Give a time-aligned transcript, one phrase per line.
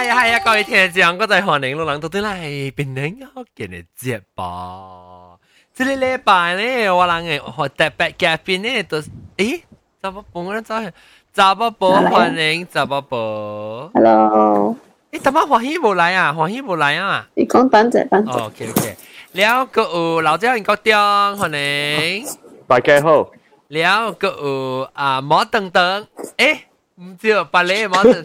[0.00, 5.38] 係啊係啊，各位聽眾，我哋歡迎老人到底嚟變領好見嘅節目。
[5.74, 8.98] 這個禮拜呢，我人嘅學特別嘉賓呢，都
[9.36, 9.60] 誒，
[10.00, 10.92] 怎麼半個人走去？
[11.34, 12.66] 怎麼報歡迎？
[12.66, 14.76] 怎麼報？Hello。
[15.12, 16.32] 誒，怎麼歡喜冇來啊？
[16.32, 17.28] 歡喜冇來啊？
[17.36, 18.46] 你講等陣，等陣。
[18.46, 18.96] OK OK。
[19.32, 22.26] 了個有老張國中歡迎。
[22.66, 23.30] 大家好。
[23.68, 26.06] 了個有啊毛等等，
[26.38, 26.58] 誒。
[26.99, 28.23] 唔知啊，白你冇得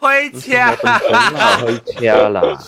[0.00, 2.58] 开车，开车啦。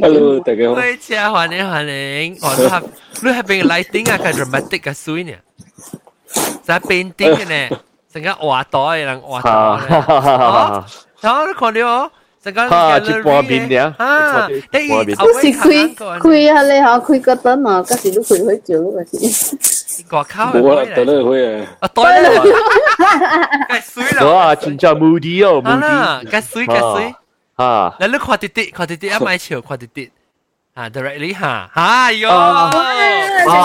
[0.00, 0.74] Hello，大家好。
[0.80, 1.86] 开车欢迎欢
[2.24, 2.82] 迎，我都系
[3.22, 4.18] 你系边个 lighting 啊？
[4.18, 5.32] 个 dramatic 嘅水呢？
[6.66, 7.76] 就系变啲嘅呢，
[8.12, 9.50] 成间画袋嘅人画袋。
[9.50, 10.84] 哦，
[11.20, 12.10] 然你看到哦。
[12.42, 14.78] 成间哈，一半面嘅，啊，你
[15.14, 20.02] 嗰时开开下你吓开个灯啊，嗰时都开开照嗰时。
[20.08, 22.40] 个靠，冇啦，对咧开啊，啊对咧，
[23.70, 27.14] 嘅水啦，哇，真正 moody 哦，moody，嘅水嘅水，
[27.56, 30.10] 啊，你你看啲啲，看啲啲，一买潮，看啲啲。
[30.74, 32.70] 啊，directly 哈，哎哟，啊，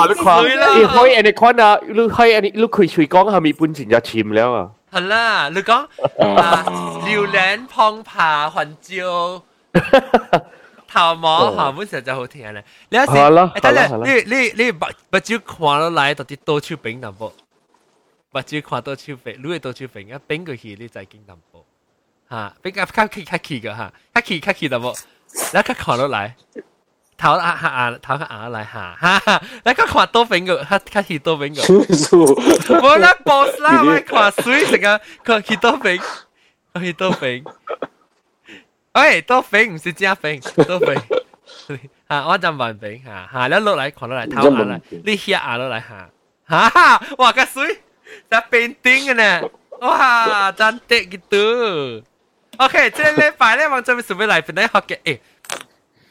[0.08, 0.42] 你看，
[0.80, 4.70] 你可以你看啊，你可以你你可以随讲系咪本钱就签了啊？
[4.96, 5.88] 系啦，你讲
[6.40, 9.44] 啊，榴莲碰爬云椒。
[10.88, 12.66] 头毛吓，本时就好听咧。
[12.90, 13.14] 你有时，
[13.62, 17.32] 等阵，你你你把把蕉看落来，到底多少饼淡薄？
[18.32, 20.22] 把蕉看多少饼，你系多少饼啊？
[20.28, 21.66] 饼个气你就经淡薄
[22.30, 24.94] 吓，饼较较气较气嘅吓，较气较气淡薄，
[25.54, 26.36] 你较看落来。
[27.18, 29.42] 头啊下啊头个眼嚟下，哈哈！
[29.64, 32.82] 你个看多饼个，较较气多饼个。
[32.82, 36.02] 我那 boss 啦，我看水成个看气多饼，
[36.80, 37.44] 气多饼。
[38.94, 41.00] 喂，多饼唔是加饼，多饼。
[42.10, 46.10] 吓，我就问饼吓吓，你落嚟看落嚟，头眼嚟，你下眼落嚟吓
[46.50, 47.02] 吓哈！
[47.20, 47.82] 哇，个水
[48.32, 49.50] 就变顶嘅呢，
[49.82, 55.20] 哇，真得gitu。OK，即系礼拜咧，我准备准备嚟边啲学嘅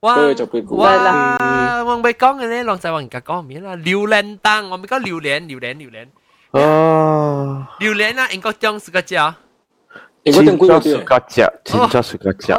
[0.00, 0.16] 哇！
[0.70, 1.84] 哇！
[1.84, 6.06] 我未讲嘅咧，浪仔话人家讲面啦，榴莲灯，我咪讲榴莲，榴莲，榴莲。
[6.50, 7.66] 哦。
[7.78, 9.14] 榴莲啊，应该将是个只。
[10.24, 12.54] 应该将贵是个只，真正是个只。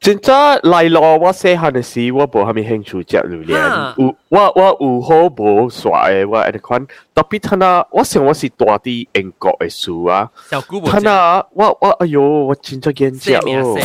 [0.00, 3.94] 真正嚟咯，我细汉嘅时，我无虾米兴趣食榴莲。
[3.96, 6.86] 有我我有好无耍嘅，我诶款。
[7.14, 10.30] 特别睇下，我想我是大啲英国嘅书啊。
[10.50, 13.76] 小姑睇下，我我哎呦，我真正见食哦。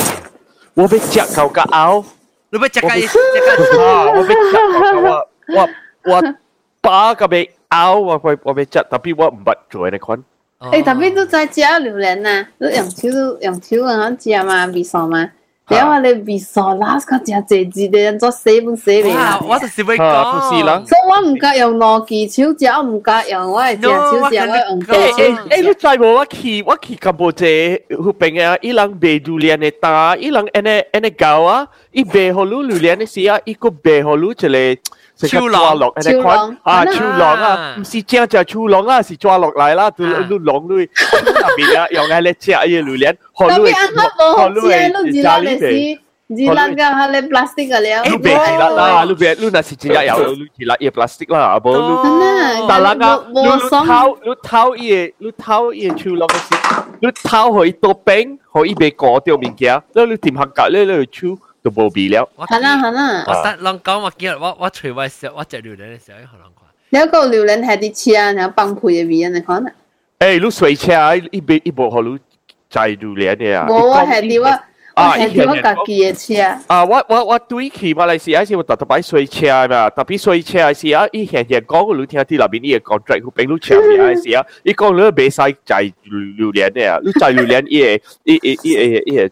[0.75, 2.03] 我要食够个拗。
[2.49, 3.07] 你要食个食
[3.77, 4.03] 个啊！
[4.11, 4.33] 我要食
[4.97, 5.69] 我我
[6.03, 6.35] 我
[6.81, 10.23] 把个俾拗，我我我要食，特别我唔捌做嘅款。
[10.59, 12.47] 诶，特别都在食榴莲啊！
[12.57, 13.07] 你用手
[13.41, 15.29] 用手咁样食嘛，味素嘛。
[15.67, 19.39] 然后你味素拉个食济济的人做洗本洗嚟啦。
[19.41, 20.83] 我就是会讲，不是啦。
[20.85, 26.13] 所以我唔敢用攞技手食，我唔敢用我系只手食，我用手诶诶，你知无？
[26.15, 34.49] 我去我去柬埔寨嗰边啊，伊人卖榴莲嘅打，伊人安尼安尼搞啊，伊卖好榴榴莲嘅时啊，伊个卖好榴一个。
[35.17, 45.99] 秋狼，秋狼啊，秋狼啊，唔是正就秋狼啊，是抓落嚟啦，都都狼类，特别啊，用喺咧食嘢榴莲，特别啱啱冇食，你知啦，你是。
[46.33, 48.01] Di lang ka hale plastic ka liao.
[48.05, 49.05] Eh, be jilat lah.
[49.05, 51.59] Lu be lu nasi jilat ya lu jilat ye plastic lah.
[51.59, 51.95] Abo lu.
[52.65, 53.21] Dalang ah.
[53.27, 56.55] Lu tahu lu tahu ye lu tahu ye chu long si.
[57.03, 59.83] Lu tahu hoi to peng hoi be ko tio min kia.
[59.93, 62.29] Lu lu tim hak ka lu lu chu 都冇味了。
[62.37, 63.23] 系啦系啦。
[63.27, 66.63] 我得谂讲我今日我我除位时候，我食榴莲嘅时候，可能看。
[66.89, 69.71] 你一个榴莲系啲车，然后崩配嘅味啊，你看啦。
[70.19, 72.17] 诶，你水车一边一部好你
[72.69, 73.67] 摘榴莲嘅啊？
[73.67, 74.59] 冇啊，系啲我。
[74.95, 75.17] 啊！
[75.17, 89.29] 以前我家己嘅车啊，我我我对去马来西亚时，我特特摆水车嘛，特别水车时啊，伊现现讲你听啲那边啲嘅 contract，佢俾你车嘅时啊，伊讲你袂使摘榴莲嘅啊，你摘榴莲伊会伊伊伊伊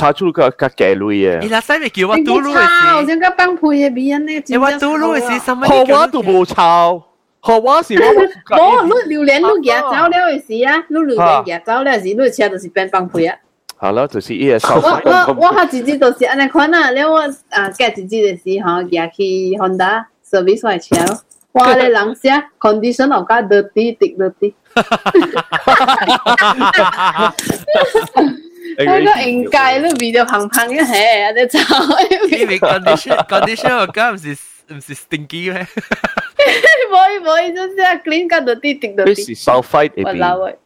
[0.00, 1.40] 查出个个价类嘅。
[1.40, 2.96] 你那使咪叫我嘟噜嘅事？
[2.96, 4.42] 我想个帮配嘅味呢？
[4.46, 5.66] 你话嘟噜嘅事，什么？
[5.66, 7.02] 学我都冇抄。
[7.42, 8.00] 学我是我
[8.56, 13.36] 冇，你榴莲你夹走了嘅时啊，你榴莲夹走了时，你车就是变帮配啊。
[13.78, 19.22] 好了，就是伊个收我我我下自己就是安尼款啊，你我啊夹自己嘅时候，夹去
[19.58, 21.20] Honda service 嚟车咯。
[21.52, 21.74] 哇！
[21.74, 22.30] 你人写
[22.60, 24.54] condition 我加 dirty 滴 dirty。
[28.78, 31.58] 嗰个应届都变到胖胖一下，你走。
[32.36, 34.32] 因为 condition condition 我加唔是
[34.68, 35.62] 唔是 stinky 咩？
[35.62, 39.14] 唔可以唔可以，就是 clean 加到啲滴到啲。
[39.14, 40.58] 是 sulfite 我老喂。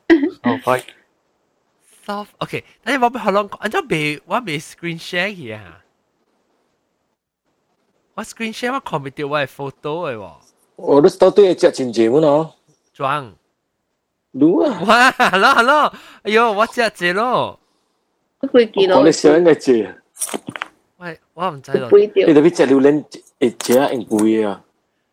[0.43, 0.85] sulfite。
[2.07, 5.81] soft OK，但系我俾可能，我都未我未 screen share 嘅吓。
[8.15, 10.31] 我 screen share 我 commit 掉我系 photo 嘅喎，
[10.77, 12.57] 我都到对只真节目咯，
[12.93, 13.33] 装。
[14.33, 16.81] รู้啊，哇，hello hello，哎呦，我只
[18.45, 19.07] 只咯，几几咯我？
[19.07, 19.95] 哋想嘅节，
[20.99, 21.89] 喂，我唔知咯。
[21.99, 22.35] 几条你？
[22.35, 23.05] 特别只榴莲
[23.41, 24.63] 会只应贵啊，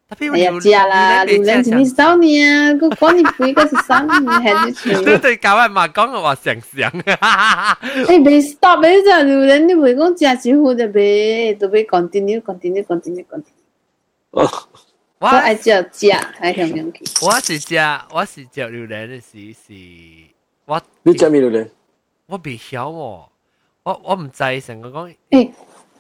[0.10, 7.02] 特别哎呀，知啦，榴莲是你少年啊，个讲你几个是三年，系你全都对教人嘛讲嘅话成成。
[7.02, 13.44] 诶，未 stop 你只榴莲，你唔系讲食少好就俾，都俾 continue continue continue continue。
[14.32, 14.50] 哦，
[15.20, 17.26] 我我爱食食，系咁样去。
[17.26, 17.76] 我是只
[18.14, 19.74] 我是只榴莲嘅时是，
[20.66, 21.68] 我你只咩榴莲？
[22.27, 23.31] 我唔知，我
[24.05, 24.61] 我唔知。
[24.61, 25.53] 成日讲，诶，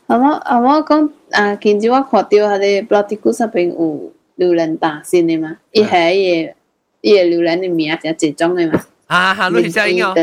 [0.07, 5.57] 阿妈阿妈讲，啊，今朝我发掉下啲 blog 啲故事边有刘仁达先嘅嘛？
[5.73, 6.55] 以下嘢，
[7.01, 8.81] 以下刘的名就集中嘅嘛？
[9.09, 10.15] 啊啊，你知唔知啊？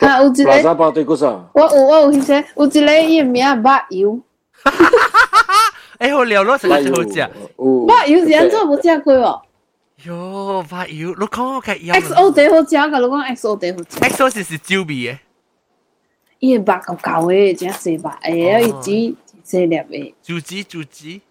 [0.00, 0.50] 啊，我知道。
[1.52, 4.20] 我有我以前有一个嘢名，but！
[5.98, 9.40] 哎，我聊咗成个好正，我有时做唔正规喎。
[10.04, 13.98] 哟，but 你可唔可？X O 最好食噶，你讲 X O 最好食。
[14.00, 15.18] X O 是是酒味嘅。
[16.39, 21.21] 伊个肉厚厚嘅，真细肉嘅，了伊煮细粒嘅，猪脂猪脂。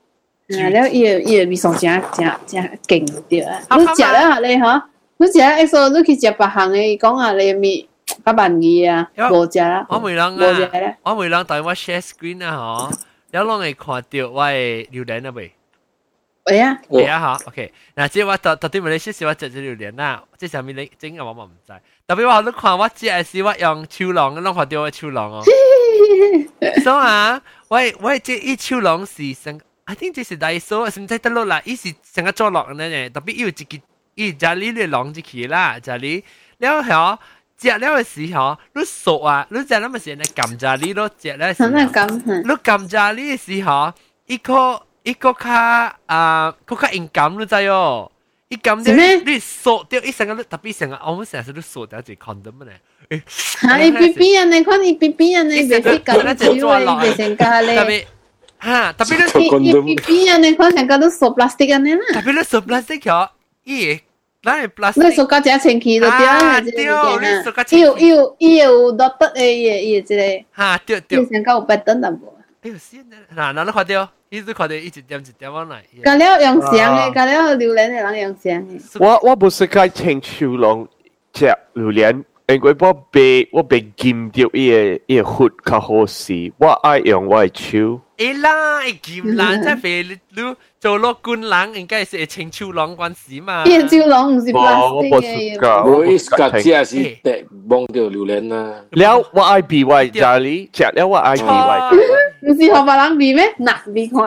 [0.60, 3.60] 啊，了伊个伊个味素真真真劲对啊！
[3.76, 4.82] 你食了下咧嗬，
[5.18, 7.88] 你食了 XO，你去食别行嘅，伊讲啊，你味
[8.24, 12.98] 较万二啊，无食啦，我每人无食啊咧，，我每人带我 share screen 啊，嗬，
[13.32, 15.52] 有拢会看到我嘅榴莲啊未？
[16.44, 17.72] 喂啊，系啊吓，OK。
[17.94, 21.72] 嗱，即系我特特啲问你少少，我食咗榴莲啦，即系上面你整嘅我我唔知。
[22.06, 25.42] 特别话你看我只系是我用超浪，拢看到我超浪哦。
[26.82, 36.22] 所以啊，我我即系超浪是成，I think 这是第一数，甚至得落啦，伊是成个做浪呢，特别有一个伊家里嘅浪一起啦，家里
[36.58, 37.18] 了后。
[37.62, 43.92] 食了嘅时候，你熟啊，你食那么时你揿炸呢咯，食咧时候，咁啊咁，你揿炸呢嘅时候，
[44.24, 48.10] 一个 一个卡啊，个卡硬揿你知哦，
[48.48, 48.94] 一揿掉
[49.24, 52.80] 你熟掉一成个特别成个，我们成日都熟掉一 condom 咧，
[53.26, 57.76] 吓伊边边人嚟看伊边边人嚟，未必咁少嘅，未成家咧。
[57.76, 58.04] 特别
[58.62, 62.00] 吓特别你伊伊边人嚟看成个都塑 plastic 安尼啦。
[62.12, 63.28] 特别你熟 plastic 咗，
[63.64, 64.00] 咦？
[64.42, 67.44] 咱系 plastic，你塑胶只清气就对啦，系即个物件啊。
[67.70, 70.22] 伊有伊有伊有落得诶伊伊即个，
[70.62, 72.34] 吓对对伊，成个有白灯淡薄。
[72.62, 73.04] 哎呦先
[73.36, 75.74] 嗱嗱你看到， 伊都看到一直点一点往嚟，
[76.04, 78.80] 加了用香嘅，加了榴莲嘅人用香嘅。
[79.00, 80.86] 我我冇识介青树龙
[81.32, 88.00] 只榴莲，因为我被我被禁掉伊个伊个血较好时，我爱用我嘅手。
[88.16, 90.10] 诶啦，诶剑啦，即系肥你
[90.42, 93.64] 你做落官人，应该系青超郎关事嘛。
[93.66, 95.58] 伊个招龙唔是我 plastic 冇嘅识。
[95.58, 101.90] 㗎，我一格只系是第望到榴莲啊，了我爱比我家里食了我爱比我。
[102.44, 103.54] 唔是学别人比咩？
[103.58, 104.18] 嗱，比看。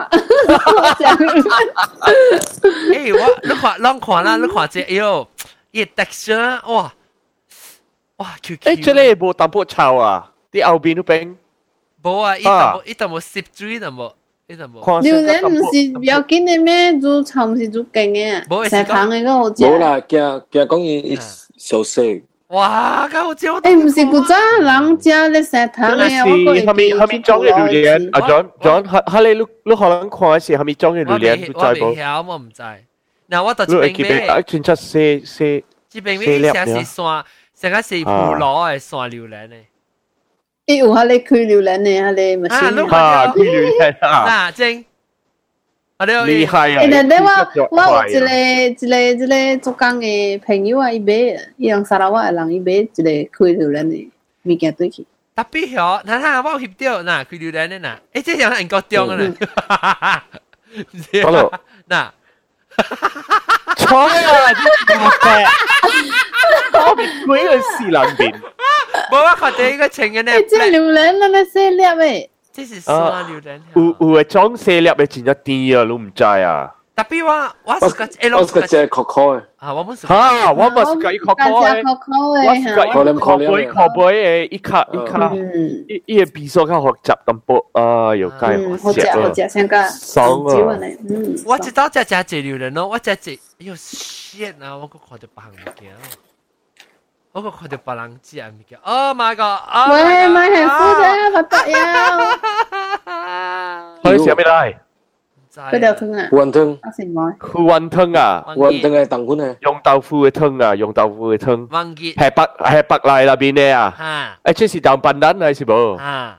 [2.92, 4.36] 诶我你看，啷看啦？
[4.36, 5.28] 你看这，哎呦，
[5.72, 6.92] 伊 texture 哇
[8.16, 8.72] 哇 Q Q。
[8.76, 10.30] 诶，这里冇淡薄臭啊！
[10.52, 11.36] 啲后边都冰。
[12.02, 14.12] 冇啊，伊淡冇伊淡冇摄水淡冇，
[14.46, 15.00] 伊淡冇。
[15.02, 16.92] 榴莲唔是要紧嘅咩？
[17.00, 19.54] 做臭唔是做劲嘅，成糖嘅嗰个好食。
[19.64, 21.18] 冇啦，惊惊讲伊
[21.56, 22.22] 小食。
[22.48, 28.10] 哇，咁好似我诶，唔是古早人食咧食糖嘅，我系咪系咪装嘅榴莲？
[28.12, 31.50] 阿 John John，哈哈你你你可能看嘅时系咪装嘅榴莲？
[31.54, 32.62] 我未晓，我唔知。
[33.30, 35.62] 嗱，我到你会记得一串出四四。
[35.90, 37.24] 这边咩成是蒜，
[37.60, 39.66] 成个是葡萄嘅蒜榴莲咧。
[40.66, 44.50] 伊有下你开榴莲嘅，下你咪啊，你啊，开榴莲啊！
[44.50, 44.84] 嗱，正。
[45.98, 46.82] 厉害啊！
[46.82, 47.28] 诶，但我
[47.70, 51.12] 我有一个一个一个做工嘅朋友啊，伊买，
[51.56, 53.02] 伊用沙拉瓦嘅人，伊买一个
[53.46, 54.08] 开榴莲嘅
[54.42, 55.06] 物件对去。
[55.36, 60.22] 特别嗬，嗱嗱，我翕到嗱开榴莲咧嗱，诶，即系人国中啊
[61.12, 61.52] 嗱，Hello，
[61.88, 62.08] 嗱，
[63.76, 64.10] 错啊！
[66.72, 68.34] 我别鬼去试两边。
[69.10, 72.28] 冇啊，佢哋个情人咧，即系榴莲啦，咩细粒嘅。
[72.58, 73.60] 这是酸榴莲。
[73.74, 73.82] 有
[74.14, 76.74] 有诶装细粒嘅真系甜啊，你唔知啊？
[76.96, 77.32] 特别我
[77.64, 77.88] 我我我
[78.46, 79.42] 是个只可可嘅。
[79.56, 80.06] 啊，我唔是。
[80.06, 81.82] 吓，我咪是个一可可嘅。
[81.82, 82.46] 可可嘅。
[82.46, 84.00] 我是个一可杯可杯
[84.46, 88.36] 嘅一卡一卡，一一个比数较学习淡薄啊，又介
[88.78, 90.78] 好食好食，成个爽啊！
[91.10, 94.76] 嗯，我知道只只只榴莲咯，我只只，哎呦 shit 啊！
[94.76, 95.90] 我个看到白物件。
[97.38, 99.90] 我个看到别人食物件，Oh my god！
[99.92, 102.38] 喂，买幸福啫，不得呀！
[104.02, 104.76] 可以食咩嚟？
[105.54, 107.36] 嗰条汤啊，云汤，我食唔开。
[107.40, 111.66] 胡云汤啊，云汤系豆款啊，用豆腐嘅汤啊，用豆腐嘅汤。
[111.70, 113.94] 忘记系白系白赖那边嘅啊。
[114.44, 114.50] 吓。
[114.50, 115.96] 诶，即是豆笨蛋系是冇？
[115.98, 116.38] 吓，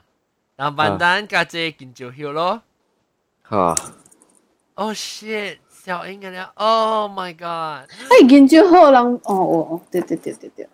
[0.57, 2.61] 豆笨蛋加只见照晓咯。
[3.49, 3.75] 吓。
[4.75, 5.57] Oh shit！
[5.69, 7.89] 小英嘅了，Oh my god！
[8.21, 10.67] 诶，见照好人，哦哦哦，对对对对对。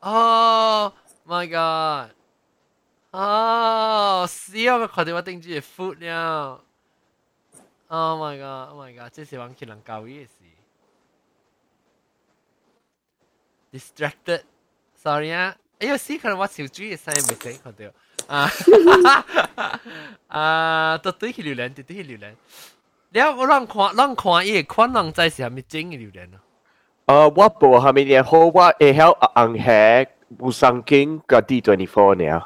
[0.00, 0.92] Oh
[1.26, 2.10] my god！
[3.10, 6.62] 哦，死我看到我顶住 food 了。
[7.88, 8.72] Oh my god!
[8.72, 9.12] Oh my god!
[9.12, 10.30] 这是玩起人教育嘅事。
[13.72, 14.42] Distracted.
[14.94, 15.56] Sorry 啊。
[15.78, 17.84] 哎呦，死可能我小猪嘅声未死看到。
[18.26, 18.50] 啊
[20.28, 22.34] 啊，都对去榴莲，对对去榴莲。
[23.10, 26.40] 你我让看，让看伊个款人在是系咪整嘅榴莲啊？
[27.08, 28.60] 呃，我无下面嘅好，我会
[28.94, 30.08] 晓红黑
[30.38, 32.42] 无上经个 D twenty four 呢。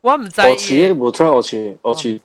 [0.00, 0.40] 我唔知。
[0.40, 2.20] 我似冇错，我似我似，即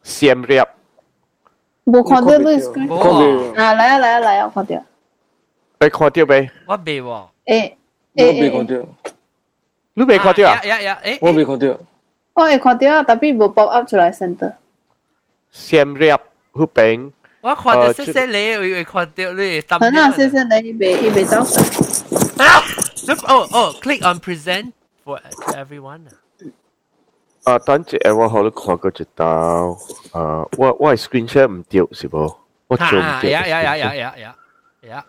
[0.04, 1.92] 闪入。
[1.92, 3.54] 冇看到你 screen。
[3.54, 4.82] 啊，来啊来啊来啊，我看到。
[5.80, 6.50] 你看到未？
[6.66, 7.28] 我未喎。
[7.46, 7.72] 诶
[8.14, 8.86] 诶，我未看到。
[9.94, 10.62] 你未看到啊？
[10.64, 11.78] 呀呀诶，我未看到。
[12.34, 14.54] 我会看到，但系冇 pop up 出来 center。
[15.52, 16.18] 闪入
[16.52, 17.12] 嗰边。
[17.40, 19.60] 我看到细细你，我会看到你。
[19.60, 21.62] 可能细细你未未走神。
[22.38, 22.60] 啊！
[23.28, 24.72] Oh oh click on present
[25.04, 25.20] for
[25.54, 26.00] everyone.
[27.44, 29.24] 啊，等阵我好你看过一道，
[30.10, 32.34] 啊，我我 screen share 唔掉是冇？
[32.66, 33.30] 我做唔掉。
[33.30, 34.36] 呀呀呀呀呀呀
[34.82, 35.06] 呀！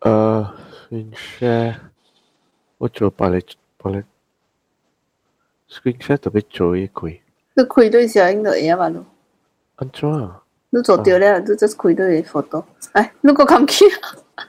[0.00, 0.46] 诶，
[0.88, 1.74] screen share，
[2.78, 3.40] 我做把你
[3.78, 3.96] 把你
[5.68, 7.18] screen share 特别做一开。
[7.54, 9.04] 你开对小应该嘢嘛咯？
[9.76, 10.42] 安怎啊？
[10.70, 12.64] 你做掉咧，你 just 开对 photo。
[12.94, 13.88] 诶，你个 come key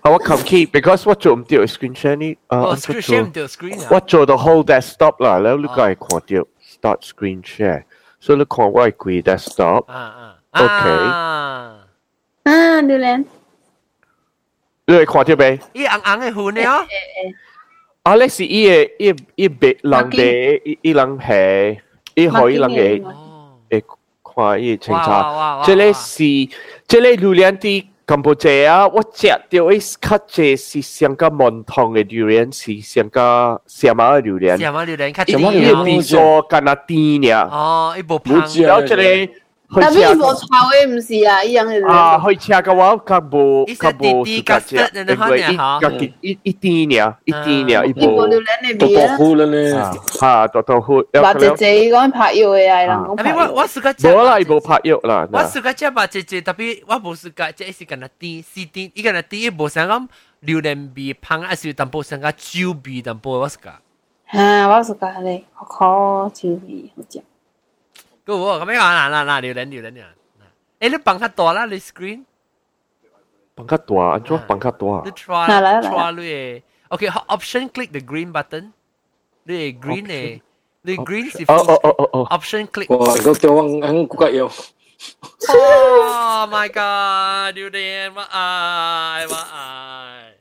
[0.02, 2.38] 啊，我 come key，because 我做唔掉 screen share 呢？
[2.48, 3.88] 啊，我 screen share 唔掉 screen 啊。
[3.92, 7.84] 我做到 whole desktop 啦，然后你个系看到 start screen share，
[8.20, 9.86] 所以你看我系开 desktop。
[9.92, 10.36] 啊啊。
[10.52, 10.90] OK。
[12.44, 13.26] 啊，榴莲。
[14.86, 15.60] 你系看到未？
[15.74, 16.62] 伊红红嘅云呢？
[18.04, 21.80] 啊，你是伊嘅伊伊白人嘅伊伊人系
[22.16, 23.06] 伊可以人嘅诶
[24.43, 25.63] 看伊清查。
[25.65, 27.85] 這裡是這裡榴莲啲。
[28.09, 34.57] 柬埔寨啊，我食到一較濟是上個門堂嘅榴蓮，是上個什麼嘅榴蓮？
[34.57, 35.13] 什麼榴蓮？
[35.13, 37.47] 較甜啲，比說干那甜呀。
[37.53, 38.35] 哦，一部胖。
[38.63, 39.29] 然後這裡。
[39.76, 41.88] 但系无炒嘅唔是啊，一样嘅。
[41.90, 45.90] 啊，去食嘅话，较无较无自家食，因为一个
[46.22, 48.02] 一一啲呢，一啲呢，一部。
[48.02, 49.18] 一部榴莲里边啊。
[49.18, 49.72] 豆腐咧。
[50.20, 51.04] 吓，豆豆腐。
[51.14, 53.04] 或者自己讲拍药嘅系啦。
[53.18, 54.08] 但系我我试过食。
[54.08, 55.28] 冇啦，冇拍药啦。
[55.32, 60.08] 我试过食吧，只只特别我冇试过，即系跟那甜，是甜，伊个那甜冇想讲
[60.42, 63.72] 榴莲味香，还是淡薄想讲酒味淡薄，我试过。
[64.34, 67.24] 吓，我试过咧，好烤酒味好食。
[68.29, 68.67] Good work.
[68.67, 70.13] Mấy bạn là là là điều đến điều đến à.
[70.79, 72.23] Ê, lúc bằng khát tòa là lấy screen.
[73.57, 74.13] Bằng khát tòa, à?
[74.13, 74.45] anh chúa à.
[74.49, 75.01] bằng khát tòa.
[75.01, 75.03] À?
[75.05, 76.61] Lúc tòa, tòa lúc ấy.
[76.89, 77.01] Ok,
[77.35, 78.71] option click the green button.
[79.45, 80.41] Lúc ấy green này.
[80.85, 82.29] Lúc ấy green thì oh, oh, oh, oh.
[82.35, 82.91] option click.
[82.91, 84.49] Wow, có tiêu ăn ăn cũng cái yêu.
[85.53, 90.38] Oh my god, điều đến mà ai mà ai.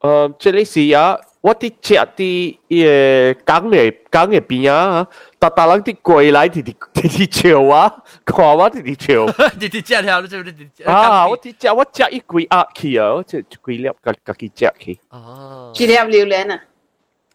[0.00, 5.06] 诶，这里是啊，我啲食啲诶港嘅港嘅边啊，
[5.40, 9.26] 特特人啲过来啲啲啲啲笑啊，看我啲啲笑。
[9.26, 10.90] 啲啲食条，你做啲啲。
[10.90, 14.98] 啊，我啲食我食一几盒去啊，我食一几粒家家己食去。
[15.10, 15.72] 哦。
[15.74, 16.60] 几粒榴莲啊？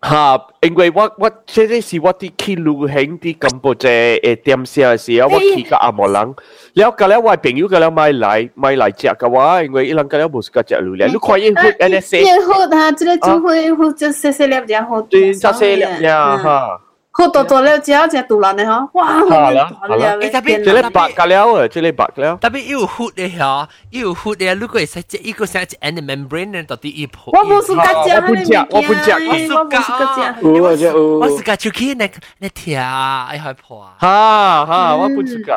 [0.07, 3.89] 吓，因為我我即係是我啲去旅行啲柬埔寨
[4.23, 6.35] 誒點食嘅時候，我去個阿莫人，
[6.75, 16.81] 了隔了我朋友隔了買來買來食嘅話，因為伊人隔了冇食嘅榴蓮，你看伊會 N S A，然後他這個就會會就細細粒然後對，細細粒呀哈。
[17.14, 19.08] 好大大粒只，只杜兰嘅嗬，哇！
[19.28, 22.38] 好啦好啦，诶特别，这里白嘅了啊，这里白了。
[22.38, 27.34] 特别有血嘅嗬，有血嘅，如果系食一个食一 end membrane 咧，到底一破。
[27.38, 30.48] 我冇试过食，我不食，我不食，我冇试过食。
[30.56, 31.20] 有啊，有。
[31.20, 33.82] 我试过就去那那条，哎害破。
[33.98, 35.56] 哈哈，我不试过。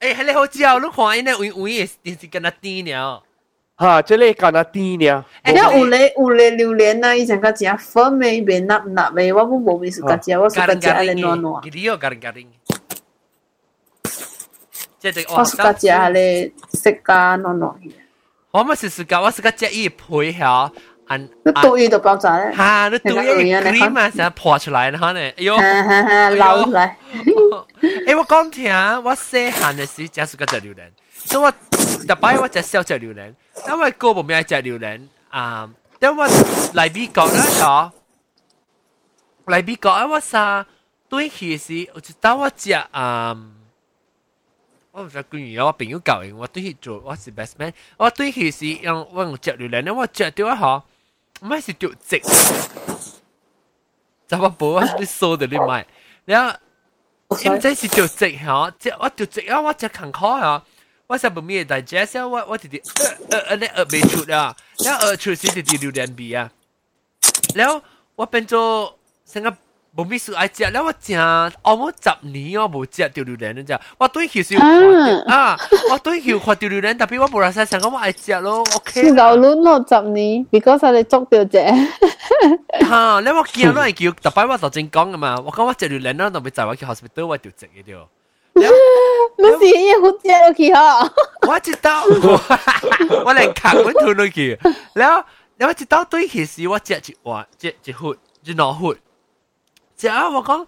[0.00, 3.22] 诶，系你好食，你看伊那位位嘅电视跟那甜了。
[3.78, 5.24] 哈，这里干那甜呢。
[5.46, 11.54] 因为有咧有咧榴莲啊，以前个食粉味变napnap味，我冇冇味食个食，我食个食咧暖暖。
[11.62, 12.46] 佢啲有garing garing。
[14.98, 17.74] 即系我食个食咧食个暖暖。
[18.52, 20.72] 我咪是食个我食个食伊配合。
[21.06, 22.88] 按你肚鱼都爆炸咧，哈！
[22.88, 25.54] 你肚鱼 cream 啊，成日破出来啦，可能，哎呦，
[26.34, 26.96] 流出来。
[28.06, 28.72] 诶，我讲听，
[29.04, 30.80] 我细汉嘅时真系个食榴莲，
[31.28, 33.34] 所以我特别我就少食榴莲，
[33.68, 37.92] 因为哥冇咩食榴莲啊，但我嚟美国啦，
[39.46, 40.66] 嗬，嚟美国啊，我啥
[41.08, 43.36] 对起时，我就当我食啊。
[44.92, 50.82] 我唔知关于我朋友教嘅，我对佢做我是 best man，我对佢是用我用食榴莲，我食到一下。
[51.40, 52.20] 唔系是掉直，
[54.28, 54.94] 就我冇啊！
[54.98, 55.84] 你扫到你买，
[56.26, 56.56] 你啊，
[57.28, 59.60] 唔知是掉直吓，即我掉直啊！
[59.60, 60.62] 我只坎坷吓，
[61.09, 62.83] what's up with me digest á what what did it
[63.29, 64.43] เออเออเนี่ยเออเบชุดอ่ะ
[64.83, 66.45] แล้วเออชุดสิที่ดูเดนบีอ่ะ
[67.57, 67.71] แล้ว
[68.17, 68.53] ว่าเป็นโจ
[69.33, 69.55] สังกับ
[69.97, 74.53] บ่มีสุไอเจียแล้วว่าจางเอาหมดจับหนีอ่ะบ่เจียดูดูเดนนั่นจ้ะว่าตุ้ยหิวสิ
[75.31, 75.43] อ่ะ
[75.89, 81.63] ว่าตุ้ยหิวขอดูดูเดนแต่พี่ว่าบ่รักษาสังกับว่าไอเจียโลโอเคเราลุ้นเราจับหนี because อะไรจกเดียวเจ้
[82.91, 88.03] ฮะแล้วว่าเกี่ยวน้อยเกี่ยวแต่ไปว่าต่อจริงกังอ่ะมาว่าก็ว่าเจียดูเดนนั่นต้องไปจ่ายว่าที่ hospital ว่าเดียวเจ็บเดียว
[88.61, 88.73] แล้ว
[89.36, 91.12] 你是嘢好食落去吓？
[91.48, 92.04] 我知道，
[93.24, 94.58] 我连卡我吞落去，
[94.94, 95.24] 然后
[95.56, 98.96] 然后知道对佢时我食一碗，一一碗，一两碗。
[99.96, 100.28] 食啊！
[100.28, 100.66] 我讲，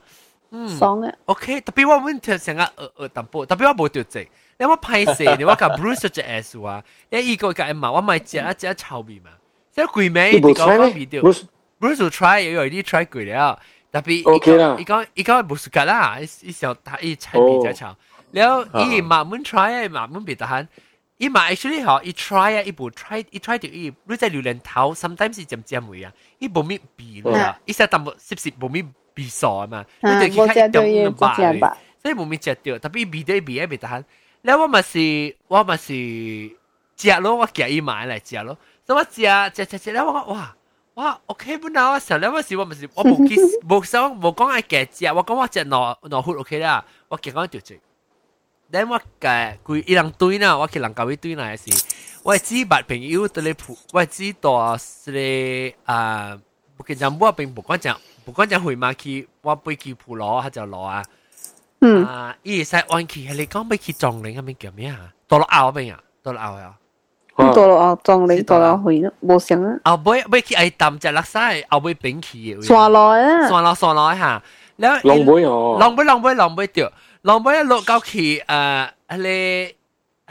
[0.51, 1.13] 嗯，爽嘅。
[1.27, 4.27] OK，特别我揾条成个呃呃淡薄，特别我冇条直，
[4.59, 9.31] 你我拍摄，你我讲 Bruce 只 S 啊，你依个个嘛，我咪食一只炒面嘛，
[9.75, 10.25] 即系贵咩？
[10.31, 13.59] 你讲个 video，Bruce try 有啲 try 贵了，
[13.93, 16.19] 特别 OK 啦，依个依个冇事㗎啦，
[18.33, 20.67] 依时候他依炒面在炒，然后依慢慢 try 慢慢别得闲。
[21.19, 28.85] 伊嘛 actually 嗬，伊 try 啊，伊部 try，伊 try 到伊，你在榴莲头，sometimes 是渐渐会啊，伊冇咩变啦，伊实淡薄，是不是冇咩？
[29.15, 34.05] 比赛嘛，你哋去睇点样摆，所以冇咩食到，特别味对味一味得闲。
[34.43, 35.87] แล้ว我咪是，我咪是
[36.99, 39.23] 食咯，我夹伊买嚟食咯，所以我食
[39.55, 40.55] 食食食，แล้ว我讲哇
[40.97, 47.81] 哇 OK 本来我想แล้ว我是我咪是我冇见冇想冇讲系夹食，我讲我食攞攞血 OK 啦，我夹讲条食。
[48.72, 51.64] then 我嘅佢一人對呢，我去人搞一對呢是，
[52.24, 56.38] 我知白朋友對你普，我知道是你啊，
[56.78, 61.04] 不跟講我並不管講，不管講回馬去，我背去普羅，他就羅啊，
[61.82, 65.12] 嗯啊，伊使按去，你講背去撞你，阿咪叫咩啊？
[65.28, 66.76] 到了後邊啊，到了後啊。
[67.56, 69.80] 到了啊，撞你到了去咯，冇想啊。
[69.86, 72.62] 後尾尾去係抌隻垃圾，後尾炳去嘅。
[72.62, 74.44] 算來啊，算來算來嚇，
[74.78, 75.10] 然後。
[75.10, 76.92] 浪尾哦，浪尾浪尾浪尾掉。
[77.24, 79.76] 老板一落高起，呃，阿你，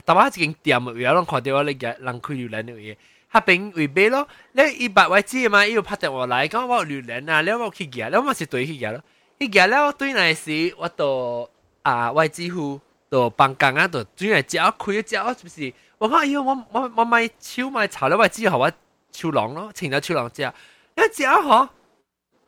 [0.05, 2.97] 大把一间店，有人看到我你嘅，人开榴莲嘅嘢，
[3.31, 4.27] 他边会俾咯？
[4.51, 5.65] 你一百位知嘛？
[5.65, 9.01] 伊要拍电话来，讲我榴人啊，你我去夹，你冇是对去夹咯？
[9.39, 11.49] 去夹了，对来时我到
[11.83, 15.73] 啊，外支付到帮工啊，到转来接，开一接，是不是？
[15.99, 18.73] 我讲哎呦，我我我买超买炒了，外支付好我
[19.13, 20.53] 超冷咯，请到手冷接，
[20.97, 21.69] 一接吼。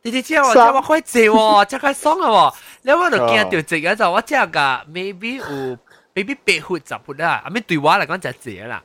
[0.05, 2.53] 你哋知我即我可以借喎，即係爽啊！
[2.81, 4.49] 你我就驚到借嘅就我即係
[4.91, 5.77] maybe 有
[6.13, 8.83] maybe 八分十分啦，阿咪對我嚟講就借啦，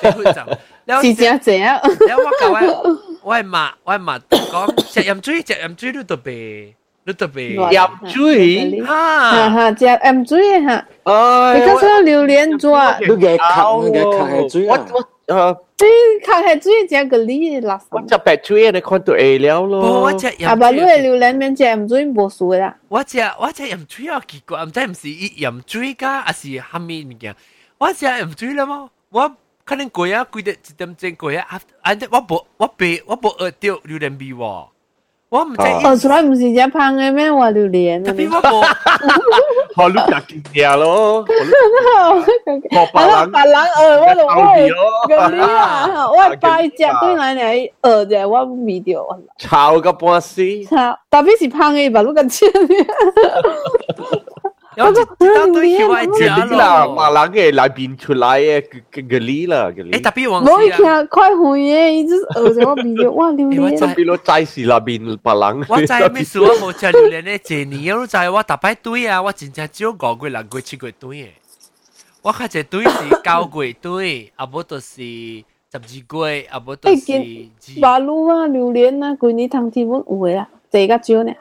[0.00, 1.02] 八分十。
[1.02, 1.80] 是借借啊！
[1.84, 6.74] 你我講我係嘛我係嘛講食鹽水食鹽水都特別。
[7.04, 10.86] 你特別飲水，哈哈，食飲水哈。
[11.02, 14.78] 哎，你睇下榴蓮抓，你嘅坑嘅坑係水啊！
[14.88, 15.92] 我我 อ对จี
[16.26, 17.38] ข้าวแห้จีจังกะลี
[17.70, 21.10] 我า我ว่าจะไปจีใน我อนตัวเอแล้วลูกว่าจะยังอ่ะบ้านเรือลิ
[29.64, 31.46] 可能过呀，过得一点钟过呀，
[31.82, 34.68] 啊，我不，我不，我不饿掉榴莲皮哇。
[35.31, 35.63] 我唔知。
[35.63, 37.31] 学出来唔是只香嘅咩？
[37.33, 38.03] 话榴莲。
[38.05, 38.63] 特别我无。
[39.75, 41.25] 学你食见嘢咯。
[42.71, 43.31] 学白人。
[43.31, 44.31] 白人学我就我
[45.09, 47.71] 嗰啲啊，我拜只对嚟嚟学
[48.05, 49.05] 啫，我未掉。
[49.37, 50.41] 炒个半死。
[50.63, 52.49] 炒，特别是香嘅，白碌咁
[54.71, 54.71] 切。
[54.77, 59.91] 有只当对佢话食啦，马人嘅内边出来嘅嘅嘅哩啦，嘅哩。
[59.99, 63.79] 诶，特别往我听快回嘅，一直学咗我边嘅，哇榴莲。
[63.79, 65.65] 特别咯，斋是内边白人。
[65.67, 66.39] 我斋咩事？
[66.39, 71.27] 我冇食榴莲咧，一年我斋我特别对啊，我真正只有五个六个七个对嘅。
[72.21, 72.89] 我看一对是
[73.23, 75.43] 九个对，啊无就是十
[75.73, 77.11] 二个，啊无就是。
[77.79, 81.33] 马路啊，榴莲啊，旧年冬天我有嘅啦，这个少呢。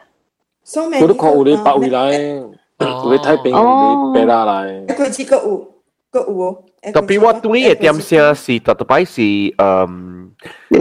[1.00, 2.59] 我都看有啲百位来。
[2.85, 4.83] 你睇邊啲俾啦嚟？
[4.83, 5.67] 一個字個五
[6.11, 6.65] 個五。
[6.93, 9.55] 特別我對嘅點寫是特別是誒，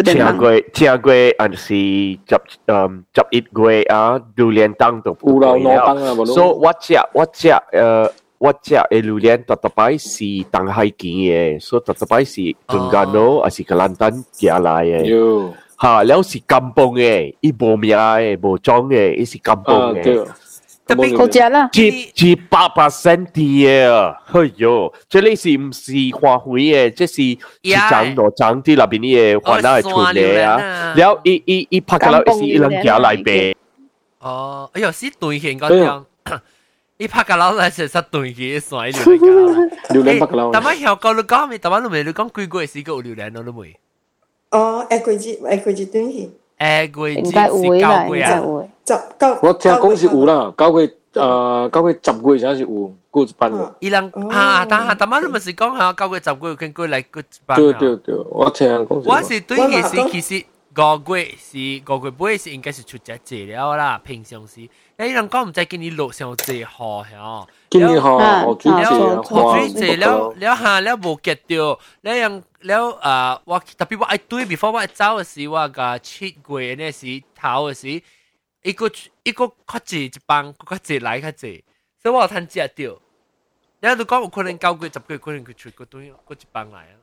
[0.02, 6.26] 正月正月還是十誒十一月啊，榴蓮當都有啦，攞當啦，冇咯。
[6.26, 8.10] 所以我只我只誒。
[8.40, 15.52] 我只嘅榴蓮特特擺是東海見嘅，所以特特擺是中間咯，還是格蘭丹寄來嘅。
[15.78, 20.26] 嚇，了是甘榜嘅，伊無名嘅，無裝嘅，伊是甘榜嘅。
[20.90, 23.88] 特別好食啦，接接百 percent 嘅，
[24.32, 26.90] 哎呦，即你是唔是化灰嘅？
[26.92, 30.94] 即是長羅長啲入邊啲嘢，換到係存嘅啊！
[30.96, 33.54] 然後一一一拍開啦，一時一兩條嚟唄。
[34.20, 36.02] 哦，哎呦，是對線嗰樣，
[36.98, 39.70] 一拍開啦，係實實對嘅，甩榴蓮。
[39.90, 40.50] 榴蓮拍開啦。
[40.52, 43.76] 但係香港你講咪，但係你咪你講貴貴是個榴蓮咯，你咪。
[44.50, 46.30] 哦，一個字，一個字對線。
[46.60, 48.42] 一個字是夠貴啊！
[49.42, 50.80] 我听讲是有啦，交过
[51.12, 53.52] 呃，交过十月应是有，过一班。
[53.80, 57.56] 伊人哈，等他妈的不是讲哈，交过十个月跟过来过一班。
[57.56, 58.86] 对对对，我听讲。
[58.88, 67.04] 我是对的是，其实交过是交过不会是应该是出家节了啦，平常是，伊人讲我们在跟你老相接好，
[67.68, 78.00] 跟你好，我追着聊，我追着聊，聊下聊无结掉，聊聊啊，我特别我爱追，before 我早的是，我个七月那是淘的是。
[78.62, 78.90] 一个
[79.22, 81.46] 一个卡子一帮，卡子来卡子，
[82.02, 83.00] 所以我有趁食着。
[83.80, 86.99] 然后就讲有可能交过十个，可能佢出个东西，个一帮来啊。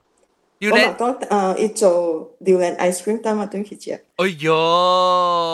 [0.58, 3.90] 榴莲，我讲诶，一做榴莲 ice cream，但系对佢食。
[4.14, 4.52] 哎哟，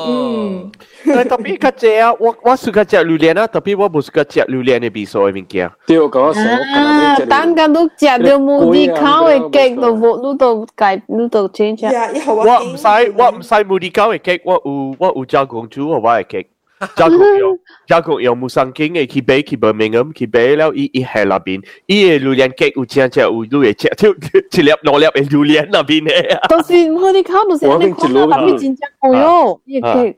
[0.07, 0.71] 嗯，
[1.07, 5.71] 但特别佢食啊，我我试过食榴莲啊，特别我冇试过食榴莲嘅味素嘅物件。
[5.87, 11.87] 对，我讲啊，等间都食到冇啲烤嘅鸡，都冇，你都改，你都 change。
[12.27, 12.87] 我唔使，
[13.17, 16.47] 我唔使冇啲烤嘅鸡，我有我有教公主我嘅鸡。
[16.95, 26.39] 加工用加工用木生经嘅，佢俾佢伯明咁，佢俾了伊伊系那边，伊嘅榴莲鸡有正正有榴莲只，就一粒两粒嘅榴莲那边嘅。
[26.49, 30.17] 但是我哋烤到成你烤到特别真正贵哦，呢个鸡。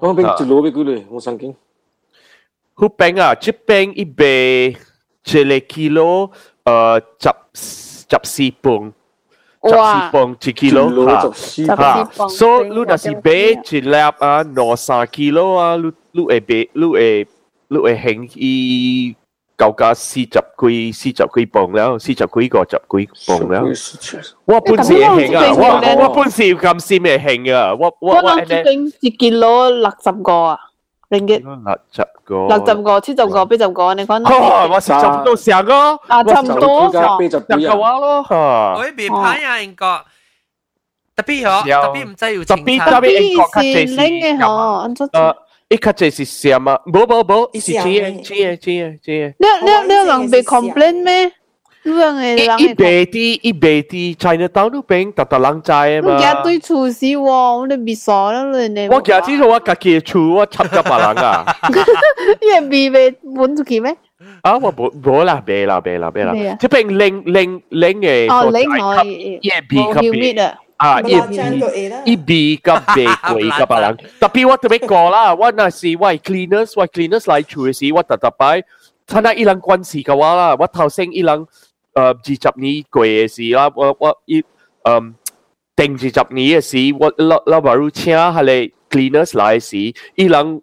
[0.00, 1.54] 我边一攞俾佢哋，木生经。
[2.74, 3.34] 好平啊！
[3.34, 4.76] 一平一杯，
[5.24, 6.30] 一个 kilo，
[6.64, 8.92] 诶，十十四磅。
[9.64, 9.76] 十四
[10.12, 13.30] 磅一 kilo 哈，哈，所以你若是买
[13.70, 17.26] 一粒啊，两三 kilo 啊，你你会买，你会
[17.68, 19.16] 你会兴伊
[19.56, 23.62] 够价四十几四十几磅了，四十几个十几磅了。
[24.44, 25.52] 我本时会兴啊，
[25.98, 30.58] 我我本时咁先会兴啊，我我我诶一 kilo 六十个啊。
[31.12, 34.22] ringgit 六十个，六十个、七十个、八十个，你讲？
[34.32, 35.74] 哦，我差唔多成个，
[36.06, 36.92] 啊，差唔多，
[37.30, 38.34] 十个话咯，吓。
[38.76, 40.00] 我别拍啊，英国。
[41.16, 45.34] 特别嗬，特别唔知要特别特别英国较济是，诶，
[45.68, 46.80] 一较济是什么？
[46.86, 49.34] 冇冇冇，伊是钱嘅，钱嘅，钱嘅，钱嘅。
[49.38, 51.32] 你你你人被 complain 咩？
[51.84, 56.14] 样嘅人一白啲一白啲 China Town 都边特特人知啊嘛。
[56.14, 58.88] 我家对厨师喎，我哋未傻啦你。
[58.88, 61.46] 我家知道我家己厨我插咗别人啊。
[61.70, 63.96] 你未未搬出去咩？
[64.42, 66.34] 啊，我冇冇啦，未啦，未啦，未啦。
[66.58, 68.30] 即系零零零嘅。
[68.30, 69.38] 哦，零可以。
[69.40, 70.52] 一 B 级别。
[70.76, 71.36] 啊，一 B
[72.04, 73.96] 一 B 级别贵级别人。
[74.20, 78.62] 特别我特别讲啦，我那时我 cleaners 我 cleaners 来厨嘅时，我特特摆，
[79.08, 81.46] 睇下一人关系嘅话啦，我头先一人。
[81.94, 84.40] 诶二十年过嘅事啦，我我一
[84.82, 85.14] 诶
[85.76, 89.76] 定二十年嘅事，我老老板如请下嚟 cleaners 来时，
[90.16, 90.62] 伊人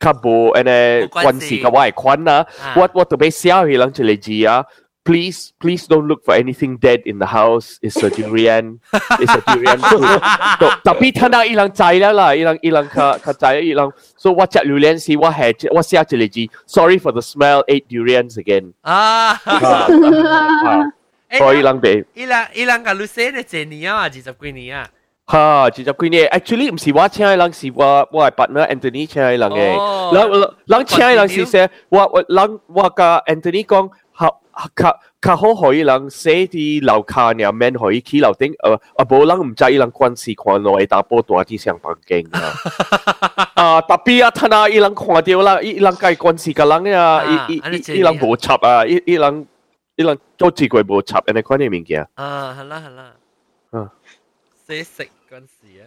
[0.00, 4.64] 较无诶呢关系嘅我系款啊，我我特别写佢人一个字啊。
[5.08, 7.78] Please, please don't look for anything dead in the house.
[7.82, 8.80] It's a durian.
[9.20, 10.18] It's a durian fruit.
[10.82, 13.92] Tapi 睇到伊人知啦啦，伊人伊人较较知伊人。
[14.16, 17.62] So 我食榴莲时，我系我写一个字，Sorry for the smell.
[17.66, 18.72] Ate durians again.
[18.80, 19.34] 啊，
[21.36, 22.06] 所以伊人俾。
[22.14, 24.04] 伊人伊人个你写咧几年啊？
[24.04, 24.88] 二十几年啊？
[25.26, 26.26] 哈，二十几年。
[26.30, 30.14] Actually 唔是我请嘅人，是我我系 partner Anthony 请嘅人嘅。
[30.14, 30.30] 人
[30.64, 33.90] 人请嘅人是写我我人我甲 Anthony 讲。
[34.76, 42.40] 较较好可以人写啲楼卡入面可以起楼顶，诶啊无人唔知伊人关系看落会打波大啲上房间啊！
[43.54, 47.62] 啊特别啊，睇下伊人看到啦，伊人介关系个人啊，伊伊
[47.96, 49.46] 伊人无插啊，伊伊人
[49.96, 53.12] 伊人做自鬼无插，你看呢物件啊，系啦系啦，
[53.72, 53.90] 啊，
[54.68, 55.82] 写食嗰时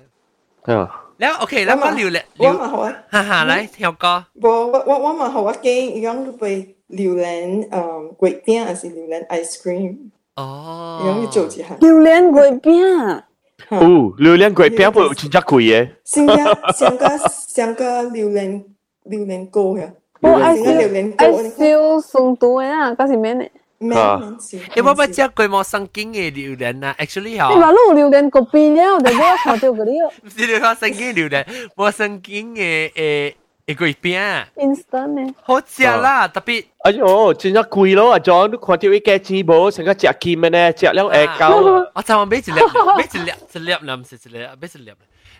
[0.66, 5.64] 啊，啊，แล้วโอเคแล้วก็聊聊我问好啊，哈哈，来跳歌，我我我我问好我惊
[6.02, 6.76] 样都被。
[6.93, 9.97] 榴蓮誒桂餅還是榴蓮 ice cream？
[10.37, 11.65] 哦，容易做一下。
[11.81, 13.23] 榴蓮桂餅。
[13.71, 15.89] 哦，榴蓮桂餅會真正貴嘅。
[16.05, 17.09] 上個上個
[17.49, 18.63] 上個榴蓮
[19.05, 19.91] 榴蓮糕呀。
[20.21, 23.45] 哦，I feel I feel 送到嘅啦，嗰時咩呢？
[23.83, 23.97] 因為
[24.97, 27.49] 我只佢冇生經嘅榴蓮啊，actually 嚇。
[27.49, 30.07] 你話攞榴蓮個邊了，就嗰個條嗰啲。
[30.23, 33.35] 唔 是你話神經榴蓮，冇神經嘅誒
[33.68, 34.46] 诶鬼饼。
[34.56, 35.34] instant 咧。
[35.44, 36.66] 好食啦，特别。
[36.84, 41.90] 哎呦，真系贵咯，阿 John，你看到一个钱冇，成个食金嘅呢，食了会高。
[41.94, 44.92] 我就话买一粒，买一粒，一粒啦，唔是一粒，买一粒。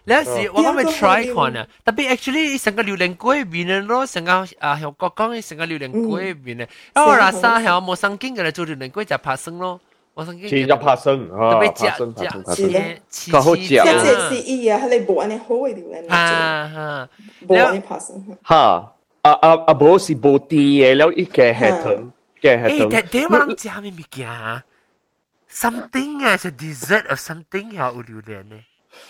[0.06, 9.80] 有时我讲咪 try 看啊，特别 actually 成个榴莲龟边嘅咯，成个啊香港讲成个榴莲龟边嘅，因为我嗱沙系我冇生经嘅做榴莲龟就拍生咯，
[10.49, 12.55] 是入拍生，特別正正正，
[13.33, 13.65] 佢好正。
[13.65, 17.09] 即係是伊啊，你無安尼好嘅料嚟
[17.47, 18.23] 做，無安尼拍生。
[18.49, 18.55] 嚇！
[19.23, 19.73] 啊啊啊！
[19.81, 22.11] 無是無甜嘅，了一個系統，
[22.43, 22.89] 嘅系統。
[22.89, 24.29] 誒，但點解唔食咩物件
[25.49, 28.65] ？Something 啊，是 dessert or something 啊，有榴蓮咧。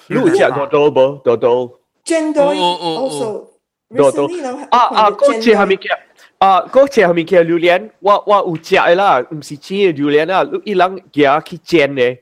[0.08, 1.16] 你有食多多無？
[1.24, 1.80] 多多。
[2.04, 3.46] Jendo also
[3.88, 5.88] recently 啊啊，嗰隻係咪嘅？
[6.41, 7.89] 啊，嗰只系咪叫榴莲？
[7.99, 12.17] 我我有食嘅啦，唔是煎嘅榴莲啊，伊人夹去煎嘅。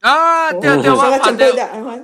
[0.00, 1.46] 啊，对对，我看到。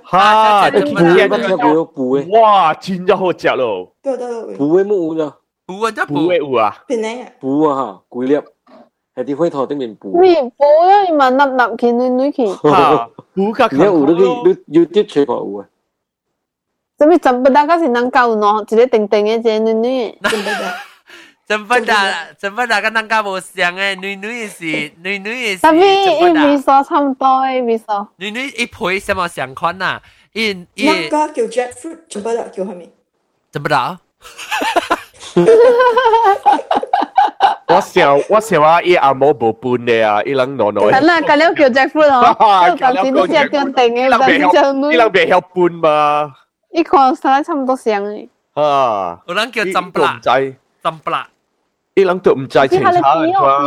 [0.05, 2.41] 哈，你煎嘅冇有补嘅。
[2.41, 3.93] 哇，真系好食咯。
[4.03, 4.29] 对对。
[4.29, 5.37] 补嘅冇有咋？
[5.67, 6.77] 补啊，得补嘅有啊。
[6.89, 7.29] 边嚟啊？
[7.41, 8.35] 补啊，贵粒。
[9.15, 10.19] 系啲灰头顶面补。
[10.19, 11.03] 咩补啊？
[11.03, 12.55] 你问粒粒见女女见。
[12.57, 13.69] 哈，补个。
[13.77, 15.69] 你有你你 YouTube 吹过有啊？
[16.99, 20.19] 做咩真不大嗰时能够喏，一个定定嘅只女女。
[21.47, 21.81] 真不大。
[21.81, 24.65] 真不大，真不大，跟人家无相诶，女女是
[25.03, 25.59] 女女是。
[25.59, 27.85] 特别一味素差唔多诶味素。
[28.17, 30.01] 女女一配什么相款啊？
[30.33, 30.87] 一一。
[30.87, 32.91] 那个叫 jackfruit，真不大叫系咪？
[33.51, 33.99] 真不大。
[37.69, 40.93] 我想我想话伊阿冇无半嘅啊，伊人攞攞。
[40.93, 44.95] 系啦，咁样叫 jackfruit 哦，咁先都只叫定嘅，但系就女。
[44.95, 46.35] 伊人未晓半嘛？
[46.71, 48.29] 一看生差唔多像嘅。
[48.55, 50.21] 啊，有人叫浸不啦？
[50.23, 51.29] 浸不啦？
[51.97, 53.59] 伊人都唔知清楚嘅话。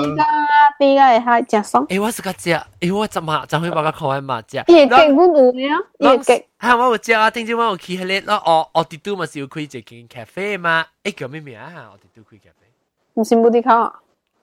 [0.79, 1.85] 啲嘅系正爽。
[1.87, 4.57] 诶，我是个食，诶，我怎么怎会把个口味嘛食？
[4.67, 6.43] 伊个劲本有嘅啊，伊个劲。
[6.59, 10.85] 系我有食啊，顶阵我有去迄个咯，哦哦，啲都咪是有开一间咖啡嘛？
[11.03, 11.71] 诶，叫咩名啊？
[11.93, 12.67] 哦，啲都开咖啡。
[13.13, 13.93] 唔是无敌口啊？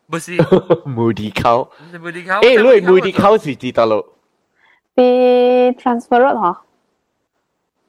[0.08, 0.32] 不是
[0.96, 2.34] 无敌口，唔是无敌口。
[2.34, 4.06] 诶，你无敌口是知道咯？
[4.94, 6.56] 啲 transfer road 嗬。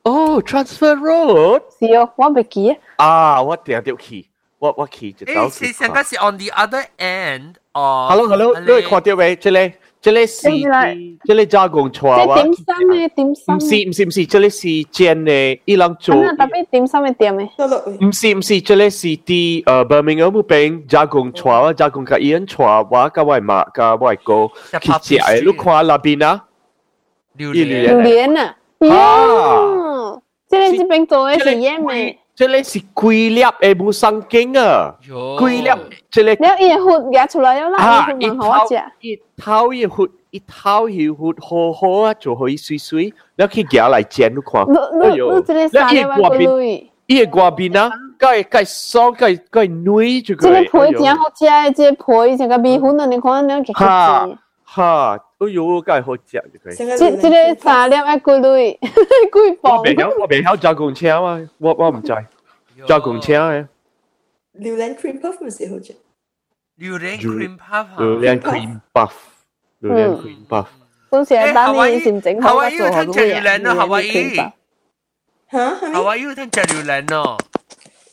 [0.04, 1.62] 哦，transfer road。
[1.80, 2.78] 是哦，我未记啊。
[3.06, 4.28] 啊，我定定去。
[4.60, 5.66] 我我去就到时。
[5.66, 8.08] 诶，成个是 on the other end 哦。
[8.10, 9.36] Hello Hello，你看到未？
[9.36, 12.36] 这里这里是这里加工厂啊。
[12.36, 13.56] 点心嘅点心。
[13.56, 16.16] 唔是唔是唔是，这里是煎嘅，伊人做。
[16.16, 18.06] 特别点心嘅店嘅。
[18.06, 26.46] 唔是唔是，这里是啲诶 Birmingham 嗰边加工厂啊，加工嘅伊人厂，我甲外妈甲外哥去食嘅，你看那边啊？
[27.36, 27.68] 榴莲。
[27.68, 28.56] 榴莲啊！
[28.80, 32.20] 哦，这里这边做嘅是嘢咩？
[32.38, 34.96] 这里是龟粒诶，冇生经啊！
[35.38, 35.70] 龟粒，
[36.10, 38.66] 这里你一核夹出来啦，啊，一掏
[39.02, 44.64] 一掏一核，一掏一核，好好啊，就可以水水，你去夹嚟煎，你看，
[45.04, 45.42] 哎呦，你
[46.00, 50.48] 一挂边，一挂边啊，盖盖爽，盖盖软就个。
[50.48, 54.38] 这个皮真好食诶，这个皮成个米粉啊，你看你几好食。
[54.66, 56.76] 哈， 哎呦，梗系好食就可以。
[56.76, 59.76] 即即个三粒一几镭，几磅？
[59.78, 62.14] 我未晓，我未晓揸公车啊，我我唔知。
[62.88, 63.68] 揸公车嘅。
[64.54, 65.96] 榴莲 cream puff 咪是好食。
[66.76, 69.12] 榴莲 cream puff 榴莲 cream puff，
[69.80, 70.66] 榴莲 cream puff。
[71.10, 73.42] 到时系等你先整好嘅做好多嘢。
[73.42, 74.36] 榴莲咯，夏威夷。
[74.36, 74.52] 吓？
[75.52, 77.38] 夏威夷有听食榴莲咯。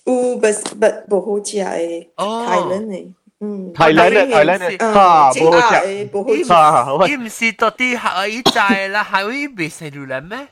[0.04, 2.08] 有，不不不好食诶。
[2.16, 2.44] 哦。
[2.46, 3.12] 泰兰诶。
[3.40, 7.12] 嗯，泰兰嘅泰兰嘅，哈，不好食，不好食。
[7.12, 10.48] 伊唔是到底夏威夷在啦，夏威夷未食榴莲咩？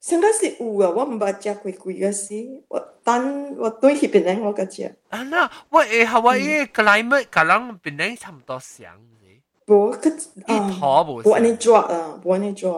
[0.00, 4.94] 上个是有啊，我唔捌食过几个时，我等我对迄边咧我个食。
[5.08, 9.40] 啊那我诶夏威夷 climate 可能边咧差唔多相嘅。
[9.66, 10.08] 无佢
[10.46, 11.20] 一坨无。
[11.28, 12.70] 无安尼热啊，无安尼热。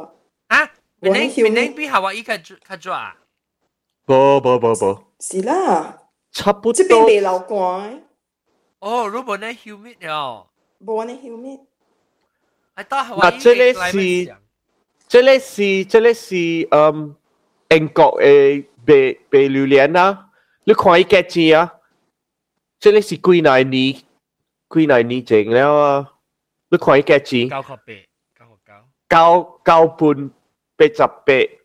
[0.49, 0.65] 啊？
[1.03, 3.17] 边咧边咧比夏威夷较较热啊？
[4.07, 4.99] 无无无无。
[5.21, 5.99] 是啦。
[6.33, 6.73] 差不多。
[6.73, 8.03] 这边未流干。
[8.85, 10.47] 哦，如果咧 humid 了。
[10.79, 13.09] 无安尼 humid。I thought
[13.41, 14.37] 夏威夷 climate
[15.09, 17.17] 这里是这里是嗯
[17.69, 20.31] 英国嘅白白榴莲啊，
[20.65, 21.75] 你看伊价钱啊，
[22.79, 23.95] 这里是几耐年
[24.71, 26.13] 几耐年整了啊，
[26.71, 27.51] 你看伊价钱。
[27.51, 27.83] 九个八，
[28.39, 28.73] 九个九。
[29.11, 30.31] 九九半
[30.77, 31.59] 八十八，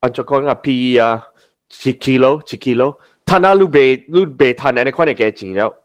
[0.00, 1.26] 按照讲啊 P 啊，
[1.68, 5.81] 一 kilo 一 kilo，摊啊你卖你卖摊啊，你看你价钱了，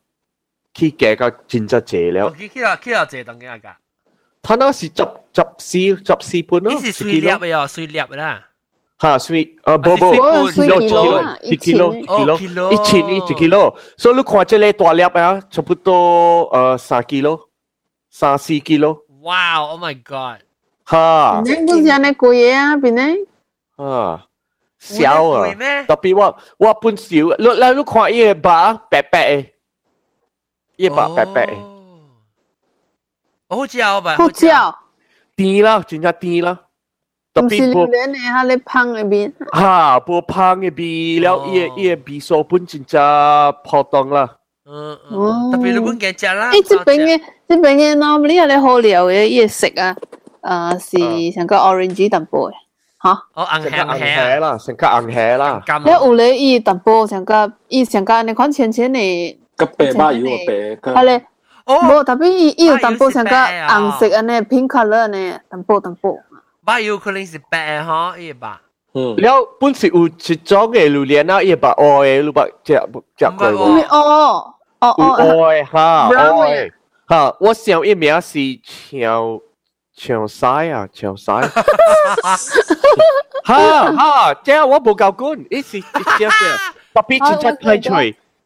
[0.78, 2.34] 去价个真真济了。
[2.38, 3.70] 去去啊去啊济当嘅个。
[4.42, 8.48] 它那是十十四十四半咯，呢是碎粒嘅哦，碎粒啦。
[9.00, 17.40] 吓，碎啊，不不，kilo kilo，一 kilo kilo，一千一 kilo，所以你看这个大粒啊，差不多呃三 kilo。
[18.10, 19.00] 三四 kilo。
[19.22, 19.56] 哇！
[19.60, 20.42] Oh my god！
[20.86, 22.76] 哈，你不是安尼贵嘢啊？
[22.78, 23.04] 边呢？
[23.78, 24.26] 啊，
[24.80, 25.54] 少啊！
[25.88, 29.50] 特别我我本少，你你你看伊个把白白嘅，
[30.78, 31.74] 伊把白白嘅。
[33.50, 34.16] 好嚼吧？
[34.18, 34.76] 好嚼。
[35.36, 36.60] 甜啦，真正甜啦。
[37.34, 39.34] 特别榴莲嘅，下你香嘅边。
[39.52, 43.02] 哈，不香嘅边，了伊伊个味素本真正
[43.64, 44.38] 普通啦。
[44.66, 46.52] 嗯嗯，特别你本嘅食啦。
[46.52, 49.68] 诶，这边嘅这边嘅 normally 你好料嘅伊食
[50.42, 52.54] 啊，诶是成个 orange 淡薄嘅，
[53.04, 53.10] 吓。
[53.34, 55.64] 哦，红黑黑啦，成个红黑啦。
[55.84, 59.38] 你有咧伊淡薄成个伊成个你看浅浅嘅。
[59.58, 60.26] 个白马油
[60.82, 61.02] 个白。
[61.02, 61.26] 系咧。
[61.66, 66.20] 冇，特别伊伊有淡薄成个红色安尼 pink color 呢，淡薄淡薄。
[66.66, 68.62] 马油可能是白哈，伊吧。
[68.94, 72.52] 嗯，了本是有一种嘅榴莲啊，伊把黑嘅，你把食
[73.18, 73.80] 食过无？
[73.90, 74.54] 哦。
[74.82, 76.70] 哦哦，爱哈爱
[77.08, 78.38] 哈，我想一名是
[78.92, 79.40] 长
[79.96, 81.48] 长晒啊，长晒。
[83.46, 86.30] 哈哈，这样我冇够管，一时一只只，
[86.94, 87.94] 特别真正派出，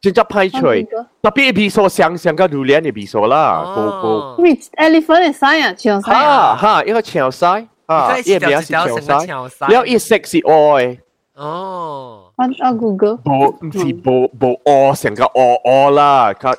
[0.02, 4.40] 真正派出，特别味素香香个榴莲嘅味素啦，冇冇。
[4.42, 6.12] 咩 elephant 嘅晒啊，长晒。
[6.12, 10.98] 哈哈，一个长晒，啊，一名是长晒，了一色是爱。
[11.34, 12.30] 哦。
[12.36, 13.18] 我我 Google。
[13.24, 16.56] 无唔是无无乌成个乌乌啦，佢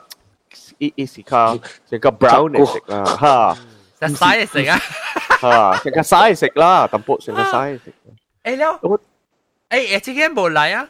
[0.80, 3.58] 伊伊是佢成个 brown 嚟食啦，吓。
[4.02, 4.80] 成晒嚟食啊！
[5.40, 7.94] 吓，成个晒嚟食啦，淡薄成个晒嚟食。
[8.44, 8.80] 诶了，
[9.70, 10.88] 诶诶，之前冇嚟啊，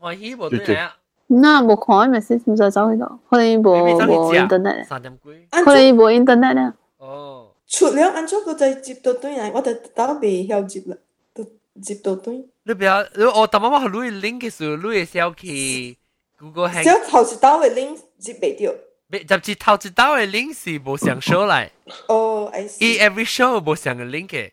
[0.00, 0.94] 我希冇嚟啊。
[1.32, 4.84] 那冇看咪先，唔使走去度，可能冇冇 internet。
[4.86, 5.48] 三点几？
[5.50, 6.74] 可能冇 internet 啊。
[6.98, 7.48] 哦。
[7.66, 10.96] 除了安怎个再接到对嚟，我就打未晓接啦，
[11.34, 11.44] 都
[11.82, 12.42] 接到对。
[12.62, 15.98] 你不要，如果我当妈妈录 link 嘅时候，录嘅小去
[16.38, 16.82] Google Hang。
[16.82, 18.72] 只头一刀嘅 link 接未到。
[19.10, 21.68] 别，就系头一刀嘅 link 是冇上 show 嚟。
[22.08, 22.84] 哦，I see。
[22.86, 24.50] 伊 every show 冇上嘅 link 嘅。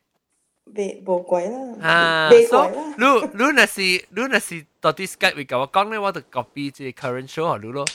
[0.76, 1.60] 未冇鬼啦。
[1.82, 2.96] 啊，未鬼啦。
[2.98, 7.86] 你你若是你若是到啲 Skype 会讲我讲咧，我就 copy 即系 current show 好你咯。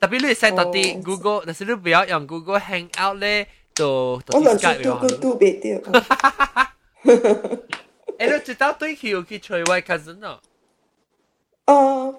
[0.00, 5.00] 特别你 set 到啲 Google，但是你不要用 Google Hangout 咧，就到啲 Skype 好。
[5.02, 5.78] 我两次都都未掉。
[7.04, 7.58] 诶，
[8.18, 10.40] 你知道对佢有去找我 cousin 啊？
[11.66, 12.14] 哦，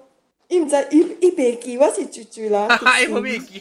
[0.48, 2.68] 伊唔知伊伊袂记，我是住住啦。
[3.00, 3.60] 伊冇咩记，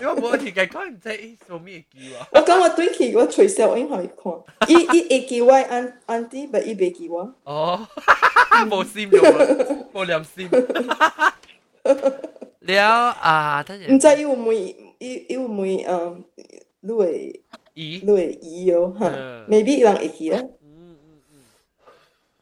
[0.00, 2.26] 因为我条计讲唔知伊做咩记啊。
[2.32, 4.32] 我讲我对佢，我随时我应该看。
[4.68, 7.32] 伊伊会记我安安啲，但伊袂记我。
[7.44, 7.86] 哦，
[8.68, 10.48] 冇闪咗，冇念闪。
[12.60, 12.82] 了
[13.20, 13.92] 啊，等阵。
[13.94, 16.16] 唔知伊有冇伊伊有冇诶，
[16.80, 17.40] 你会
[17.74, 19.06] 伊你会伊哦吓，
[19.48, 20.42] maybe 人会记啦。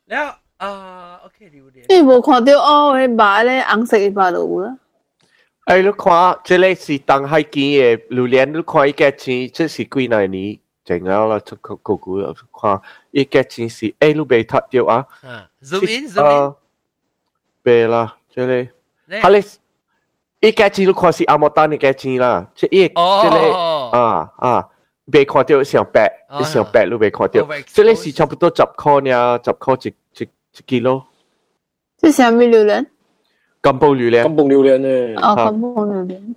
[0.06, 1.84] 了啊，OK 榴莲。
[1.88, 4.78] 你无看到哦，迄白咧红色嘅白就有啦。
[5.65, 10.59] 哎，你看，这里是东海街的榴莲，你看一个钱，这是几哪年？
[10.85, 11.39] 怎后了？
[11.39, 12.21] 这个姑姑
[12.53, 15.07] 看一个钱是哎，汝被脱掉啊？
[15.23, 16.55] 嗯，zoom in，zoom
[17.63, 18.69] 伊价，这里，
[20.39, 23.51] 一个钱汝看是阿莫丹的价钱啦，这一，这里，
[23.91, 24.69] 啊啊，
[25.05, 31.07] 未看掉上百，上百汝未看掉，这里是差不多十块呢，十块一一一几咯？
[31.97, 32.85] 这什物榴莲？
[33.64, 34.22] 金棒榴莲。
[34.22, 35.14] 金棒榴莲咧。
[35.16, 36.34] 哦，金棒榴莲。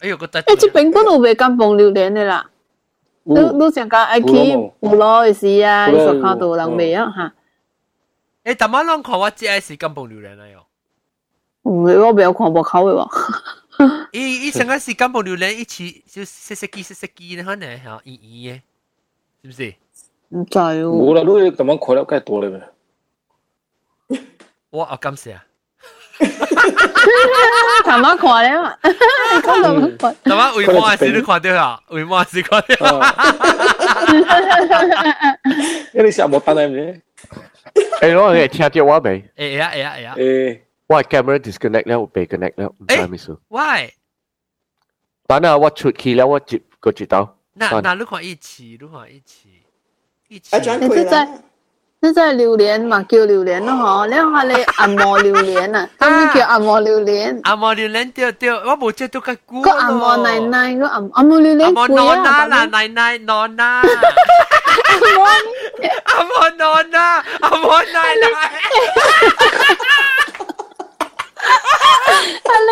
[0.00, 0.42] 哎呦，个得。
[0.42, 2.48] 诶，即边嗰度未金棒榴莲嘅啦。
[3.24, 4.26] 你你上个爱去
[4.80, 7.12] 胡罗嘅时啊，你所看到人未啊
[8.44, 8.52] 吓？
[8.52, 10.62] 诶，但系我看我只系是金棒榴莲啦哟。
[11.62, 14.06] 我未有看过口嘅喎。
[14.12, 18.60] 伊伊成个是金宝榴莲一起就细细机细细机咧，可能系圆圆嘅，
[19.42, 19.74] 是不是？
[20.30, 20.84] 唔知喎。
[20.84, 22.50] 冇啦，你咁样看了梗系多咧
[24.08, 24.20] 咩？
[24.70, 25.44] 我啊感谢啊！
[27.85, 28.77] 头毛看了嘛，
[29.41, 30.15] 看到看。
[30.23, 31.79] 头毛为毛是你看到啊？
[31.89, 32.99] 为毛是看到？
[32.99, 34.05] 哈哈哈哈哈哈！
[34.05, 35.39] 哈哈哈哈哈哈！
[38.01, 39.23] 哎，我哎听到我没？
[39.35, 40.15] 哎呀哎呀哎呀！
[40.17, 43.35] 哎，我 camera disconnect 了，我被 connect 了，唔知咩事。
[43.49, 43.91] Why？
[45.27, 47.37] 但系我出去了，我接个接到。
[47.53, 49.63] 那那如果一起，如果一起，
[50.27, 51.27] 一起，哎，转回来。
[52.06, 63.86] 即系榴莲嘛叫榴莲咯嗬你话你按摩榴莲啊咁咩叫按摩榴莲按摩榴莲对对我冇接到个股个按摩奶奶个按按摩榴莲按摩诺娜啦奶奶诺娜按
[65.14, 68.50] 摩按摩诺娜按摩奶奶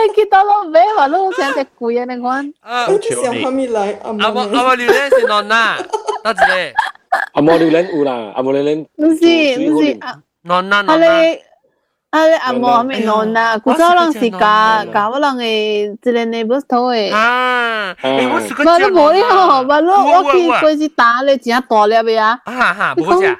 [0.09, 2.05] 你见到 咯，咩话都好似只鬼啊！
[2.09, 2.87] 你讲，啊，
[3.23, 5.77] 想下面嚟，阿阿阿阿榴莲是啷呐？
[6.25, 6.73] 得啫，
[7.33, 9.99] 阿摩榴莲有啦，阿摩榴莲唔是唔是，
[10.45, 11.39] 啷呐啷呐？
[12.11, 14.39] 啊，你阿莫咪弄啦，古早人是教
[14.93, 17.15] 教我人嘅，即个 neighbors 头嘅。
[17.15, 18.65] 啊，诶，我是个。
[18.65, 22.41] 冇你冇你好，冇你我去过去打你真大粒嘅啊！
[22.45, 23.39] 哈哈，冇只。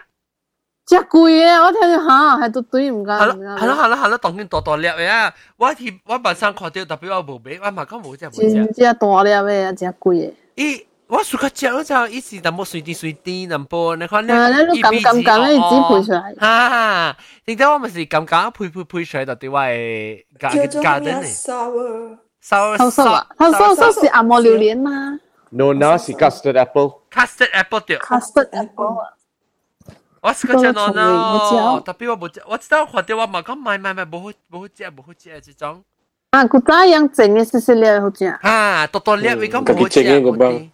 [0.87, 3.07] 只贵嘅，我听到吓系都对唔紧。
[3.19, 5.33] 系咯系咯系咯系咯，当然大大粒嘅啊！
[5.57, 8.53] 我去我晚上看到，特别我冇买，我嘛讲冇只冇只。
[8.53, 10.33] 真正大粒嘅，只贵嘅。
[10.57, 10.85] 咦？
[11.09, 14.35] 我暑假食嗰就以前淡薄水啲水啲，淡薄你看咧，
[14.73, 16.39] 你咁咁咁你只配出嚟。
[16.39, 21.25] 哈，点解我咪是咁咁配配配出嚟，到底我系加加啲嚟。
[21.43, 25.19] sour sour sour 啊，它 sour sour 是阿摩榴莲吗？
[25.51, 27.99] No，那是 custard apple。custard apple 对。
[27.99, 29.11] custard apple 啊。
[30.23, 35.85] 我是个只喏喏，特别我冇，我知道看到我嘛讲买买买，冇好冇好食冇好食这种。
[36.31, 38.27] 啊，古早样整嘅是是了好食。
[38.43, 40.69] 啊，多多粒你讲冇好食。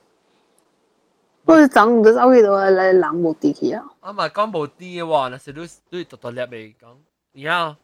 [1.45, 3.85] 不过整唔到手去到嚟冷冇啲去啊！
[4.01, 5.61] 啊嘛讲冇啲嘅喎，那是你
[5.91, 7.77] 你独独粒嚟讲，然后。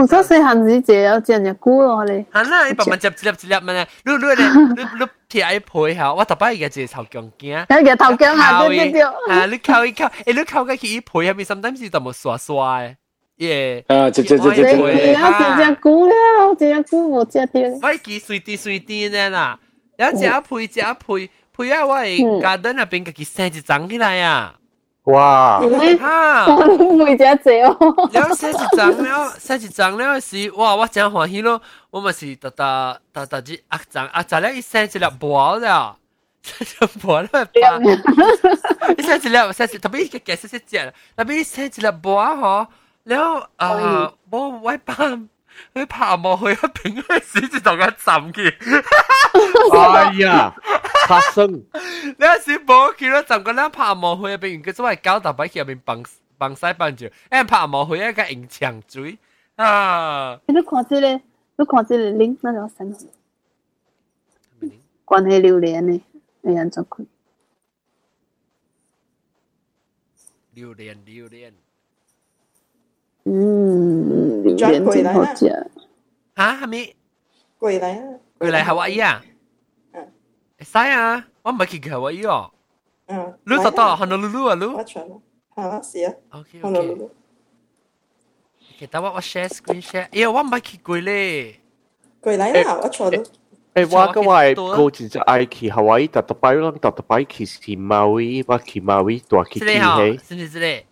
[0.00, 2.24] 唔使细汉时就有只只菇咯，你。
[2.32, 3.88] 系啦，你慢慢接一粒一粒咩？
[4.04, 7.50] 你你你你你贴喺配下，我特摆而家就头强惊。
[7.80, 9.02] 有嘅头强啊，对对对。
[9.02, 12.94] 啊，你靠一靠，诶，你靠嘅去配下面，sometimes 是就冇刷刷嘅。
[13.38, 13.84] 耶！
[13.88, 14.62] 啊，只只只只只。
[14.62, 16.14] 有只只菇咧，
[16.56, 17.78] 只只菇冇只啲。
[17.82, 19.58] 我记水啲水啲咧啦，
[19.98, 21.30] 有只配只配。
[21.56, 21.84] 配啊！
[21.84, 24.54] 我系 garden 入边嘅生一张起来啊！
[25.04, 25.58] 哇！
[25.60, 26.46] 哈！
[26.98, 27.74] 每只只哦。
[28.12, 30.76] 了生一张了，生一张了是哇！
[30.76, 31.62] 我真欢喜咯！
[31.90, 35.96] 我咪是特特特特只压张压张咧，一生一粒薄了，
[36.42, 37.44] 生一粒薄了吧？
[38.98, 42.66] 一生一粒生一特别一个嘅细细只，特别生一粒薄嗬，
[43.04, 45.28] 然后啊，我我帮。
[45.74, 48.54] 你爬望去一边嗰时就同佢浸嘅。
[49.72, 50.54] 哎呀，
[51.08, 51.50] 发生！
[51.52, 56.04] 你有时冇见到浸嗰两爬望去一边，佢所谓胶搭摆喺入边绑
[56.38, 59.18] 绑晒绑住，诶爬望去一个硬墙嘴
[59.56, 60.40] 啊！
[60.46, 61.20] 你看这个，
[61.56, 62.96] 你看这个零那条神，
[65.04, 66.02] 关系榴莲呢？
[66.42, 67.04] 你人做佢。
[70.54, 71.52] 榴莲，榴莲。
[73.24, 75.46] 嗯，榴莲真好食。
[76.36, 76.94] 吓，系咪？
[77.58, 78.18] 过嚟啊！
[78.38, 79.22] 过嚟夏威夷啊？
[79.92, 80.12] 嗯。
[80.60, 82.50] 使啊，我唔系去夏威夷哦。
[83.06, 83.34] 嗯。
[83.44, 84.54] 你到到 Honolulu 啊？
[84.54, 84.64] 你？
[84.64, 85.20] 我全咯。
[85.54, 86.14] 系是啊。
[86.30, 87.08] OK OK。
[88.78, 91.56] 其实我我 share screen share，哎呀，我唔系去过咧。
[92.20, 92.78] 过嚟啊！
[92.82, 93.18] 我坐到。
[93.18, 100.18] 诶，我嗰位高真系爱去夏威夷，特特摆啷特特摆去是马威，我去马威大去去起。
[100.28, 100.86] 是唔是咧？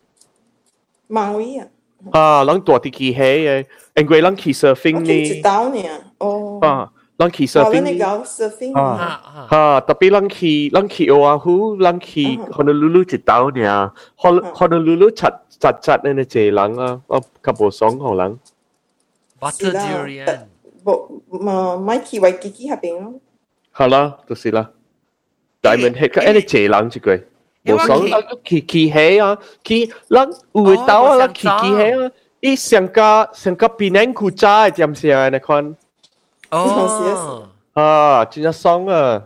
[1.09, 1.66] 马威啊！
[2.12, 5.82] 啊，人大啲机器嘅，因为人去 surfing 呢，知道呢，
[6.18, 18.38] 哦，啊，人去 surfing，你搞 surfing 啊，啊，特别人去人去奥阿湖，人去 Honolulu 知道呢，Honolulu 柒柒柒呢只人啊，我较无爽好人。
[19.40, 20.40] Butter durian，
[20.84, 23.14] 不，唔，咪去维基基下边咯。
[23.70, 24.70] 好啦，就是啦，
[25.61, 27.26] Diamond Head，诶，你只人一句。
[27.64, 28.18] 无爽啊！
[28.44, 35.28] 去去起啊，去咱有会到啊，咱去去起啊，伊上加上加比咱古早嘅点先啊？
[35.28, 35.76] 你看，
[36.50, 39.22] 哦，啊，真系爽啊！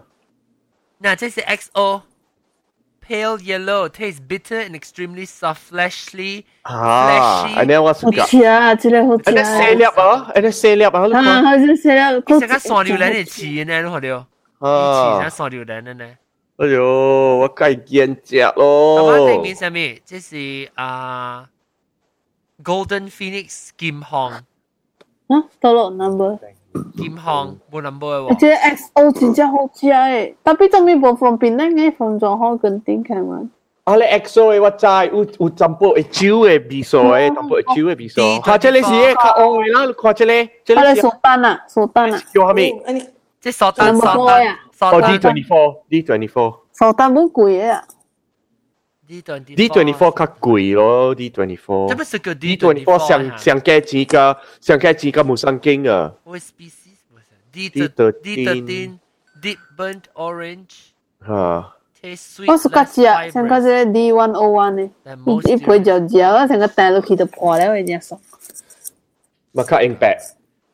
[1.03, 6.45] 嗱，这是 XO。Pale yellow, tastes bitter and extremely soft, fleshly.
[6.63, 9.23] 啊，安尼我是好食啊，这个好食。
[9.25, 12.23] 安尼细粒啊，安尼细粒啊，啊，好似细粒。
[12.25, 12.55] 你成个
[16.59, 16.67] 山榴莲嘅刺呢？
[16.67, 16.67] 你看到？
[16.67, 16.67] 啊，刺成山榴莲嘅呢？
[16.67, 19.05] 哎呦，我改见食咯。
[19.05, 21.47] 我对面上面，这是啊
[22.63, 24.45] Golden Phoenix 金项。
[25.29, 26.39] 啊，到落 number。
[26.97, 28.39] 金项冇 number 喎。
[28.39, 31.67] 这 XO 真正好食诶，特别做咩无方便咧？
[31.67, 33.49] 嘅方状好跟顶看嘛。
[33.85, 38.21] 啊，你 XO 诶，我知有有淡薄诶酒诶味素诶，淡薄诶酒诶味素。
[38.45, 40.49] 吓，这里是诶较红诶啦，看这里。
[40.65, 42.19] 这里苏丹啊，苏丹啊。
[42.33, 42.57] 叫啥物？
[43.41, 44.59] 即苏丹，苏丹。
[44.80, 46.60] 哦，D24，D24。
[46.76, 47.84] 蘇丹好貴啊
[49.08, 51.58] ！D24，D24 較貴咯，D24。
[51.66, 53.08] 做乜食個 D24？
[53.08, 56.14] 上上街幾個，上街幾個冇神經啊
[57.54, 60.90] ！D13，D13，Deep burnt orange。
[61.26, 61.72] 嚇！
[62.48, 64.90] 我是嗰隻啊，像嗰隻 D101 咧，
[65.26, 68.20] 一一杯就只，我成個帶落去就破咧，我真爽。
[69.54, 70.16] 咪較硬白。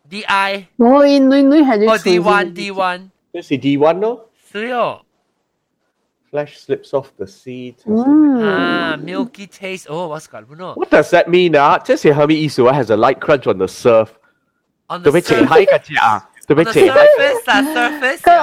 [0.10, 0.68] D I。
[0.78, 1.88] 我因女女係最。
[1.88, 3.10] 哦，D1，D1。
[3.34, 4.26] It's the D1 no?
[4.54, 5.02] 3요.
[6.30, 7.78] Flesh slips off the seed.
[7.86, 8.42] Mm.
[8.42, 9.88] Ah, milky taste.
[9.90, 10.76] Oh, what's 갈분어?
[10.78, 11.56] What does that mean?
[11.56, 14.18] Ah, this is Hermie Isua has a light crunch on the surf.
[14.90, 15.20] On the ah.
[15.20, 15.52] surface.
[15.52, 15.66] on
[16.48, 17.44] the surface.
[17.44, 18.22] surface.
[18.22, 18.42] surface.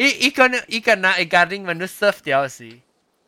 [0.00, 2.72] 伊伊敢若伊敢若会家庭，阮都 serve 掉是。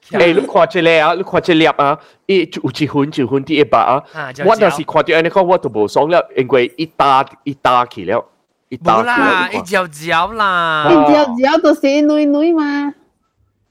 [0.09, 4.01] 诶，你看这个啊，你看这粒啊，伊有一分一分啲一百啊，
[4.45, 8.23] 我若是看到安尼讲，我都无爽了，因为一打一打去了，
[8.69, 12.93] 一打啦，一嚼嚼啦，一嚼嚼就是女女嘛，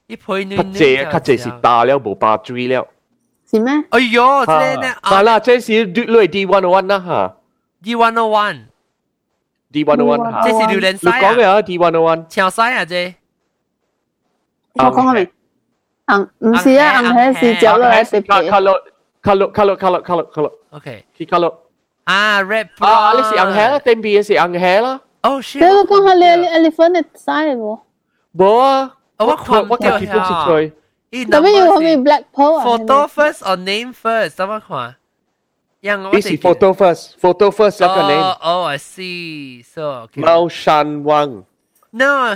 [0.07, 2.85] 一配女女，较济较济是打了无把追了，
[3.49, 3.73] 是咩？
[3.89, 4.95] 哎呦，这呢？
[5.01, 7.35] 系啦，这是类 D one one 啦吓，
[7.83, 11.17] D one one。D one one 这是榴莲西啊！
[11.19, 12.95] 你讲嘅啊，D one one 潮西啊，这
[14.75, 15.29] 我讲系
[16.07, 16.15] 咪？
[16.15, 18.49] 红唔是啊，红系是嚼落嚟特别。
[18.49, 18.81] color
[19.23, 20.51] color color color color color。
[20.71, 21.05] OK。
[21.17, 21.53] 去 color。
[22.05, 22.67] 啊，red。
[22.79, 25.01] 啊，你是红虾啦，对面是红虾啦。
[25.21, 25.59] Oh shit！
[25.59, 27.79] 你讲系你 elephant 嘅 size 冇？
[28.35, 30.71] 冇啊，我看我睇见出嚟。
[31.29, 32.65] 特别要系咪 black pearl 啊？
[32.65, 34.29] Photo first or name first？
[34.29, 34.95] 怎么看？
[36.11, 38.35] This is photo first, photo first 那个 name.
[38.41, 39.63] Oh, I see.
[39.63, 40.19] So, okay.
[40.21, 41.43] Mao Shan Wang.
[41.91, 42.33] No,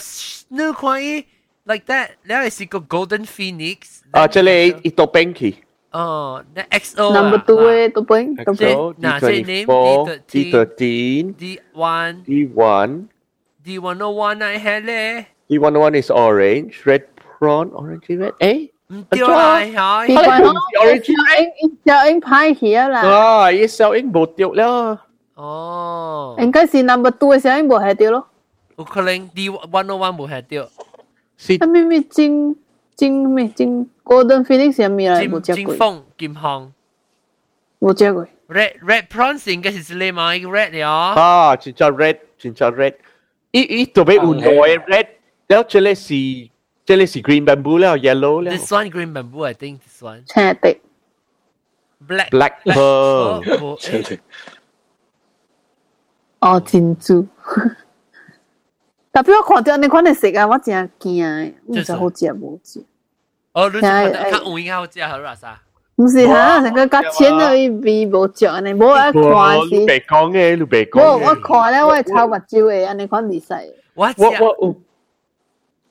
[0.50, 1.26] no 看伊
[1.67, 2.17] like that.
[2.25, 4.03] Now I see Golden Phoenix.
[4.15, 5.67] Actually, uh, ito Penki.
[5.93, 7.13] Oh, the XO.
[7.13, 8.37] Number two, ah, eh, ito po yung.
[8.37, 9.67] XO, D24, nah, name,
[10.29, 10.81] D13,
[11.33, 12.89] D1, D1,
[13.65, 15.25] D101 na hele.
[15.49, 18.37] D101 is orange, red prawn, orange red.
[18.45, 18.69] Eh?
[18.87, 20.07] Hindi ko ai hỏi.
[20.09, 20.57] Thì còn không,
[21.87, 23.01] sao anh phải hiểu là.
[23.03, 24.97] À, ý sao anh bột tiêu lắm.
[25.35, 26.35] Ồ.
[26.39, 28.23] Anh cái gì number 2 sao anh bột hệ tiêu lắm.
[28.77, 30.65] Có thể D101 bột hệ tiêu.
[31.37, 32.57] 是啊咩咩金
[32.95, 35.29] 金咩金 Golden Phoenix 有咩嚟？
[35.29, 35.75] 冇食過。
[35.75, 36.71] 金鳳金鳳
[37.81, 38.27] 冇食過。
[38.49, 41.15] Red Red prawns 應該是之類嘛，一個 red 嚟哦。
[41.17, 42.95] 啊，真叫 red，真叫 red。
[43.51, 45.07] 伊伊特別有兩個 red，
[45.49, 46.51] 然後這裡是
[46.85, 48.51] 這裡是 green bamboo 了，yellow 了。
[48.51, 50.25] This one green bamboo, I think this one。
[50.27, 50.79] 青的。
[52.07, 53.79] Black Black pearl。
[53.81, 54.19] 青的。
[56.41, 57.27] 哦，珍珠。
[59.17, 62.85] 代表看到安尼款的食啊，我真惊，唔是好食无食。
[63.55, 65.59] 哦，你讲看乌蝇啊，好食还是啥？
[65.95, 68.29] 唔是哈，那个加钱落去味无，
[68.75, 68.95] 无我
[69.33, 69.87] 看是。
[69.87, 71.03] 别讲诶，你别讲。
[71.03, 73.65] 我我看了，我超目睭诶，安尼款比赛。
[73.95, 74.29] 我我
[74.61, 74.77] 我，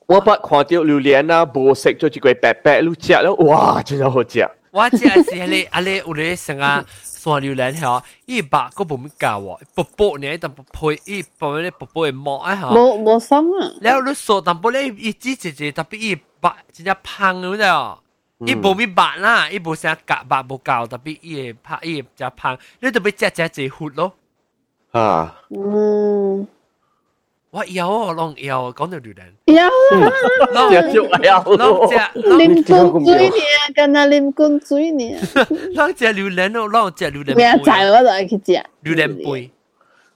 [0.06, 4.48] 我不看到榴莲啦，无食就几块白白你食了，哇，真好食。
[4.70, 6.84] 我食是安尼，安尼咧想啊。
[7.32, 12.70] 山榴莲吼，伊把个不咪教我，薄薄呢，但薄配伊薄咧薄薄的毛啊哈。
[12.72, 13.72] 无无爽啊！
[13.80, 18.00] 然后你说淡薄咧，伊只只只特别伊把真正芳了了。
[18.40, 24.12] 伊无咪白啦，伊无啥夹白无教，特别伊拍伊只芳，你特别只只只活咯。
[24.92, 25.40] 啊。
[25.50, 26.46] 嗯。
[27.55, 29.21] 我有我拢有讲到榴莲。
[29.45, 29.55] 有。
[30.69, 31.09] 只只有。
[31.09, 31.95] 拢只。
[32.21, 33.35] 啉滚水呢？
[33.75, 35.17] 跟那啉滚水呢？
[35.75, 37.35] 拢只榴莲咯，拢只榴莲。
[37.35, 38.63] 明仔我就爱去食。
[38.81, 39.51] 榴莲杯。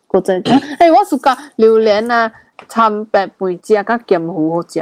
[0.07, 2.31] 嗰阵，诶，我暑假榴莲啊，
[2.69, 4.79] 参白杯食甲咸糊好食。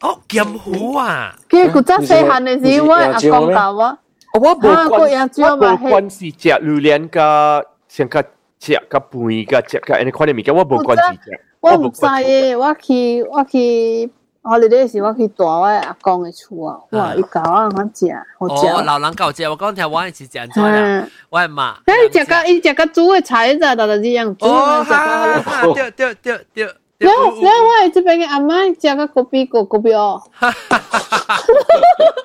[0.00, 1.34] 哦，咸糊啊！
[1.48, 3.98] 佢嗰阵细汉嘅时，我阿公教我。
[4.34, 8.22] 我无关，我无关是食榴莲甲像甲
[8.60, 11.40] 食甲杯甲食甲安尼款嘅物件，我无关是食。
[11.63, 14.11] 我唔知诶，我去我去
[14.41, 17.15] holiday 時，我去住我阿公嘅厝啊，哇！
[17.15, 18.67] 伊教我肯食，好食。
[18.67, 21.77] 哦，老人教食，我講聽我係是食做啦，我係嘛。
[21.85, 24.45] 誒，食個伊食個煮嘅菜咋，就就這樣煮。
[24.45, 26.75] 哦，對對對對。
[27.02, 30.20] 你你我系这边嘅阿妈食个嗰边个嗰边哦。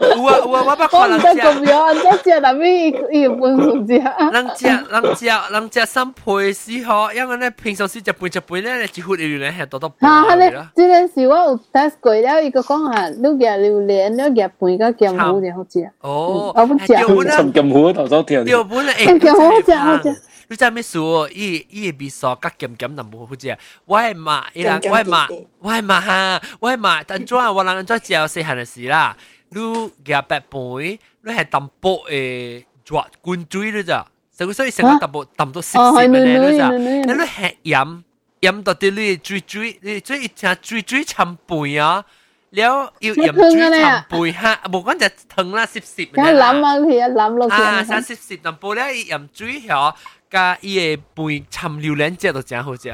[0.01, 1.27] 有啊有啊，我捌看人食。
[1.27, 3.93] 我唔知嗰边哦，我食那边伊本唔食。
[3.93, 10.25] 人食人食人食三倍时候，因为咧平常时食半食半咧，一碗榴莲系多多半啦。
[10.29, 10.35] 吓！
[10.35, 15.91] 呢这个是我有 test 过了，伊个讲下，你夹榴莲，你夹半个咸糊就好食。
[16.01, 16.87] 哦，我唔食。
[16.87, 18.45] 寻咸糊头先听。
[18.45, 20.21] 条本诶，咸糊好食好食。
[20.47, 21.29] 你知咩事喎？
[21.31, 23.57] 伊伊嘅味素甲咸咸淡薄好食。
[23.85, 27.03] 我系妈，伊人我系妈，我系妈哈，我系妈。
[27.05, 29.15] 但做啊，我人做食细汉嘅事啦。
[29.49, 29.59] 你
[30.03, 34.05] 夹白盘，你系淡薄诶热滚水你咋？
[34.31, 36.69] 所以所以成个淡薄淡到湿湿嘅咧，你咋？
[36.71, 38.01] 你你系盐
[38.41, 42.03] 盐到啲你水水，你水一只水水参半啊！
[42.49, 46.01] แล้ว要盐水参半吓，无讲就藤啦，湿湿。
[46.01, 47.55] 一揽啊，佢一揽落去。
[47.55, 49.93] 啊，三湿湿，淡薄咧盐水嗬。
[50.30, 52.90] 加伊嘅飯掺榴蓮汁就真好食。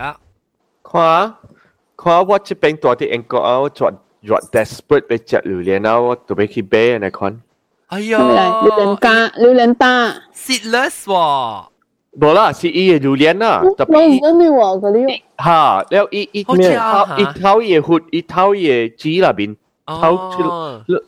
[0.82, 1.34] 看，
[1.96, 3.92] 看我這邊住佇英國啊，我轉
[4.24, 7.40] 轉 desperate 要食榴蓮啊，我特別去買安尼款。
[7.88, 11.64] 哎呦，榴蓮乾，榴蓮乾，seedless 喎。
[12.20, 14.20] 無啦，是伊嘅榴蓮啊，特別。
[14.22, 15.22] 我真係喎，嗰啲。
[15.36, 16.78] 哈，了伊伊咩？
[17.18, 19.56] 伊頭伊嘅血，伊頭伊嘅籽內邊，
[19.86, 20.42] 頭出，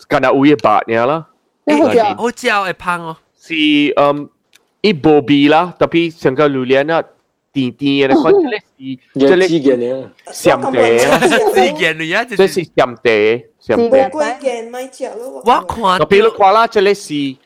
[0.09, 1.27] 干那有一白爾啦。
[1.65, 2.03] 你好食？
[2.03, 3.17] 好食會芳哦。
[3.39, 3.55] 是
[3.97, 4.29] 嗯。
[4.83, 7.03] ibu bila tapi sangka Luliana
[7.57, 10.97] tintin ada kau jelas si jelas si gene siam teh
[11.57, 15.41] si gene ya jelas si siam teh siam teh gua kan mai jiao
[15.97, 17.41] tapi lu kuala jelas si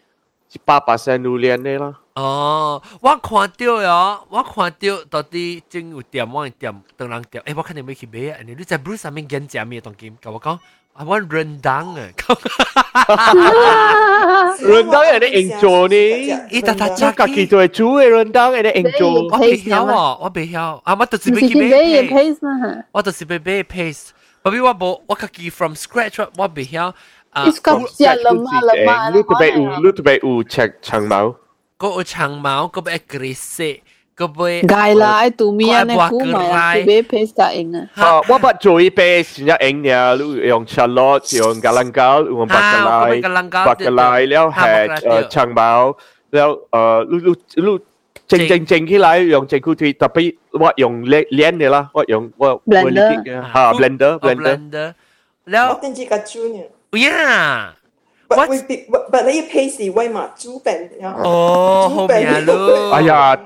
[0.50, 2.81] si papa sen Luliana lah 食咯。
[3.01, 3.81] 我看，我比如看啦，这里是是八八三榴莲的啦。
[3.81, 8.38] 哦，我看到哟，我看到到底真有店，我店当人店，诶，我肯定要去买啊！
[8.45, 10.11] 你你在 Bruce 上面跟食咩东西？
[10.21, 10.59] 跟我讲。
[10.97, 12.07] I want rendang 啊！
[14.61, 15.95] rendang 系你应做呢？
[16.49, 19.27] 伊特特只家己做煮嘅 rendang 系你应做。
[19.27, 20.95] 我未晓啊，我未晓啊！
[20.97, 21.67] 我就是要去买
[22.07, 22.49] paste 嘛。
[22.93, 24.11] 我就是要买 paste。
[24.41, 26.93] 不过我无，我家己 from scratch，我未晓。
[27.31, 27.61] 啊，你食
[28.23, 29.09] 了嘛了嘛？
[29.09, 31.36] 你特别有，
[31.80, 33.74] có chẳng máu có bé grise
[34.16, 38.10] có bé gai lại tụi mía này cũng mà bé bé sa anh à ha
[38.28, 42.84] wa bắt chơi bé xin ya anh nè lu 用 Charlotte dùng galangal dùng bạc
[42.84, 43.22] lại
[43.66, 44.88] bạc lại แล้ว hệ
[45.30, 45.94] chẳng máu
[46.34, 47.32] แล้วเอ่อลูลู
[47.66, 47.72] ลู
[48.30, 50.16] จริงจริงจริงที่ไรยองจริงคู่ทีแต่ไป
[50.62, 54.38] ว่าอย่างเลี้ยนเนี่ยละว่าอย่างว่าเบลนเดอร์ฮะเบลนเดอร์เบลน
[54.72, 54.92] เดอร์
[55.52, 56.66] แล้วจริงกับจูเนี่ย
[57.04, 57.79] yeah.
[58.36, 58.48] What?
[58.48, 62.92] 會別別你要 pace 威嘛煮餅哦，好命咯！
[62.94, 63.36] 哎呀，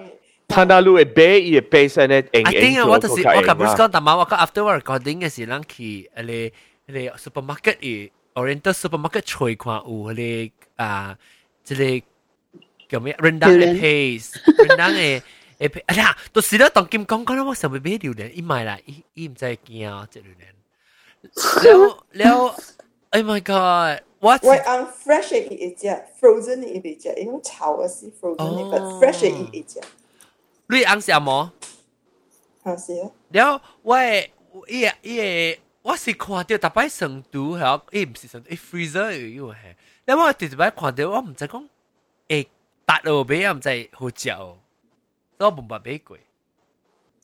[0.49, 2.51] 攤到路嘅背也 pace 呢，硬硬做。
[2.51, 6.53] I think 我就是我咁唔講，但係我講 after recording 嘅時，咱去誒
[6.89, 9.81] 誒 supermarket 嘅 Oriental supermarket 吹看有
[10.13, 11.17] 嗰個啊，
[11.65, 12.03] 即係
[12.89, 15.23] 叫咩？rendang 嘅 pace，rendang 嘅
[15.61, 20.45] 誒 pace，哎呀，到時咧當金講講啦，我上邊俾榴蓮，伊買啦，伊伊唔知驚啊，即榴蓮。
[21.65, 22.55] 了了
[23.13, 24.03] ，Oh my God！
[24.24, 25.88] 我我按 fresh 嘅一只，
[26.20, 29.80] frozen 嘅一只，因为炒嘅是 frozen 嘅，but fresh 嘅一只。
[30.68, 31.52] 你昂什么？
[32.64, 33.10] 啊是啊。
[33.32, 33.98] 了我
[34.68, 39.56] 伊伊我是看到逐摆成都系，伊唔是成都，伊 freezer 有系。
[40.06, 41.64] 了我第一摆看到，我唔知讲
[42.28, 42.48] 会
[42.86, 44.58] 搭落尾，唔知好食哦。
[45.38, 46.18] 所以我冇买买过。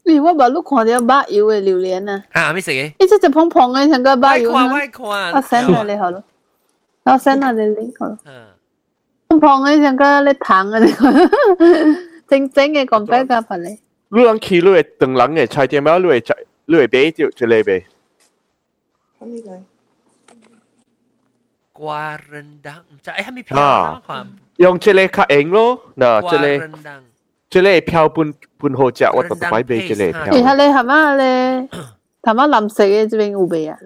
[0.05, 2.23] 咦，我冇看到白油嘅榴莲啊！
[2.31, 2.93] 啊，咩食嘅？
[2.99, 4.65] 一只只胖胖嘅，成个白油啊！
[4.65, 6.23] 我看，我 send 下你好咯，
[7.03, 8.17] 我 send 下你 link 好咯。
[8.25, 8.47] 嗯，
[9.29, 10.79] 胖胖嘅成个你糖啊！
[10.79, 10.91] 你
[12.27, 13.79] 正正嘅讲俾家朋你。
[14.09, 15.97] 你谂起你系等人嘅菜店啊？
[15.99, 16.35] 你系
[16.65, 17.83] 你系俾条之类嘅。
[19.19, 19.59] 咩嚟？
[21.73, 24.27] 瓜 rendang 唔知系咪漂亮款？
[24.57, 26.71] 用这类较硬咯，嗱，这类
[27.49, 30.21] 这类漂半半好食，我特别买俾这类漂。
[30.21, 31.69] 而系你系嘛咧？
[32.22, 33.76] Tama lam sege tu ping ube ya.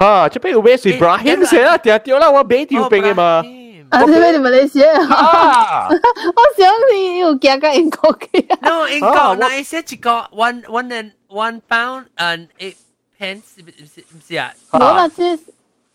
[0.00, 1.78] Ha, tu ping ube si Ibrahim se lah.
[1.78, 3.42] Dia dia lah, wah oh, beti tu ping ma.
[3.90, 5.88] À, thế bên Malaysia à.
[6.36, 8.40] Tôi tưởng thì có kia cái Anh Quốc kia.
[8.62, 12.76] No, Anh Quốc, nó Asia chỉ có one one and one pound and eight
[13.20, 13.46] pence,
[14.10, 14.54] không phải à?
[14.68, 15.36] Không là chứ.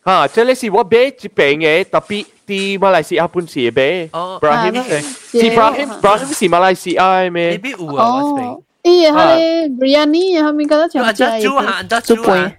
[0.06, 3.72] Ha, chứ lấy gì wah beti chỉ ping ấy, tapi di Malaysia pun si e
[3.72, 4.08] be.
[4.14, 4.76] Oh, Ibrahim,
[5.32, 7.50] si Ibrahim, Ibrahim si Malaysia ai me.
[7.50, 7.88] Maybe u.
[7.88, 8.64] Oh.
[8.85, 9.11] 是马来西亚咩？
[9.11, 9.13] 未必有啊，我食。
[9.13, 11.25] 咦，系 biryani，系咪觉得长只？
[11.25, 12.53] 猪啊，猪啊。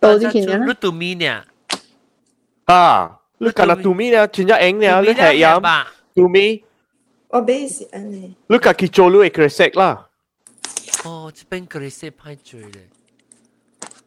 [0.00, 0.66] 到啲见嘅。
[0.66, 1.44] 你做咩呢？
[2.66, 3.18] 啊！
[3.38, 5.84] 你看那 to me 呢，真正硬呢，你系饮
[6.14, 6.62] to me。
[7.28, 8.34] 我俾是安尼。
[8.46, 10.06] 你家己做你会 crescent 啦。
[11.04, 12.88] 哦，这边 crescent 派做咧。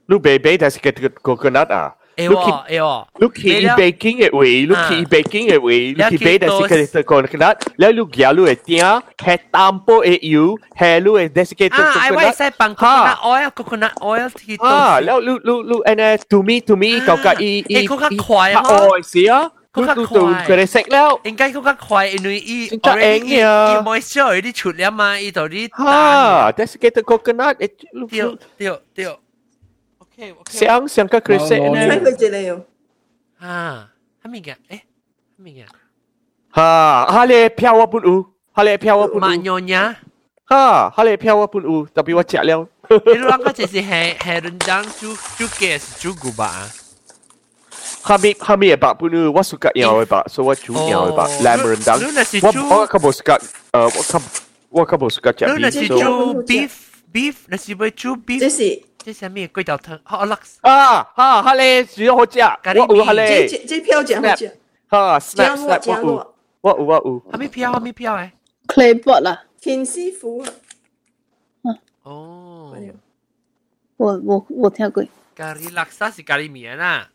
[0.07, 0.89] 你买买但是个
[1.35, 1.95] coconut 啊。
[2.16, 3.06] E o, e o.
[3.20, 7.26] Luki i baking e we, Luki i baking e we, Luki be da secret kon
[7.26, 7.66] klat.
[7.78, 11.96] La lu gya lu e tia, he tampo e you, he lu e desiccated coconut.
[11.96, 14.62] Ah, I want say pang coconut oil, coconut oil ti to.
[14.62, 17.04] Ah, la lu lu lu and uh, to me to me ah.
[17.06, 17.82] kau ka E i.
[17.82, 18.62] E kau khoai kwai ha.
[18.62, 19.50] Oh, sia.
[19.74, 20.46] Kau ka kwai.
[20.46, 21.18] Kau dah sek lau.
[21.26, 25.48] Ingai kau ka kwai ini i already i moisture already chut liao ma i to
[25.48, 25.68] di.
[25.74, 27.58] Ha, desiccated coconut.
[28.10, 29.23] Tio, tio, tio.
[30.48, 31.56] 想想个 Chris 呢？
[31.56, 32.62] 睇佢只嚟
[33.40, 33.90] 啊！
[34.22, 35.66] 哈明嘅，诶，哈明嘅，
[36.50, 39.20] 哈，哈咧票我不如，哈咧票我不如。
[39.20, 39.96] 慢用呀，
[40.44, 42.68] 哈，哈咧票我不如，特别我吃了。
[42.84, 46.68] 你 orang kan jadi hai hai rendang cu cu kes cu guba.
[48.04, 48.70] Kami kami eh.
[48.70, 51.28] ya pak punu, wa suka yang awak pak, so wa cu yang awak pak.
[51.40, 51.96] Lam oh, rendang.
[51.96, 52.60] Lu nasi cu.
[52.68, 53.40] Wa kau suka,
[53.72, 54.20] wa kau
[54.68, 55.56] wa kau suka cak beef.
[55.56, 56.72] Lu nasi cu beef,
[57.08, 58.40] beef nasi cu beef.
[58.44, 59.03] Jadi 是。
[59.03, 59.99] 即系咩龟头汤？
[60.03, 61.03] 好辣啊！
[61.15, 62.39] 哈，哈咧煮好食，
[62.87, 63.47] 我有哈咧。
[63.47, 64.57] 这这票真好食。
[64.87, 67.31] 哈，snap snap 我有，我有我有。
[67.31, 67.71] 系咪票？
[67.73, 68.31] 系咪票诶？
[68.67, 69.43] Claypot 啦。
[69.61, 70.49] 田师傅啊。
[72.03, 72.75] 哦。
[73.97, 75.03] 我我我听过。
[75.33, 77.09] 咖喱辣沙是咖喱面啊。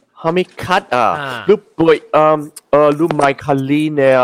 [0.23, 4.15] Hamikat à, lúc buổi um uh, ờ mai Kali nè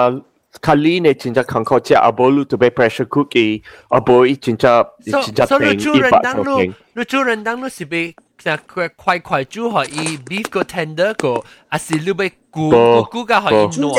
[0.62, 4.00] Kali nè chính ra khăn khó chả à bố lúc tụi bé pressure cookie à
[4.06, 7.64] bố ý chính ra chính ra tiền ý bạc cho tiền lúc chú rèn đang
[7.64, 8.12] lúc sì bé
[8.44, 8.58] là
[9.06, 11.30] quay quay chú hỏi ý beef go tender go
[11.70, 13.90] à sì lúc bé cú cú cú hỏi ý nọ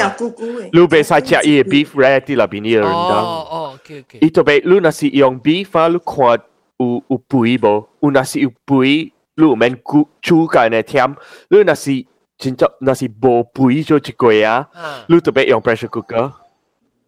[0.73, 3.89] lúc bé sai chả ý beef ready là bên ý e rèn đang oh ok
[3.89, 6.41] ok ý tụi bé lúc nà sì yong beef à lúc quạt
[6.79, 11.16] u u bùi bò u nà sì u bùi 你唔免煮煮紧嘅甜。
[11.50, 12.06] 你若是
[12.38, 14.68] 真正若是无肥做一个啊，
[15.08, 16.32] 你特别用 pressure cooker。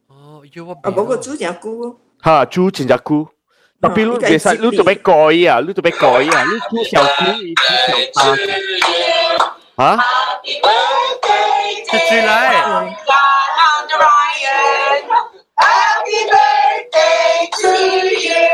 [0.08, 1.96] 哦，要我啊，嗰个煮只咕。
[2.24, 3.28] 吓，煮真只咕。
[3.82, 7.04] Tapi lu biasa lu tu baik koi ya, lu tu baik koi ya, lu tu xiao
[7.04, 8.24] ku, tu xiao ta.
[9.76, 10.00] 哈？
[11.86, 12.56] 出去来。
[15.58, 17.72] Happy birthday to
[18.26, 18.46] you.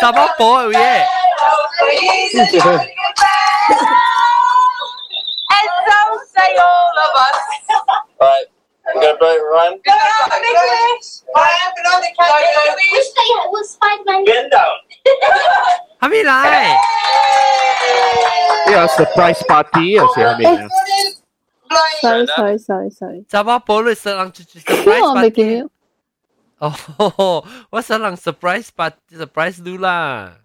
[0.00, 1.04] Tava po, yeah.
[1.84, 2.48] and
[5.86, 5.98] so
[6.32, 7.36] say all of us.
[8.20, 9.78] I'm gonna play Ryan.
[9.84, 11.24] Good on, Nicholas.
[11.36, 12.80] Ryan, I on, Nicholas.
[12.92, 13.12] Wish
[13.52, 14.24] was Spider-Man.
[14.24, 14.76] Get down.
[16.02, 16.76] Ami lại.
[18.70, 20.06] Yeah, surprise party ya.
[22.00, 23.24] Sorry, sorry, sorry, sorry.
[23.28, 23.60] Surprise
[25.12, 25.62] party.
[26.59, 27.05] 未见到。
[27.17, 30.37] 哦， 我实人 surprise party surprise 你啦。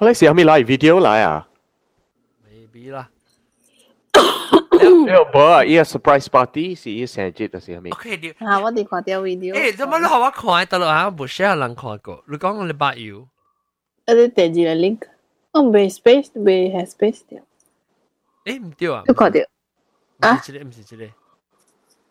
[0.00, 1.48] 你时系咪来 video 来啊？
[2.46, 3.08] Maybe 啦。
[5.06, 5.64] 有冇啊？
[5.64, 7.90] 依个 surprise party 是依成节嘅时系咪？
[7.90, 9.54] OK，你啊，我哋看掉 video。
[9.54, 11.10] 诶，怎么你学我看得落啊？
[11.10, 12.24] 冇 share 人看过。
[12.28, 13.28] 你讲你八友。
[14.06, 15.08] 诶，你订住个 link。
[15.52, 17.40] 我未 space 未系 space 掉。
[18.44, 19.02] 诶，唔掉啊？
[19.06, 19.44] 都看掉。
[20.20, 20.34] 啊？
[20.34, 20.64] 唔是呢？
[20.64, 21.10] 唔是呢？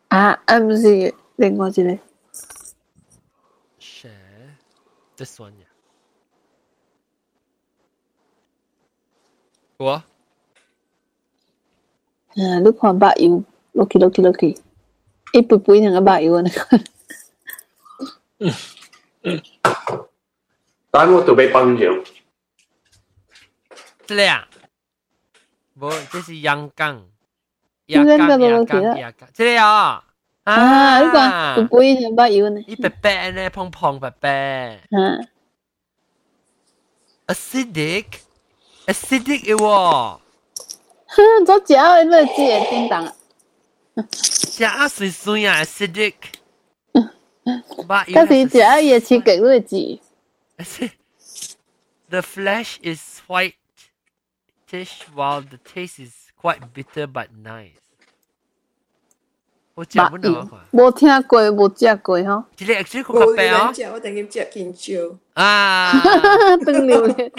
[0.07, 0.39] 啊？
[0.45, 0.57] 啊？
[0.57, 1.81] 唔是 另外一个。
[3.79, 4.55] Share
[5.15, 5.65] this one 呀。
[9.77, 9.91] 我。
[9.91, 10.03] 啊！
[12.35, 13.43] 你看白油，
[13.73, 14.57] lucky lucky lucky，
[15.33, 16.41] 一杯杯那个白油啊！
[16.41, 16.83] 你看。
[20.89, 22.05] 但我都被帮咗。
[24.05, 24.47] 这里啊，
[25.79, 27.07] 不，这是阳刚，
[27.85, 30.03] 阳刚，阳刚，阳刚，这里啊，
[30.48, 32.60] 啊，你讲不杯那白油呢？
[32.66, 34.80] 一白白呢，胖胖白白。
[34.90, 35.28] 嗯。
[37.26, 40.18] acidic，acidic 嘅喎。
[41.06, 43.12] 哼，做食嘅你知嘅叮当。
[44.12, 46.14] 食啊水水啊，acidic。
[48.14, 50.00] 但是食嘢刺激你知。
[52.10, 57.74] The flesh is whitish while the taste is quite bitter but nice.
[59.77, 60.49] 我食乜嘢？
[60.71, 62.43] 冇听过，冇食过嗬。
[62.57, 63.73] 一个actually 个咖啡哦。
[63.93, 65.17] 我等佢食见少。
[65.33, 65.91] 啊，
[66.65, 67.31] 等了咧。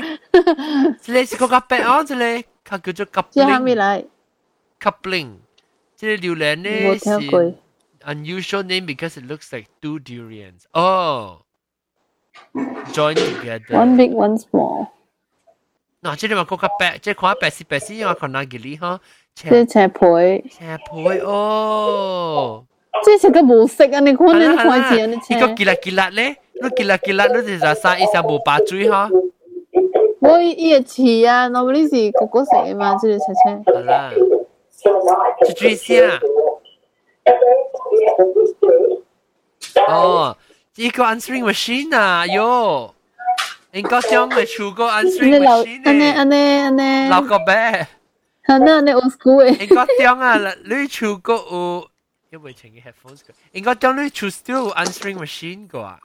[1.07, 2.14] 一个是个咖啡哦，一个
[2.77, 3.31] 佢叫做 coupling。
[3.31, 4.07] 即系咪嚟？
[4.81, 5.31] coupling，
[5.97, 7.09] 即系榴莲咧是
[8.05, 10.64] unusual name because it looks like two durians.
[10.72, 11.39] Oh.
[12.93, 13.75] join together.
[13.77, 14.89] One big, one small.
[16.03, 18.99] 嗱，即系话嗰个白，即系看白丝白丝，我看那几哩嗬。
[19.39, 20.51] 即系斜皮。
[20.51, 22.64] 斜皮哦。
[23.05, 24.01] 即系个冇色啊！
[24.01, 25.07] 你看你看字啊！
[25.07, 29.11] 你呢个吉辣吉辣咧，你吉辣吉辣，你就就生一声冇把嘴嗬。
[30.20, 33.62] 我伊个词啊，我呢是哥哥食嘅嘛，即系斜斜。
[33.75, 34.11] 好啦，
[35.47, 36.20] 就追下。
[39.89, 40.37] 哦。
[40.77, 42.91] 呢个 answering machine 啊，哟，
[43.72, 45.85] 应该将佢出个 answering machine 咧。
[45.85, 47.09] 安尼安尼安尼。
[47.11, 47.87] 老个bé。
[48.49, 49.61] 安尼安尼 old school 嘅。
[49.62, 51.89] 应该将啊，你出个有，
[52.31, 56.01] 因为前嘅 headphones 嘅，应该将你出 still answering machine 个啊。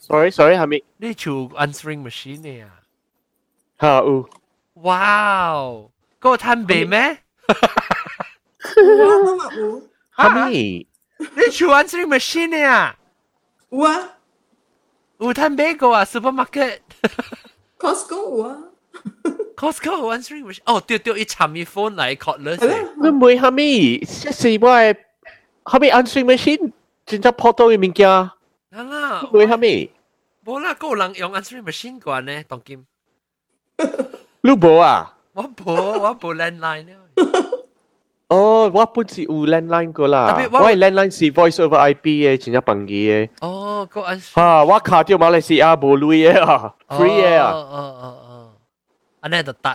[0.00, 0.84] Sorry sorry 系咪？
[0.96, 2.70] 你出 answering machine 嘅啊？
[3.80, 4.28] 吓有。
[4.74, 5.52] 哇！
[5.54, 5.90] 嗰
[6.20, 7.18] 个摊鼻咩？
[10.16, 10.86] 系咪？
[11.18, 12.96] 你出 answering machine 嘅啊？
[13.70, 14.16] 有啊，
[15.18, 16.80] 有摊买过啊，supermarket。
[17.78, 18.58] Costco 有啊。
[19.56, 20.60] Costco 有 answering machine。
[20.64, 22.66] 哦，对对，一插咪 phone 嚟 cordless。
[23.02, 23.98] 你唔会系咪？
[24.06, 24.96] 即系我系
[25.64, 26.72] 系咪 answering machine
[27.06, 28.08] 真正破到嘅物件？
[28.72, 29.22] 系啦。
[29.22, 29.90] 唔会系咪？
[30.44, 32.84] 冇啦，嗰个人用 answering machine 个呢，当剑。
[34.42, 35.14] 你冇啊？
[35.34, 36.92] 我冇，我冇 landline 呢。
[38.28, 43.28] 哦，我本是有 landline 个啦，我系 landline 是 voice over IP 嘅，真系bằng gì 嘅。
[43.40, 44.18] 哦，个安。
[44.18, 47.52] 吓，我卡掉马来西亚冇镭嘅啊，free 嘅啊。
[49.25, 49.69] 安尼就得。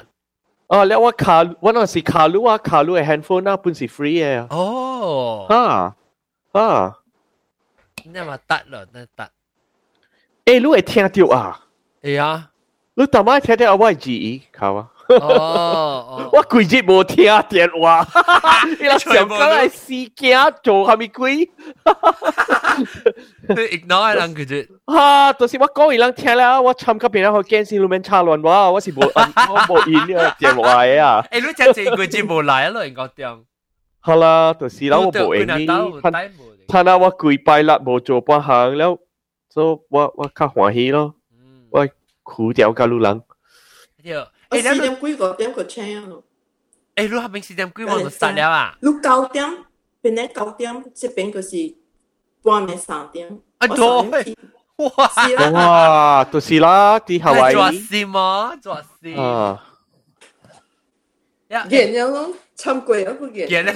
[0.68, 4.46] 啊，你我卡，我那是卡路啊，卡路嘅 handphone 那本是 free 嘅。
[4.54, 5.46] 哦。
[5.48, 5.96] 啊
[6.52, 6.96] 啊。
[8.04, 9.30] 你嘛得咯，你得。
[10.44, 11.66] 誒，你會聽到啊？
[12.00, 12.50] 會啊。
[12.94, 14.88] 你頭先聽到我嘅字，好啊。
[15.18, 18.06] 哦，我鬼日冇聽電話，
[18.78, 21.36] 你那上過來死驚做蝦米鬼？
[23.48, 24.68] 你 ignore 人佢啫。
[24.86, 31.26] 哈，就是我講伊人聽啦，我參加別人去見是路面插亂話，我是冇我冇應呢個電話啊。
[31.30, 33.38] 誒，你真正鬼日冇來咯，人講點？
[34.00, 36.00] 好啦，就是啦，我冇應呢。
[36.68, 38.96] 他那我跪拜啦，冇做半行了，
[39.48, 41.14] 所以我我較歡喜咯，
[41.70, 41.88] 我
[42.22, 43.20] 苦掉加路人。
[44.02, 44.14] 對。
[44.49, 46.23] 我四点几个点个车咯。
[46.95, 48.77] 诶，你系咪四点几我就杀了啊？
[48.81, 49.65] 你九点，
[50.01, 51.75] 边咧九点，这边个是
[52.43, 53.39] 半夜三点。
[53.57, 54.01] 啊，多
[54.77, 55.11] 哇！
[55.51, 57.53] 哇，就是啦，啲夏威夷。
[57.53, 59.09] 做事嘛，做事。
[59.11, 59.63] 啊。
[61.69, 63.49] 演咗咯，参鬼啊，佢演。
[63.49, 63.75] 演咧。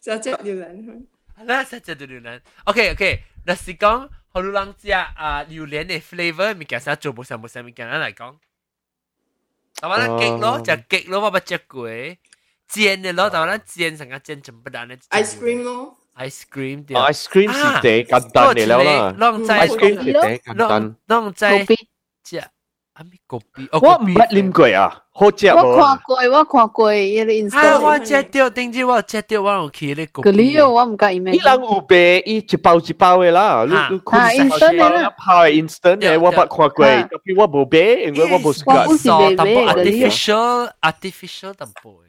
[0.00, 1.04] 就只榴莲。
[1.46, 2.40] 啦，就只榴莲。
[2.64, 4.08] OK OK，嗱是讲。
[4.28, 8.36] 好多人食啊榴莲嘅 flavor 物件，实做冇上冇上物件嚟讲。
[9.80, 11.88] 但系咧激咯，就激咯，我不食过。
[12.66, 14.96] 煎嘅咯，但系咧煎成个煎全部蛋咧。
[15.10, 16.94] ice cream 咯，ice cream 啲。
[16.94, 19.14] ice cream 是第简单嘅啦。
[19.18, 20.96] 浪仔 ice cream 是第简单。
[21.06, 21.64] 浪仔
[22.24, 22.42] 食。
[22.98, 25.56] 阿咪嗰边，我唔捌啉过啊，好食无？
[25.56, 27.80] 我看过，我看过伊个 Instagram。
[27.80, 30.30] 我食到，顶住我食到，我有去咧嗰边。
[30.30, 31.34] 嗰啲我唔介意咩？
[31.34, 38.86] 伊人有卖伊一包一包嘅啦，你你看 instant 嘅泡 instant 嘅，我捌看过，特别我冇买，因为我冇时间。
[38.86, 42.00] 我是未买，artificial artificial 淡薄。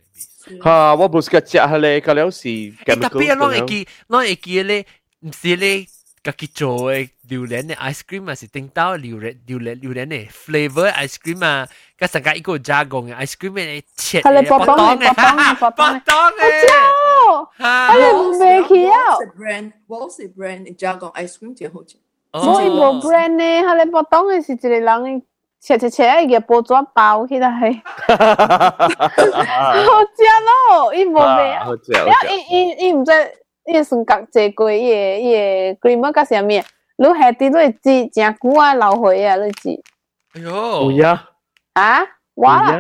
[0.64, 2.44] 吓，我冇时间食下咧，嗰了是。
[2.86, 4.86] 特别我会记，我会记咧，
[5.22, 5.88] 唔是咧。
[6.26, 16.02] 家己做嘅 榴莲嘅 ice cream 啊，是顶到榴莲榴莲榴莲嘅 flavor ice cream 啊，加上加一个加工嘅 ice cream 嘅切嘅薄当嘅，薄当
[16.34, 16.42] 嘅，
[17.60, 18.96] 吓，你唔未去啊？
[19.18, 21.98] 我是 brand，我是 brand 加工 ice cream 最好食。
[22.34, 25.24] 我伊无 brand 呢，吓你薄当嘅是一个人
[25.60, 27.60] 切切切伊个包装包起来，好
[30.16, 30.24] 食
[30.70, 31.66] 咯，伊无卖啊，
[32.30, 33.12] 伊伊伊唔知。
[33.68, 36.50] 伊个算角坐过，伊个伊个 cream 甲啥物？
[37.00, 39.70] 你下啲都煮真久啊，老岁啊，你煮。
[40.34, 41.30] 哎呦，有呀。
[41.74, 42.02] 啊，
[42.36, 42.80] 我啦。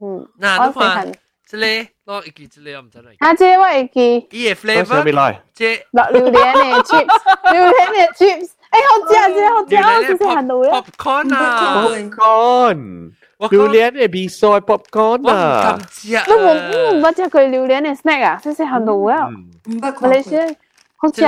[0.00, 1.12] 嗯，嗱，你看，
[1.50, 3.14] 这里我会记，这里我唔知嚟。
[3.18, 4.28] 啊，这我会记。
[4.30, 5.64] 伊个 flavor，这
[6.12, 10.82] 榴莲嘅 chips，榴莲嘅 chips，诶，好食，这好食，我之前行到啦。
[10.96, 13.12] popcorn 啊，popcorn。
[13.50, 15.78] 榴莲嘅味素 popcorn 啊！
[16.04, 18.40] 你冇唔冇食过榴莲嘅 snack 啊？
[18.44, 19.28] 细细行到啊！
[19.64, 20.54] 马来西亚
[20.96, 21.22] 好食。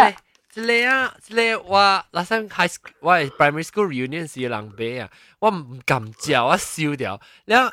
[0.57, 5.09] 一个啊，一个我那阵 high school，我系 primary school reunion 时人买啊，
[5.39, 7.18] 我唔敢食，我烧掉。
[7.47, 7.70] 然后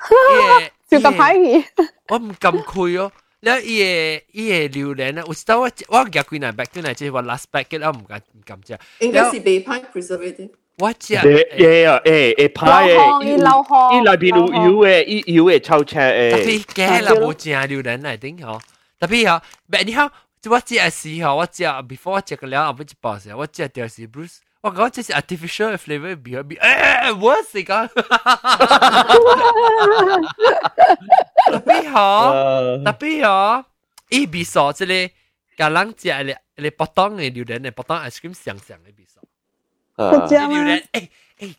[0.89, 1.67] 伊个烧个歹去，
[2.07, 3.11] 我唔敢开哦。
[3.41, 8.77] 然后伊个伊个榴莲咧，我知道我我夹几难 back 对嚟，即系我 last back 嘅，我唔敢唔敢食。
[8.99, 10.49] 应该是被派 preservative。
[10.77, 13.35] 我食诶啊诶诶派诶，伊伊
[14.01, 16.31] 内边有油诶，伊油诶臭车诶。
[16.31, 18.59] 特别嘅啦，冇正榴莲嚟顶嗬。
[18.97, 20.09] 特别嗬，但你好，
[20.49, 24.37] 我食嘅时候，我食 before 我食个了，后尾一包时，我食掉是 Bruce。
[24.61, 27.87] 我讲这是 artificial flavor 比比诶，我是讲。
[31.51, 33.63] 特别嗬，特别嗬，
[34.09, 35.11] 伊比索即系
[35.57, 39.23] 个人食嘅你不当嘅榴莲嘅不当 ice cream 上上嘅比索。
[39.95, 40.47] 好食吗？
[40.91, 41.07] 诶
[41.39, 41.55] 诶，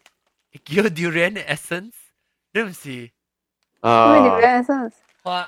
[0.65, 1.93] 叫 durian essence，
[2.53, 3.11] 你唔是？
[3.81, 4.93] 啊，durian essence。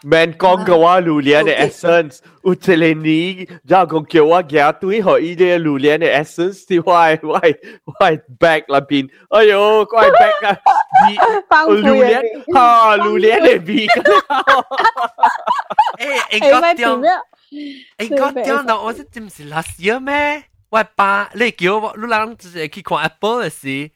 [0.04, 4.22] Men con cái wa lu lian de essence u te le ni ja con cái
[4.22, 6.66] wa gya tui ho i de lu lian de essence.
[6.66, 7.54] Ti why why
[7.86, 9.10] why back la pin?
[9.32, 10.56] Ayo quite back ka
[11.06, 11.18] bi
[11.70, 12.26] lu lian
[12.56, 13.88] ha lu lian de bi
[16.00, 17.04] eh en got tiang
[18.00, 21.30] en got tiang da was it dim last year me why ba?
[21.34, 23.92] Le kyo lu lang zhi ki kwa apple si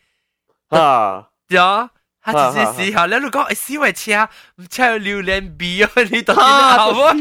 [0.72, 1.26] ha.
[1.52, 1.90] Ja
[2.21, 7.15] 他只是时候，你如果诶小位车唔车榴莲味啊，你当然好啊。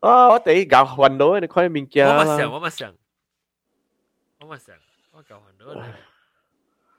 [0.00, 0.28] 啊！
[0.28, 2.06] 我第一搞混到你看物件。
[2.06, 2.94] 我咪想，我咪想，
[4.40, 4.74] 我咪想，
[5.12, 5.86] 我搞混到啦。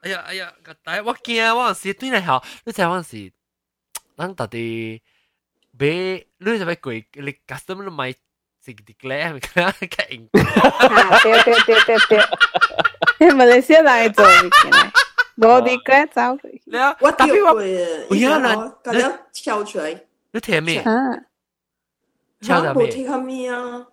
[0.01, 3.31] 哎呀哎呀，个大我惊，我时对嚟好，你知我时，
[4.17, 5.01] 咱到底
[5.79, 5.87] 买，
[6.37, 8.13] 你就买贵，你 custom 都买。
[8.67, 10.27] sig declare 咪嘅英。
[10.27, 10.43] 对
[11.43, 11.97] 对对对
[13.17, 15.00] 对，马来西亚人做嘅。
[15.37, 16.59] 我哋嘅走佢。
[16.65, 19.99] 你啊，我特别我掉过嘅，不要啦我咁样跳出嚟，
[20.31, 20.79] 你听咩？
[20.81, 20.91] 啊，
[22.41, 22.87] 跳到咩？
[22.87, 23.85] 冇听下咩啊？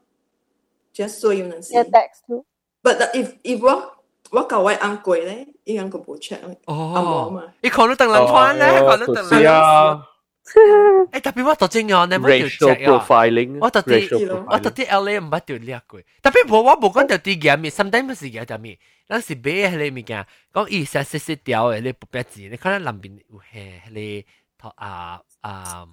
[0.94, 2.44] just so you know 有 text 咯。
[2.82, 3.96] But if if 我
[4.30, 10.02] 我旧位啱贵咧，依样个冇 check 哦，你看到邓林宽咧，看到邓林。
[10.48, 11.08] 是啊。
[11.12, 18.78] 诶特别我读正样，你冇条 racial profiling，我特啲我特啲 LA 唔捌条叻过，特别冇我冇讲到啲嘢咪，sometimes 是嘢就咪，
[19.08, 24.24] 当时俾系你物件，讲伊实实实掉嘅你不别字，你可能南边有系你
[24.58, 25.86] 头啊啊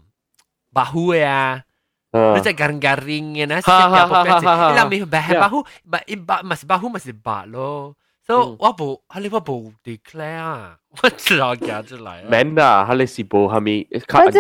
[0.74, 1.64] 巴虎嘅啊。
[2.12, 4.44] Lu cak garing-garing ya nasi ya apa sih?
[4.44, 7.48] Ilang mi bah bahu, bah iba mas bahu masih bah
[8.28, 8.56] lo.
[8.56, 12.24] So 我冇，你我冇 declare，我知道夹出嚟。
[12.30, 13.88] 免啦，哈你是冇系咪？
[14.08, 14.40] 嗰只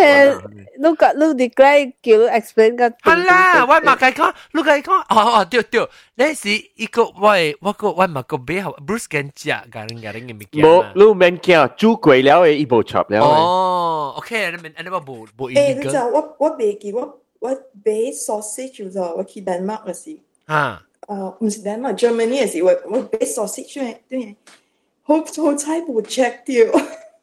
[0.77, 2.89] 你个你 declare 叫你 explain 个。
[2.89, 10.63] 系啦，我咪计讲，你计讲，哦哦对对，你是一个喂，我个我咪个比较 Bruce 跟食garing garing 嘅物件。
[10.63, 13.19] 冇，你免惊，煮贵了嘅伊无插了。
[13.21, 15.77] 哦，OK，你明，你我冇冇意见。
[15.81, 17.17] 诶，你就我我未记我。
[17.41, 24.36] 我买 sausage 就我去丹麦嗰时，啊， 誒唔是丹麥，Germany 嗰時，我我俾 sausage 咧，對，
[25.02, 26.66] 好好彩冇 check 掉。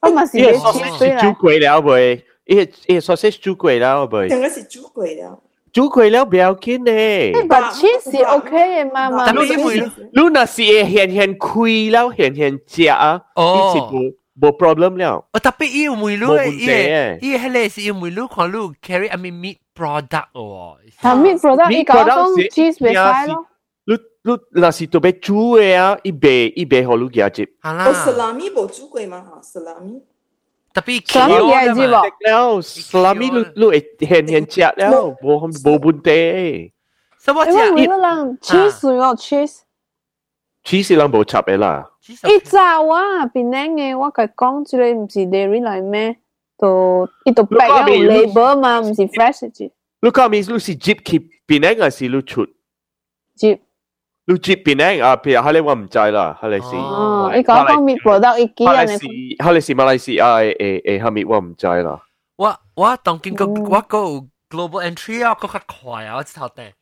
[0.02, 2.24] 我咪是買 sausage 煮貴了未？
[2.46, 2.58] 伊
[2.88, 4.28] 伊 sausage 煮貴了未？
[4.30, 5.40] 應該是煮貴了。
[5.72, 7.34] 煮貴了不要緊咧。
[7.34, 9.26] 誒，但 cheese 是 OK 嘅嘛嘛。
[9.26, 14.14] 但係你你那是會現現開了，現現食啊，伊是冇。
[14.42, 15.24] 冇 problem 了。
[15.32, 20.76] 我，特別伊有梅露嘅，伊伊迄個是有梅露看露 carry I mean meat product 哦。
[21.02, 23.46] 啊，meat product 伊講講 cheese 袂使咯。
[24.23, 27.49] 你你那是特别煮嘅啊，伊袂伊袂好你夹接。
[27.63, 27.87] 系啦。
[27.87, 30.01] 我 salami 冇煮过嘛吓，salami。
[30.75, 31.91] 特别 salami 系知冇？
[31.91, 34.91] 了，salami 你你会现现食了，
[35.23, 36.73] 冇冇问题。
[37.19, 37.51] 所以我食。
[37.51, 39.59] 因为人 cheese 哦 cheese。
[40.65, 41.91] cheese 人冇插嘅啦。
[42.07, 42.59] 伊早
[42.89, 46.17] 啊，边靓嘅，我佢讲之类唔是 dairy 嚟咩？
[46.59, 47.75] 都伊都白有
[48.11, 49.71] label 嘛，唔是 fresh 嘅。
[50.01, 52.47] 你讲咪你是 jeep 去边靓还是你出？
[53.39, 53.61] jeep。
[54.27, 55.17] 你 jeep 边靓啊？
[55.17, 56.77] 譬如哈你我唔知啦，哈你是。
[56.77, 58.75] 哦，你讲讲 meat product 一几人？
[58.77, 59.07] 哈你是
[59.43, 62.03] 哈你是马来西亚诶诶诶哈咪我唔知啦。
[62.37, 63.99] 我我当见个我个
[64.51, 66.73] global entry 啊，个较快啊，我知头顶。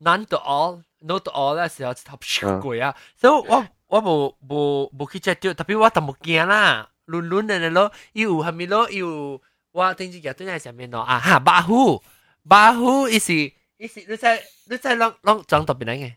[0.00, 3.64] None to all, no to all 咧时候头超贵啊，所以我。
[3.92, 8.88] 我无无无去 check 掉，特别我都冇惊啦，乱乱嘅咯，有系咪咯？
[8.90, 9.38] 有
[9.72, 12.02] 我顶住日都喺上面咯啊哈，巴虎
[12.48, 16.14] 巴虎，意思意思，你在你在啷啷装到边嘅？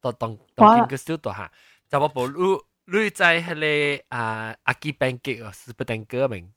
[0.00, 1.50] 到当当见个小度吓，
[1.90, 6.50] 就我无你你在迄个啊阿基班吉哦，是不等个名。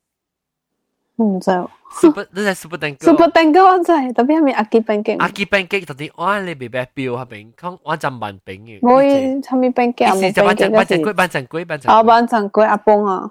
[1.18, 1.52] 唔知。
[1.92, 3.06] super 你系 super 蛋糕。
[3.08, 5.12] super 蛋糕我知，特别系咪阿基班吉？
[5.16, 7.54] 阿基班吉特啲我你未白标系咪？
[7.60, 8.80] 讲我就问饼嘅。
[8.82, 10.14] 我系咪班吉啊？
[10.14, 10.70] 冇班吉。
[10.70, 11.90] 班阵龟，班阵龟，班阵。
[11.92, 13.30] 啊，班阵龟阿崩啊！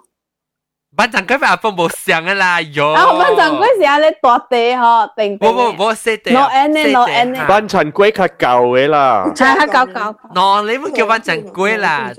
[0.96, 2.92] 班阵龟阿崩冇上嘅啦，哟。
[2.92, 5.48] 啊，班阵龟是阿你大地嗬，定定。
[5.48, 6.32] 冇冇冇识地。
[6.32, 7.44] 攞 N 呢，攞 N 呢。
[7.46, 9.30] 班阵龟较旧嘅啦。
[9.34, 10.16] 系系旧旧。
[10.34, 12.12] 喏，你唔叫班阵龟啦，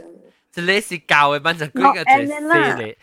[0.53, 2.97] 就你是旧嘅班阵龟嘅最犀利。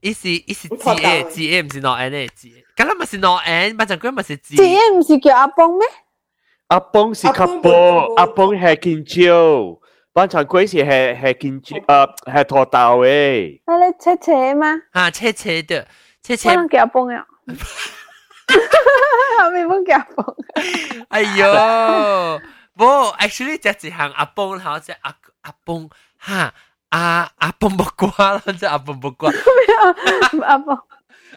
[0.00, 4.56] 伊是伊是 G A G A 唔是 not N 嘅 G A，咁咪是 not N，班阵龟咪是 G。
[4.56, 5.86] G A 唔是叫阿崩咩？
[6.68, 9.77] 阿崩是较薄，阿崩系见招，
[10.12, 13.60] 班阵龟是系系见招，诶系拖豆嘅。
[13.64, 14.66] 系你切切吗？
[14.92, 15.86] 啊，切切的，
[16.22, 16.48] 切切。
[16.50, 17.26] 可能叫阿崩呀。
[19.40, 20.36] 后面冇叫阿崩。
[21.08, 22.40] 哎呦，
[22.76, 25.88] 冇，actually 只一行阿崩，然后只阿阿崩，
[26.18, 26.52] 哈。
[26.90, 29.28] 阿阿蹦木瓜啦，即系阿蹦木瓜。
[30.46, 30.78] 阿蹦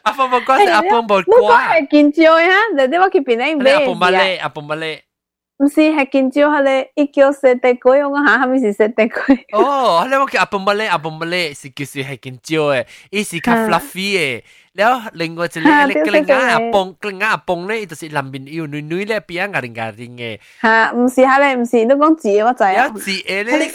[0.03, 1.17] 阿蹦木瓜系阿蹦木瓜。
[1.17, 3.73] 呢个系见招呀，你啲我去边咧？
[3.73, 4.37] 阿蹦乜咧？
[4.37, 5.03] 阿蹦乜咧？
[5.61, 6.61] 唔是系见招，系
[6.95, 9.39] 你一叫食地龟，我讲下下面是食地龟。
[9.53, 10.87] 哦，你我叫阿蹦乜咧？
[10.87, 11.53] 阿蹦乜咧？
[11.53, 14.43] 是叫是系见招嘅，伊是较 fluffy 嘅。
[14.73, 20.39] แล้ว另外一个你个另外阿蹦，另外阿蹦咧，就是南边有女女咧，边啊人家人嘅。
[20.61, 22.85] 吓，唔是吓咧，唔是，你讲字我知啊。
[22.87, 23.73] 有字诶咧是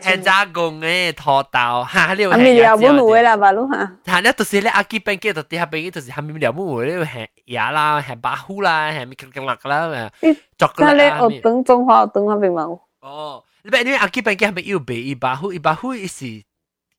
[0.00, 2.38] 系扎工嘅拖豆，吓你话系。
[2.38, 3.52] 咪聊不路嘅啦吧？
[3.52, 3.96] 路吓。
[4.06, 6.98] 吓，你就是咧阿基边嘅，就底下边就是系咪聊不路咧？
[7.04, 10.10] 系牙啦，系巴虎啦，系咪格格勒啦？
[10.56, 12.80] 作嗰咧，我等中华等嗰边冇。
[13.00, 15.52] 哦，你别因为阿基边嘅系咪要俾一巴虎？
[15.52, 16.24] 一巴虎伊是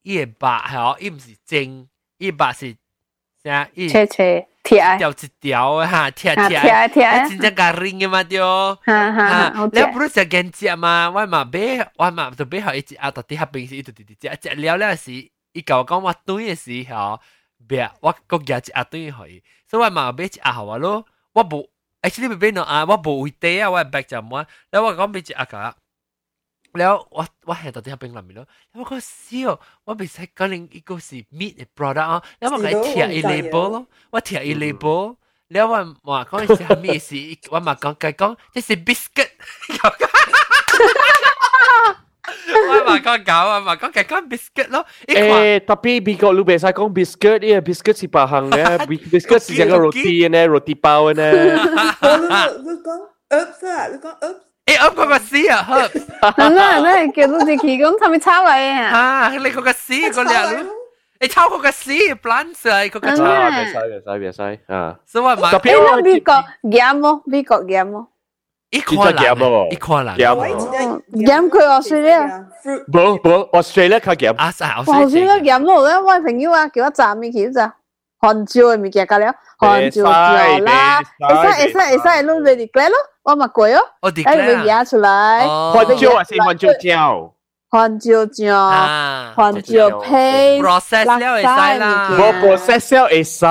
[0.02, 1.88] 伊个巴系哦，伊唔是正，
[2.18, 2.76] 伊巴是。
[3.42, 3.68] 啥？
[3.74, 8.40] 切切贴条一条啊哈，贴贴贴贴，真正个 ring 嘅嘛对。
[8.40, 11.08] 哈哈，你不如食紧只嘛？
[11.14, 15.12] 我嘛买，我嘛就买好一只啊，到底下边是一直直直食食了咧是，
[15.52, 17.20] 伊甲我讲我对嘅时候，
[17.68, 19.40] 别我个夹一啊对佢，
[19.70, 21.04] 所以我嘛买一啊好啊咯。
[21.32, 21.68] 我冇，
[22.02, 24.44] actually 买买喏啊，我冇会地啊，我系白就冇。
[24.70, 25.74] 然后我讲买一啊个，
[26.74, 35.16] แล้ว我我系到底喺冰林面咯，我讲笑，我未使讲你一个是 meat 嘅 product 啊，然后我系贴一 label 咯，我贴一 label，
[35.48, 37.14] 然后我话讲系系咩事，
[37.50, 39.30] 我咪讲计讲，即系 biscuit。
[42.68, 44.84] 我话讲搞啊，话讲计讲 biscuit 咯。
[45.06, 51.32] 诶，特别美国你别使讲 biscuit，因为 biscuit 是白行嘅，biscuit 是成个 roti 嘅 roti 包嘅呢。
[51.32, 54.40] 你讲 herbs 啊，你讲 herbs。
[54.66, 56.06] 诶，噏嗰个丝啊，herbs。
[56.32, 58.98] 系啦，你叫到自己咁，系咪抄嚟啊？
[58.98, 60.66] 啊，你嗰个丝嗰两，
[61.20, 63.24] 你抄嗰个丝，plant 啊，嗰个抄。
[63.24, 64.96] 啊，别使别使别使啊。
[65.06, 68.08] 所以话特别我美国 yam 咯，美国 yam 咯。
[68.70, 69.22] 一块啦，
[69.70, 70.14] 一块啦。
[70.18, 72.44] yam 佢 Australia。
[72.92, 74.36] 冇冇，Australia 较 yam。
[74.36, 77.72] 啊，系 Australia yam 咯，咧我朋友啊，叫我炸咩桥咋？
[78.20, 85.44] 韩椒嘅物件㗎了，韩椒椒啦，会使会使会使，攞嚟 declare 咯，我咪过咯，我 declare 会压出来。
[85.46, 87.32] 韩椒还是韩椒椒？
[87.68, 88.48] 韩椒酱，
[89.34, 93.44] 韩椒 paste， process 了会使啦，冇 process 了会使，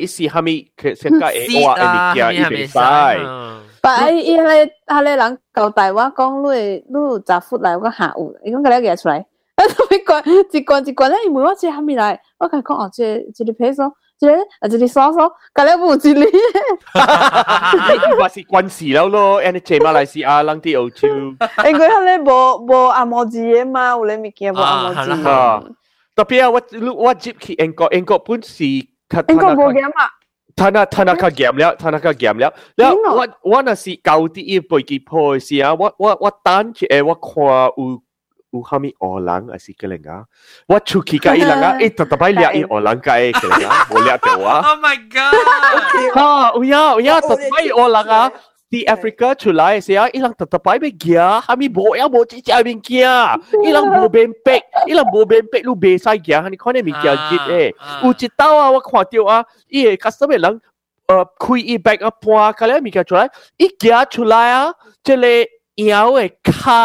[0.00, 0.70] 伊是虾米？
[0.76, 2.78] 佢成个会话嘅物件，伊袂使。
[3.82, 4.70] 但伊伊迄个迄
[5.04, 9.24] 个人交代我讲，你你十副来，我讲下午，伊讲佢咧夹出来。
[9.56, 9.60] 啊！
[9.90, 10.22] 一罐
[10.52, 13.02] 一罐一罐咧，伊问我这虾米来，我甲讲哦，这
[13.36, 16.26] 这个配索，这个啊这个sauce，甲咧冇一粒。
[16.26, 21.08] 你话是关事了咯，人哋在马来西亚人啲澳洲。
[21.08, 25.10] 因为佢咧无无阿摩字嘅嘛，有咧物件无阿摩字。
[26.14, 26.60] 特别啊，我
[26.94, 30.08] 我接去英国，英国本是英国冇嘅嘛。
[30.54, 37.84] ท่านาท่านาก็เกมแล้วท่านาก็เกมแล้วแล้วว่าว่าน่ะสิเกาที่อีไปกี่พอยสิอ่ะว่าว่าว่าตันที่เอว่าควาอู
[38.57, 40.25] ku kami orang asi kelenga.
[40.65, 41.73] Wah cuki ka ilang ah.
[41.77, 43.85] Eh tetap ai eh, orang ka eh kelenga.
[43.85, 44.55] Boleh lah ate wa.
[44.73, 45.33] Oh my god.
[46.17, 48.29] Ha, uya uya tetapai orang ah.
[48.67, 51.39] Di Afrika chulai, saya ilang tetapai be gia.
[51.39, 51.45] Ya.
[51.45, 53.37] Kami bo ya bo cici ai kia.
[53.63, 54.89] Ilang bo bempek.
[54.91, 56.41] Ilang bo bempek lu be sai gia.
[56.43, 56.49] Ya.
[56.49, 57.69] Ni kone mi gia git eh.
[57.79, 58.03] Ah.
[58.03, 59.45] Uci tau ah wa kwa ya, tiu ah.
[59.69, 60.57] Ie customer lang
[61.07, 63.27] เอ่อคุยอีแบกอัพว่าเขาเรียกมีการชุลัย
[63.61, 64.65] อีกยาชุลัยอ่ะ
[65.03, 65.37] เจเลย
[65.77, 66.83] เอาเอค่ะ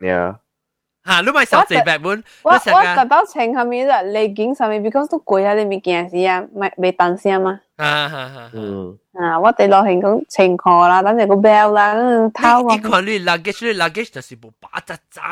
[1.08, 7.60] 吓，你咪手纸 bag 本，我我特登穿下面啦，legging 上面，because 都攰啊，你咪件事啊，咪未等先嘛。
[7.76, 11.94] 啊哈哈，嗯， 啊，我哋落去讲情况啦，等住个 bell 啦，
[12.34, 12.72] 偷我。
[12.74, 15.22] 你看你 luggage，你 luggage 就是冇八扎扎，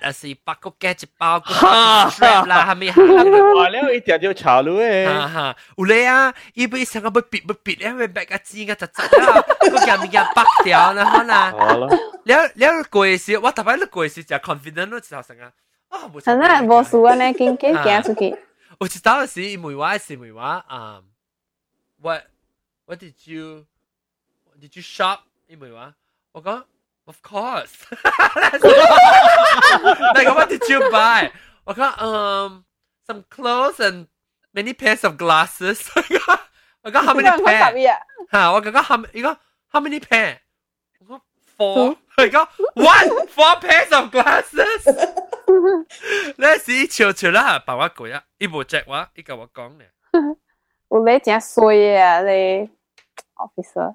[0.00, 2.90] 啊是八个夹一包个 strap 啦，系咪？
[3.56, 11.36] 哇，了一条条潮路诶，哈哈，有咧啊，伊不想个不别不别，因为 bag 个纸个扎扎啦，个夹咪夹北掉啦，可能。
[11.52, 11.88] 好啦，
[12.24, 15.52] 了了过时，我特别你过时就 confident 咯，就成啊，
[15.90, 16.20] 啊冇。
[16.20, 18.34] 真系冇数啊，你见见行出去。
[18.78, 21.00] 我知道是因为我是因为我啊。
[22.02, 22.22] what
[22.90, 23.66] what did you
[24.60, 25.94] did you shop 因为话
[26.32, 26.64] 我讲
[27.04, 27.72] of course
[30.14, 31.30] 那个 what did you buy
[31.64, 32.64] 我讲 um
[33.06, 34.06] some clothes and
[34.52, 35.88] many pairs of glasses
[36.82, 37.98] 我讲 how many pair
[38.32, 39.36] 吓我讲 how 你讲
[39.72, 40.38] how many pair
[41.00, 41.20] 我讲
[41.56, 44.84] four，佢讲 one four pairs of glasses。
[46.36, 49.90] 你是悄悄啦，帮我讲啊，伊无只我，伊甲我讲咧。
[50.90, 52.68] 有你真衰啊，你
[53.36, 53.94] officer。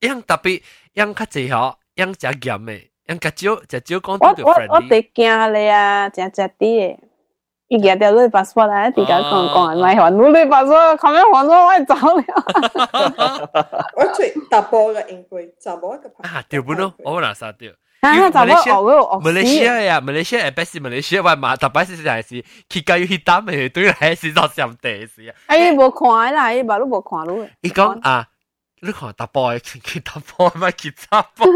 [0.00, 0.62] 样特别
[0.94, 6.98] 样较济嗬，样食咸嘅，样较少食少讲我到我我哋惊你啊，真真啲嘅。
[7.68, 13.82] 伊日条你 passport 啊，点解讲讲唔系还你 passport，咁样还咗我走了。
[13.96, 17.72] 我最大波嘅应该就冇一个啊，掉本咯，我嗱杀掉。
[18.02, 25.34] 啊，就冇学嗰个马来西亚呀，马来西亚系 best 马来西亚话嘛，特别是系是，佢教要去打咪对嚟是做上地事啊。
[25.46, 27.48] 哎，冇看啦，伊把都冇看咯。
[27.62, 28.26] 伊讲啊，
[28.80, 31.46] 你看打波嘅，佢打波咪佢打波。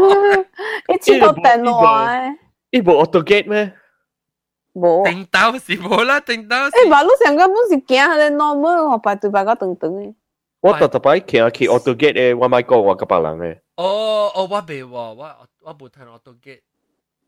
[0.87, 2.35] 伊切到电话。
[2.71, 3.73] 伊冇 auto gate 咩？
[4.73, 5.03] 冇。
[5.05, 6.69] 定到是冇啦，定到。
[6.69, 10.13] 诶，马路上根本是行下咧 normal，我排队排个长长嘅。
[10.61, 13.59] 我特特摆行去 auto gate 嘅，我咪讲我个别人嘅。
[13.75, 16.61] 哦哦，我未喎，我我冇睇 auto gate。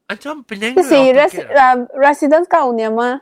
[0.07, 3.22] 安怎变你是 res residence 九年吗？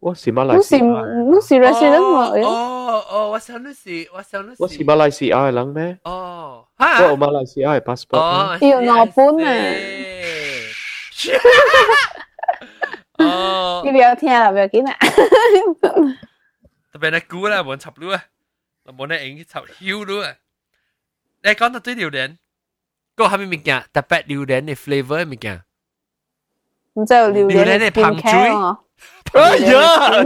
[0.00, 1.24] 我是马来西亚。
[1.24, 2.28] 你是 resident 嘛？
[2.48, 4.56] 哦哦，我想你是，我想你是。
[4.58, 5.98] 我是马来西亚嘅人咩？
[6.04, 8.18] 哦，我有马来西亚嘅 passport。
[8.18, 9.50] 哦，要攞本啊！
[13.18, 14.96] 哦，你不要听啦，不要紧啦。
[16.92, 18.22] 特别你估啦，冇插路啊，
[18.86, 20.34] 冇你影插 Q 路啊。
[21.42, 22.36] 你讲到对榴莲，
[23.14, 25.62] 个系咪物件特别榴莲嘅 flavour 嘅物件？
[26.94, 27.90] 唔知有榴莲嘅
[29.33, 30.23] Juliana!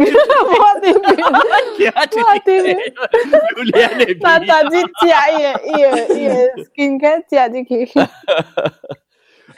[3.55, 4.47] Juliane Bier.
[4.47, 8.07] Da sieht ja ihr, ihr, ihr Skincare, ja die Kirche.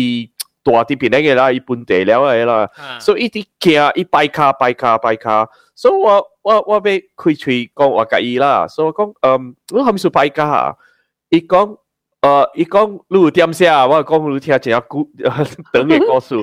[0.65, 2.67] 大啲边嘅啦，伊本地了嘅啦，
[2.99, 10.75] 所以伊啲行伊摆卡摆卡摆卡，所以我我我要开喙讲我介意啦，所以我讲，嗯，我系咪数摆卡啊？
[11.29, 11.77] 伊讲，
[12.19, 15.07] 诶，伊讲你有点写，我讲你听真系古
[15.71, 16.35] 等嘅故事。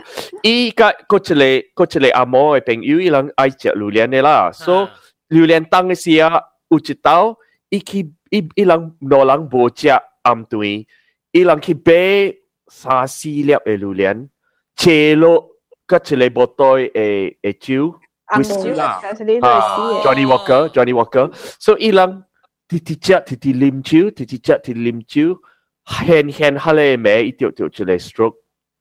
[0.44, 4.88] 伊个嗰一个嗰一个阿嬷嘅朋友，伊人爱食榴莲嘅啦，所以
[5.28, 7.36] 榴莲当嘅时啊，有一道
[7.70, 8.00] 伊去
[8.30, 9.88] 伊伊人老人无食
[10.22, 10.86] 暗断，
[11.32, 12.36] 伊人去买。
[12.74, 14.28] 三四粒嘅榴莲，
[14.76, 15.46] 切落
[15.84, 17.94] 个一个波袋嘅嘅酒，
[18.28, 18.98] whisky 啦，
[19.42, 21.30] 啊，Johnny Walker，Johnny Walker，
[21.60, 22.24] 所以伊人
[22.66, 25.38] 滴滴只滴滴啉酒，滴滴只滴滴啉酒，
[25.84, 28.36] 轻轻下嚟咩一条条一个 stroke，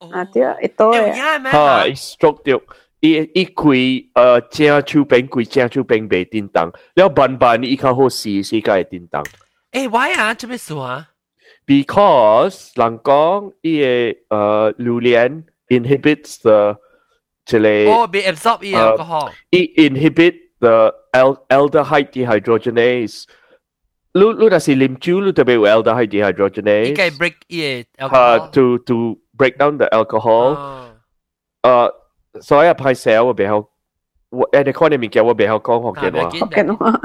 [0.10, 1.14] 啊对，一刀嘅，
[1.52, 2.62] 吓，stroke 掉，
[3.00, 9.24] 伊伊开诶正手柄开正手柄未叮当，了慢慢伊较好试试个会叮当。
[9.72, 10.34] 诶，why 啊？
[10.34, 11.08] 做咩事啊？
[11.66, 16.78] because 人讲伊嘅诶榴莲 inhibits the
[17.46, 23.24] 即系哦，被 absorb 伊 alcohol，伊 inhibit the aldehyde dehydrogenase。
[24.14, 26.86] 你你若是啉酒，你特别有 aldehyde dehydrogenase。
[26.86, 30.58] 伊个 break 伊嘅 alcohol。to to break down the alcohol。
[31.62, 31.92] 诶，
[32.40, 33.68] 所以派写我袂晓，
[34.30, 36.30] 我诶你看你物件我袂晓讲福建话。
[36.30, 37.02] 福建话。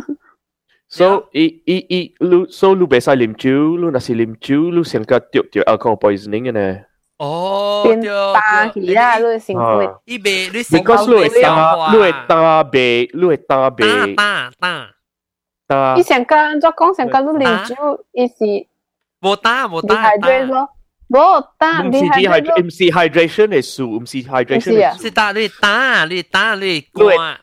[0.89, 6.79] So 伊伊伊，你 so 你袂使啉酒，你若是啉酒，你先个着着 alcohol poisoning 嘅呢。
[7.19, 8.01] 哦，变
[8.33, 9.91] 打起啦，你成会。
[10.05, 13.85] 伊袂你 because 你会打，你会打鼻，你会打鼻。
[14.15, 14.91] 打打
[15.67, 15.97] 打。
[15.97, 16.97] 伊上个安怎讲？
[16.97, 18.35] 上个你啉酒，伊是
[19.23, 20.13] 无打无打。
[20.13, 20.69] dehydrate 咯。
[21.11, 21.19] 无
[21.59, 25.01] 打唔是 dehydrate，唔是 hydration 系数，唔是 hydration 系。
[25.03, 26.83] 是打你打你打你你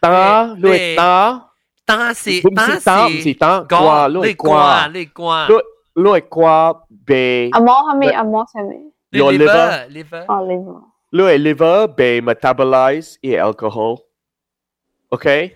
[0.01, 1.49] 打你打。
[1.85, 5.55] 打是打是唔是打挂，你挂你挂，你
[6.01, 7.49] 你挂鼻。
[7.51, 8.75] 阿摩系咪阿摩系咪？
[9.11, 10.81] Your liver liver 哦 liver。
[11.11, 15.55] 你系 liver 被 metabolize 依 alcohol，OK？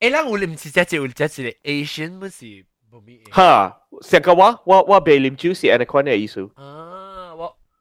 [0.00, 2.44] 诶，咱有啉是只只有只只 Asian 唔是
[2.90, 3.20] 冇咩。
[3.30, 6.40] 哈，成个我我我被啉酒是安尼款嘅意思。
[6.56, 6.85] 啊，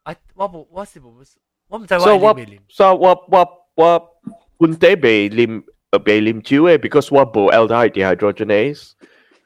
[0.05, 1.05] 我啊我冇我是冇，
[1.69, 2.59] 我唔知我未啉。
[2.69, 4.09] 所以我我我我
[4.57, 5.63] 本地被啉。
[5.91, 8.91] 诶 被啉酒嘅，because 我冇 aldehyde dehydrogenase。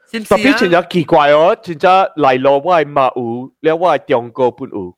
[0.08, 0.80] 是唔是特别真啊？
[0.82, 4.96] 系奇怪哦，真系嚟落我系马有，了我系中国本有。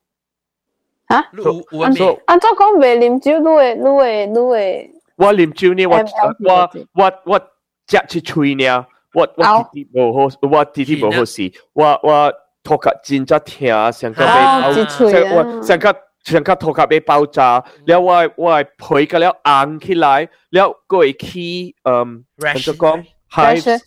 [1.33, 2.21] 你有有啊所以未？
[2.27, 7.39] 按照讲袂啉酒，你会你会你会我啉酒呢，我 MLP 我我我
[7.87, 8.85] 食一喙呢，
[9.15, 12.31] 我我呕弟弟冇好，我弟弟冇好事，我我
[12.64, 23.80] 托卡真只疼，想卡被包，想我想卡想卡托卡被包扎，了我我陪个了昂起来，了过一起嗯，很多讲？Hives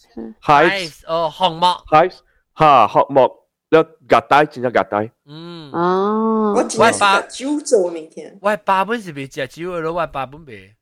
[0.44, 2.20] hives 哦红毛 hives
[2.54, 5.72] 哈红毛，后牙带真只牙带，嗯。
[5.72, 10.76] 哦，我外八九走明天，外八本是被接酒我，外八本被，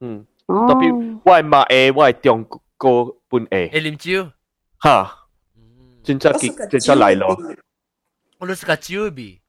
[0.00, 0.88] 嗯，特别
[1.24, 2.46] 外马 A 外中
[2.76, 4.28] 国本 A，哎林酒，
[4.78, 5.18] 哈。
[6.03, 7.37] 真系结我是个真系嚟咯。
[8.39, 9.41] 我都是个酒味。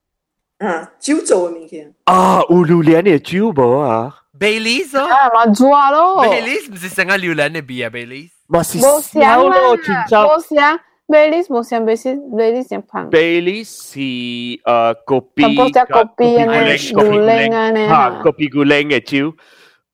[0.59, 4.13] 啊，酒做明天，啊，有榴莲嘅酒无啊？
[4.37, 8.29] Baileys 咯啊嘛抓咯， ，Baileys 唔是成个榴莲嘅味啊，Baileys。
[8.47, 10.19] 嘛是冇香烧啦，咯，真真。
[10.19, 14.59] 冇香，美丽冇香，美丽美丽先胖， Bailey 是诶
[15.05, 19.33] 个鼻，全部只个鼻啊，呢个鼻榴莲啊呢吓个鼻古灵嘅酒。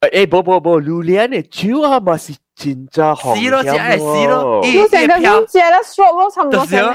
[0.02, 6.71] 诶，冇冇冇，榴莲嘅酒啊，嘛是 真真紅是咯，是愛是咯，你成個咁借得 short 咯，差唔多成。
[6.71, 6.95] 就是咯，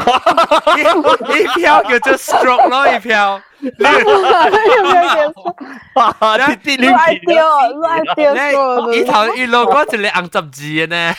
[0.77, 3.41] 一一票叫做 stroke 咯，一票。
[3.61, 3.71] 啲
[6.57, 7.35] 啲亂掉，
[7.71, 11.15] 亂掉錯你伊頭伊路嗰一個紅十字嘅呢，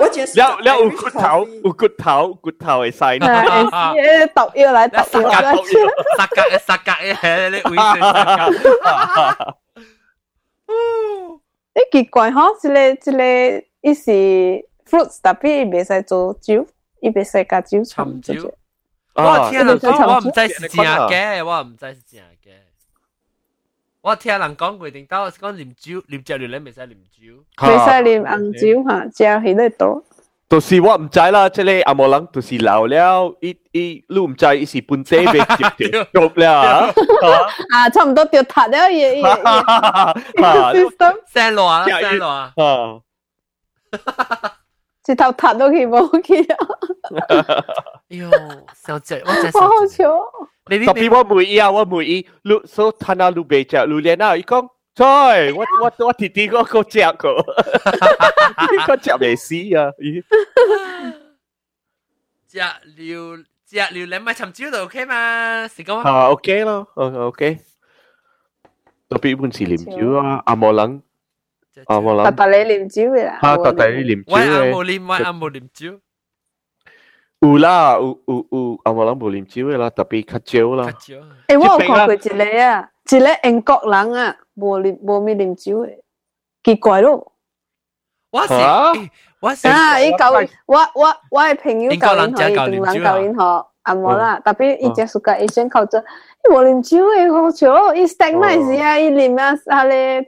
[0.00, 3.26] 我今日是了了有骨頭，有骨頭，骨頭會使 呢。
[3.28, 5.54] 誒，毒藥嚟，毒藥嚟，
[6.18, 7.92] 殺格嘅殺格嘅，你會殺
[8.48, 9.54] 格。
[11.73, 13.23] 你奇怪嗬，即个即个
[13.81, 14.11] 伊是
[14.89, 16.65] fruits，特别伊袂使做酒，
[17.01, 18.53] 伊袂使加酒寻掺酒。
[19.13, 22.53] 我听人讲，我唔知是真嘅，我唔知是真嘅。
[24.01, 27.43] 我听人讲规定，到讲啉酒，啉酒榴莲未使啉酒。
[27.57, 30.03] 袂使啉红酒吓，食迄个多。
[30.51, 36.89] 就是我唔知啦，即系阿莫人就是老了，伊伊你唔知伊是本地被接掉肉啦，
[37.73, 40.73] 啊，差唔多掉塌了嘢嘢。
[40.73, 42.53] system 声落啊，声落啊。
[42.55, 43.01] 啊，
[45.05, 46.57] 一头塌到去冇去啊！
[48.09, 48.29] 哎呦，
[48.73, 50.21] 小姐，我真我好笑。
[50.69, 54.65] 你特别我每意啊，我每意，你所睇下你被只榴莲啊，伊讲。
[54.95, 57.35] 在，我我我弟弟嗰个只个，
[58.87, 59.93] 个只未死啊！
[62.47, 62.59] 只
[62.95, 67.59] 榴只榴莲咪寻酒就 OK 嘛，是讲啊，OK 咯，OK。
[69.09, 71.01] 特别本是啉酒啊，阿莫人，
[71.85, 73.37] 阿莫人，特特你啉酒嘅啦。
[73.41, 75.99] 哈，特特你啉酒我阿嘅，冇啉，我阿冇啉酒，
[77.41, 80.91] 有啦，有有有，阿莫人冇啉酒嘅啦，特别较少啦。
[80.91, 81.13] 较少。
[81.47, 85.99] 诶，我有看过一个啊，一个英国人啊， 无啉无咪啉酒嘅，
[86.63, 87.33] 奇怪咯。
[88.31, 88.53] 我是
[89.39, 93.67] 我是啊，伊教我我我嘅朋友教练学，伊中人教练学。
[93.83, 95.97] 啊冇啦，特别伊只暑假伊先靠咗，
[96.43, 98.99] 伊无啉酒嘅好笑，伊 stack 咩事啊？
[98.99, 100.27] 伊啉啊，啊咧曲。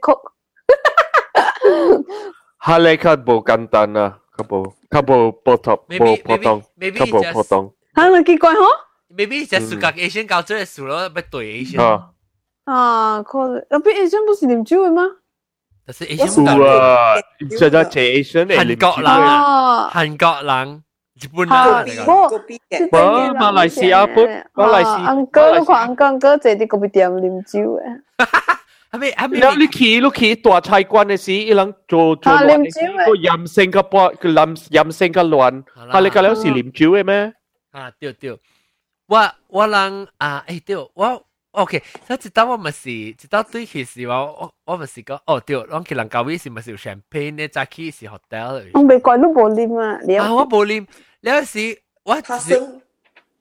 [2.56, 6.62] 哈你较无简单啊，较无较无波头无波动，
[6.94, 7.74] 较无波动。
[7.92, 8.64] 啊，你奇怪嗬？
[9.14, 11.78] maybe 只暑假伊先教咗嘅数咯，不对伊先。
[12.64, 15.02] 啊，可能，特别伊先不是啉酒嘅吗？
[15.86, 17.14] 但是伊先有啊，
[17.58, 20.84] 就就谢 Asian 嚟韩国人啊，韩国人。
[21.22, 24.24] 日本人嚟㗎，冇马来西亚本
[24.54, 25.04] 马来西亚。
[25.04, 28.00] 安哥，你看安哥，安哥坐啲嗰边店啉酒嘅。
[28.90, 29.38] 系咪系咪？
[29.40, 35.62] 然后你去你去大菜馆嘅时，伊人做做啉酒嘅，个饮性个波，个饮饮性个乱，
[35.92, 37.34] 系你个了是啉酒嘅咩？
[37.72, 38.38] 啊对对，
[39.06, 41.22] 我我人啊诶对，我
[41.54, 48.20] OK，所以直到我咪是直到对起时话，我我咪是讲哦对，我其实旧时是咪是有 champagne 咧，早起是 hotel
[48.62, 48.70] 嚟。
[48.74, 50.86] 我未怪你冇啉啊，你啊我冇啉。
[51.22, 52.80] 有时我拍生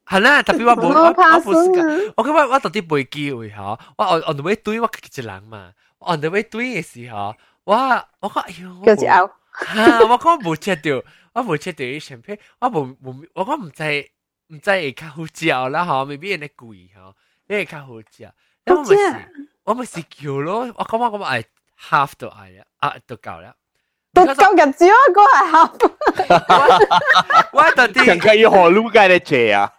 [0.08, 3.62] 系啦，特别我冇我我怕我冇时间生啊，我今日我到底冇机会吓，
[3.98, 7.76] 我 on on the way 对我自己人嘛，on the way 对嘅时候，我
[8.22, 9.30] 我讲哎呦，叫只拗，
[9.76, 11.04] 吓我讲冇食到，
[11.34, 14.10] 我冇食到啲 champagne，我冇冇我讲唔制
[14.48, 17.14] 唔制会较好食啦吓，未必人哋贵吓，
[17.48, 18.24] 你会较好食，
[18.66, 21.44] 因为我咪是我咪是叫咯，我讲我讲系
[21.90, 23.54] half 到嗌啦，啊都够啦。
[24.12, 24.96] 都够日子啊！
[25.14, 29.72] 嗰系合，我到底成个要河路嘅咧借啊！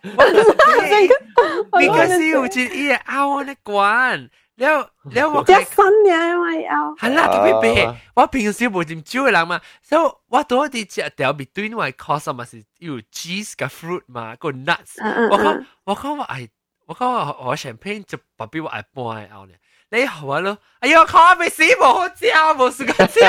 [1.72, 16.48] 边个是好似伊个拗咧关，了了我一新嘅因为拗，系啦，特别白，我平时冇饮酒嘅人嘛，所以我多啲食掉 between 我 cause 嘛是有 cheese 嘅 fruit 嘛，个 nuts，我讲我讲我系
[16.87, 19.53] 我感覺我成片就白俾我一半嘅後呢，
[19.91, 22.25] 你學完咯，哎呦，靠，未死冇好食，
[22.55, 23.19] 冇食個食，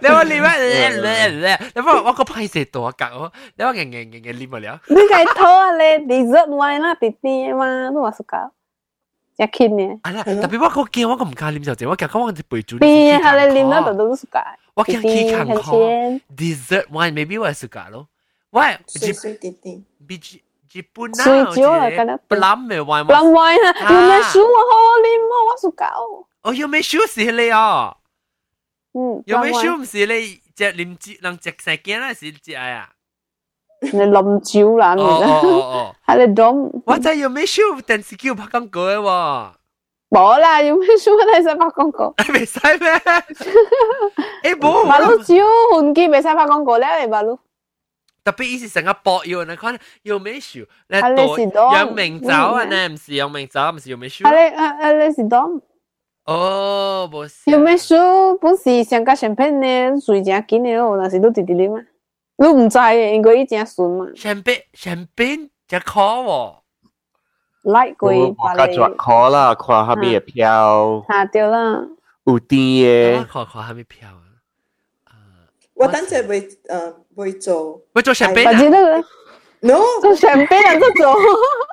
[0.00, 8.50] 你話你咩咧咧咧，你話我個拍攝多格哦，你話硬硬硬硬練唔了，你該拖啊咧，dessert wine 啦，弟弟嘛，都話食噶，
[9.36, 14.42] 一傾呢，係啦，特別我個見我個唔敢練就正，我夾講我隻背住，邊係你練得到都食噶，
[14.74, 18.06] 我夾佢坎坷，dessert wine maybe 我係食噶咯，
[18.50, 20.42] 喂，水水弟弟，B G。
[20.77, 23.05] 日本啊，水饺嚟㗎啦，plum 嘅 wine。
[23.05, 24.57] plum wine 啊，要咩书啊？
[24.69, 24.73] 好
[25.03, 25.83] 黏啊，我สุก。
[26.43, 27.95] 哦，要咩书是你啊？
[28.93, 32.89] 嗯，有咩书唔是你只念住能只石镜啦，是只啊？
[33.81, 36.71] 你冧招啦，你哦哦哦，系你懂？
[36.85, 39.51] 我真系有咩书，电视叫拍广告嘅喎。
[40.09, 42.13] 冇啦，有咩书你使拍广告？
[42.33, 42.91] 未使咩？
[44.43, 44.85] 诶冇。
[44.85, 45.35] 马路招
[45.73, 47.37] 换机未使拍广告咧，马路。
[48.27, 50.99] 特别以前成日博要你看有咩书，你
[51.49, 54.25] 读杨明酒啊，呢唔是杨明酒，唔是杨明书。
[54.25, 55.61] 啊你啊啊你是当？
[56.25, 57.51] 哦，冇事。
[57.51, 61.81] 杨明书本是上加上片呢，水正紧嘅咯，但是都直直啲嘛。
[62.37, 64.07] 你唔知嘅，应该已经顺嘛。
[64.15, 66.55] 上边上边只 call 喎。
[67.63, 71.05] like 过我家做 call 啦，看下面嘅票。
[71.09, 71.83] 吓掉啦。
[72.23, 73.25] 有啲嘅。
[73.25, 74.23] 看看下面票啊。
[75.73, 77.81] 我等阵会诶 会做。
[77.93, 78.53] 会做香槟啊？
[78.59, 79.03] 知道啦。
[79.61, 81.15] No，做香槟啊，都做。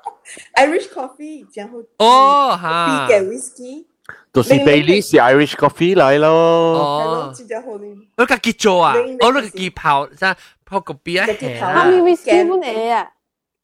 [0.54, 3.06] Irish coffee，然后哦哈。
[3.08, 3.86] 嘅 whisky。
[4.32, 6.28] 就是 Bailey 是 Irish coffee 嚟咯。
[6.28, 7.32] 哦。
[7.34, 7.86] 知道好呢。
[8.16, 10.34] 我家己做啊，我都自己泡，即系
[10.64, 11.74] 泡个 beer 系啦。
[11.74, 13.10] 下面 whisky 本嚟啊。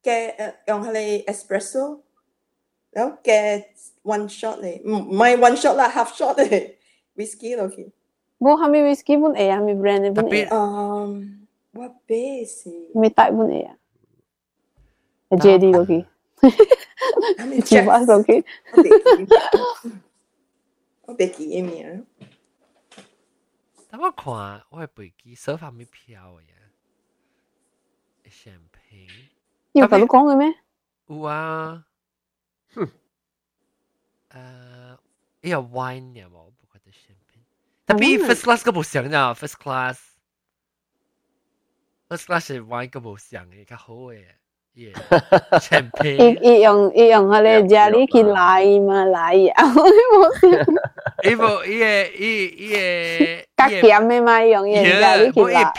[0.02, 1.98] 嘅诶用系你 espresso，
[2.92, 3.64] 然后嘅
[4.04, 6.74] one shot 嚟，唔唔系 one shot 啦，half shot 嚟
[7.16, 7.92] whisky 落去。
[8.38, 10.48] 冇下面 whisky 本嚟啊，下面 brand 本嚟。
[10.52, 11.39] 嗯，
[11.72, 12.70] 我 base。
[12.94, 13.76] 咪带本嚟啊。
[15.30, 16.06] JD 落去。
[17.62, 18.44] 接翻落去。
[21.02, 22.06] 我别记嘅名。
[23.88, 28.30] 等我看，我系背记手发咩票嘅。
[28.30, 29.08] 香槟。
[29.72, 30.54] 要咁讲嘅咩？
[31.06, 31.86] 有啊。
[32.74, 32.84] 哼。
[34.30, 34.98] 诶，呢
[35.42, 36.38] 个 wine 有冇？
[36.38, 37.38] 我不觉得香槟。
[37.86, 40.09] 特别 first class 个冇上咋，first class。
[42.10, 44.22] first class 系 wine 个冇上嘅，较好嘅。
[45.58, 46.04] 香槟。
[46.04, 50.66] 一一样一样系你家里去来嘛来啊，冇事。
[51.24, 51.86] 伊无伊个
[52.18, 52.76] 伊伊个。
[53.56, 55.72] 较咸嘅嘛，用嘢家里去来。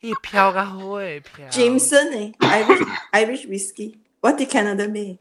[0.00, 1.48] 伊票较好诶票。
[1.50, 5.18] Jameson 诶，Irish Irish whisky，我啲 Canada 咩？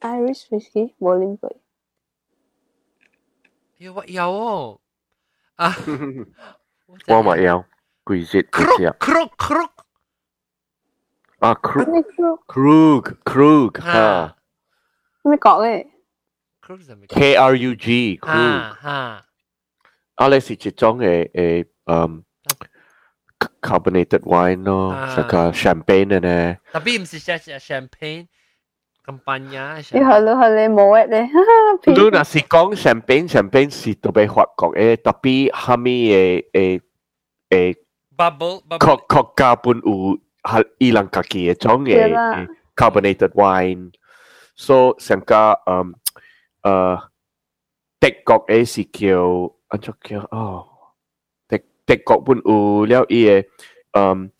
[0.00, 1.56] Irish whisky 冇啉过。
[3.78, 4.80] 有我有哦。
[5.56, 5.74] 啊，
[7.08, 7.64] 我咪有，
[8.09, 8.93] quỷ diệt của chị ạ.
[8.99, 9.69] Krug, Krug.
[11.39, 11.87] À, Krug.
[11.87, 12.01] À,
[12.47, 13.71] krug, Krug.
[13.85, 14.35] À.
[15.23, 15.85] Mới có ấy.
[17.09, 18.61] K-R-U-G, Krug.
[18.83, 19.23] À,
[20.15, 22.21] Alex chỉ trong cái, cái, um,
[23.61, 25.15] carbonated wine no, ah.
[25.15, 26.59] saka champagne nè.
[26.73, 28.27] Tapi mesti saya champagne
[29.03, 29.79] kampanya.
[29.79, 31.27] Ni halu halu moet deh.
[31.95, 36.43] Lu nak si kong champagne champagne si tu be huat kong eh tapi kami eh
[36.51, 36.79] eh
[37.51, 37.73] eh
[38.18, 43.92] 米嘅诶诶 bubble 国国家本有系伊朗家己嘅种嘅 carbonated wine，
[44.56, 45.34] 所以成个
[45.66, 45.94] 嗯
[46.62, 47.00] 诶
[48.00, 50.66] 德国嘅是叫安怎叫哦，
[51.48, 53.44] 德德国本有了伊嘅
[53.92, 54.30] 嗯。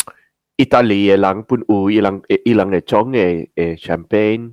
[0.57, 4.53] 意大利嘅人本有伊人伊人嘅种嘅诶 champagne。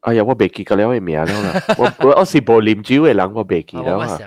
[0.00, 1.62] 哎呀，我未记得了嘅名了啦。
[1.76, 4.18] 我我是无啉酒嘅人，我未记了啊。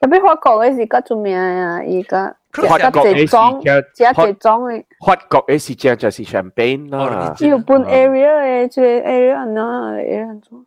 [0.00, 4.84] 特别法国嘅是较出名啊，而家 法国嘅是只只装嘅。
[5.04, 7.34] 法国嘅是正就是 champagne 啦。
[7.38, 10.64] 日本 area 嘅，即系 area 嗱 area 做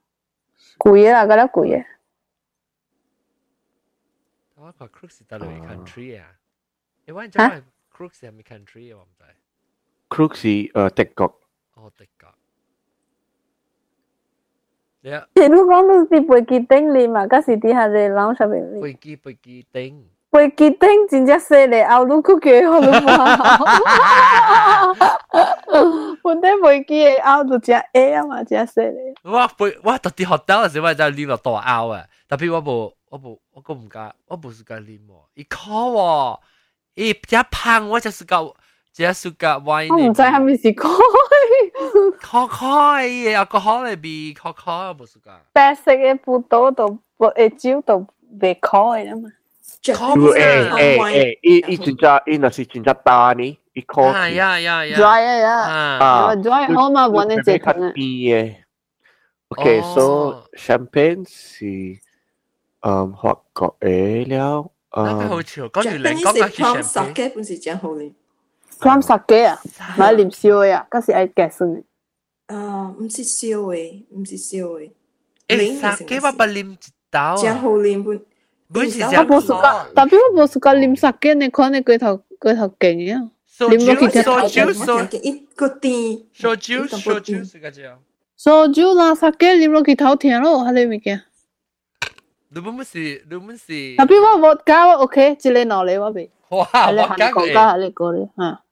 [0.80, 1.86] 贵啊，觉得贵啊。
[4.56, 6.28] 我讲 Crook 是大陆 country 啊，
[7.06, 7.62] 你揾咗
[7.96, 9.00] Crook 系咩 country 啊？
[9.00, 9.26] 我唔知。
[10.10, 11.40] Crook 是诶德国。
[11.76, 12.30] 哦，德国。
[15.04, 18.80] 你啊，你都讲到啲背记丁你嘛，嗰时啲下你谂上面。
[18.80, 20.08] 背记背记丁。
[20.32, 23.38] 背记丁真正犀利，拗到佢几好咯嘛。
[26.24, 29.14] 本地背记嘅拗到只 A 啊嘛，真犀利。
[29.24, 36.40] 我背我特啲学到嘅时候就练落大拗啊，特别我冇我冇我个唔加，我冇时间练喎，一考喎，
[36.96, 38.54] 一比较胖我就是个。
[38.94, 40.84] 只系个 wine，我唔知系咪是开，
[42.20, 45.32] 开开嘢，有个可能被开开冇事㗎。
[45.54, 48.06] 白色嘅葡萄度，诶酒度
[48.38, 49.30] 被开嘅嘛。
[49.84, 54.14] 诶诶诶，伊伊真正伊若是真正大呢，伊开。
[54.14, 54.98] 系呀呀呀。
[54.98, 55.60] dry 啊呀，
[56.00, 58.56] 啊 dry 好嘛，揾你直边嘅。
[59.50, 62.00] OK，所以 champagne 是
[62.82, 64.72] 嗯法国嘅了。
[64.92, 68.12] 嗯，好笑，讲住你讲嘅是 plum sake 本是真好咧。
[68.80, 69.60] plum sake 啊，
[69.98, 71.84] 买啉烧嘅啊，嗰是爱加酸嘅。
[72.48, 74.92] 啊，唔是烧嘅，唔是烧嘅。
[75.48, 76.78] 诶，sake 我不啉一
[77.10, 77.36] 刀。
[77.36, 78.22] 真好啉本。
[78.74, 83.30] 本是我冇暑假，特别我冇暑假啉 sake 你看你龟头龟头劲啊！
[83.50, 85.94] 烧酒烧酒烧一个甜。
[86.34, 88.00] 烧酒烧酒是个叫。
[88.40, 91.22] 烧酒啦，sake 啉落去头甜咯，系你物件。
[92.54, 92.98] 你本是
[93.30, 93.68] 你本是。
[93.98, 96.32] 特别我冇加我 OK，一个脑嚟我未。
[96.50, 96.68] 哇！
[96.92, 98.64] 我加个加系你个咧吓。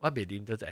[0.00, 0.66] 我未啉到啫。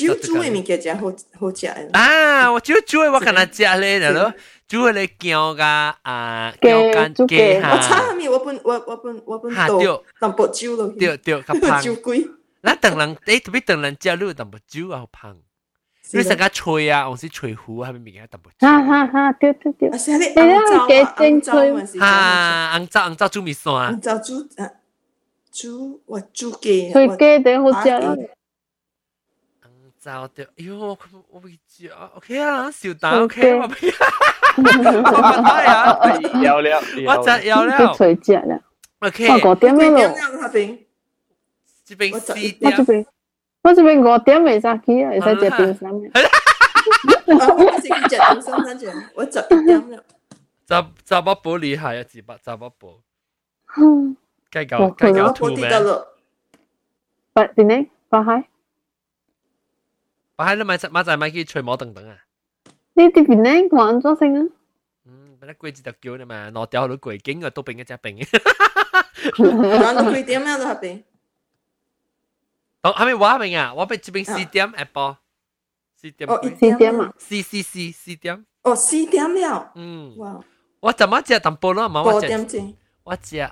[0.00, 1.06] 酒煮嘅物件真好
[1.38, 1.90] 好食嘅。
[1.92, 2.50] 啊！
[2.52, 4.32] 我酒煮嘅我可能食咧咯，
[4.68, 9.78] 煮嘅你姜个啊姜干鸡我炒下面我本我我本我本倒
[10.20, 10.98] 淡薄酒落去。
[10.98, 11.80] 对对，较香。
[11.82, 12.28] 酒鬼。
[12.62, 15.36] 咱等人诶特别等人食，你有淡薄酒啊，好香。
[16.12, 18.66] 你成个吹啊，我是吹壶，系咪物件淡薄酒？
[18.66, 19.32] 哈哈哈！
[19.40, 19.88] 对对对。
[19.88, 23.94] 啊，是你红糟红糟啊，红糟红糟煮米线。
[23.94, 24.70] 红糟煮啊
[25.50, 26.92] 煮我煮鸡。
[26.92, 28.14] 吹鸡顶好食啦。
[30.00, 30.98] 糟掉，哎呦，我
[31.30, 33.74] 我未知啊，OK 啊，小蛋 OK 我未，
[34.56, 38.60] 我唔得啊，有了，我真有了，吹只啦，
[39.00, 39.98] OK，我五点咗咯，
[40.48, 40.78] 嗰边，
[41.84, 43.06] 这边四我点，这边
[43.62, 46.10] 我这边五点未早起啊，会使食冰衫嘅，
[47.26, 50.04] 我食只冰衫跟住，我十一点了，
[50.68, 50.74] 十
[51.06, 53.02] 十一宝厉害啊，十八十一宝，
[54.52, 55.68] 计够计够吐咩？
[57.32, 57.86] 八点呢？
[58.08, 58.44] 八海。
[60.40, 62.16] 我喺你咪马仔咪去吹摩等等啊！
[62.94, 64.48] 呢啲边咧讲咗声啊！
[65.06, 68.26] 嗯，俾啲贵字特叫你嘛，攞掉好多贵景嘅都变一只病嘅。
[69.36, 70.58] 讲到几点啊？
[70.58, 71.04] 都系病。
[72.82, 73.72] 哦，系咪话明啊？
[73.74, 75.16] 我俾这边四点 Apple，
[75.96, 76.28] 四点。
[76.28, 77.14] 哦，四点啊！
[77.18, 78.44] 四四四四点。
[78.62, 79.72] 哦，四点了。
[79.74, 80.16] 嗯。
[80.18, 80.40] 哇！
[80.80, 81.88] 我怎么食淡薄咯？
[81.88, 82.74] 嘛，我食。
[83.04, 83.50] 我食。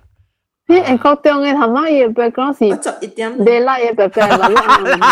[0.68, 4.60] 你诶国中嘅头妈嘢 background 是十一点，你拉嘢 background 系咪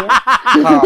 [0.09, 0.81] 啊？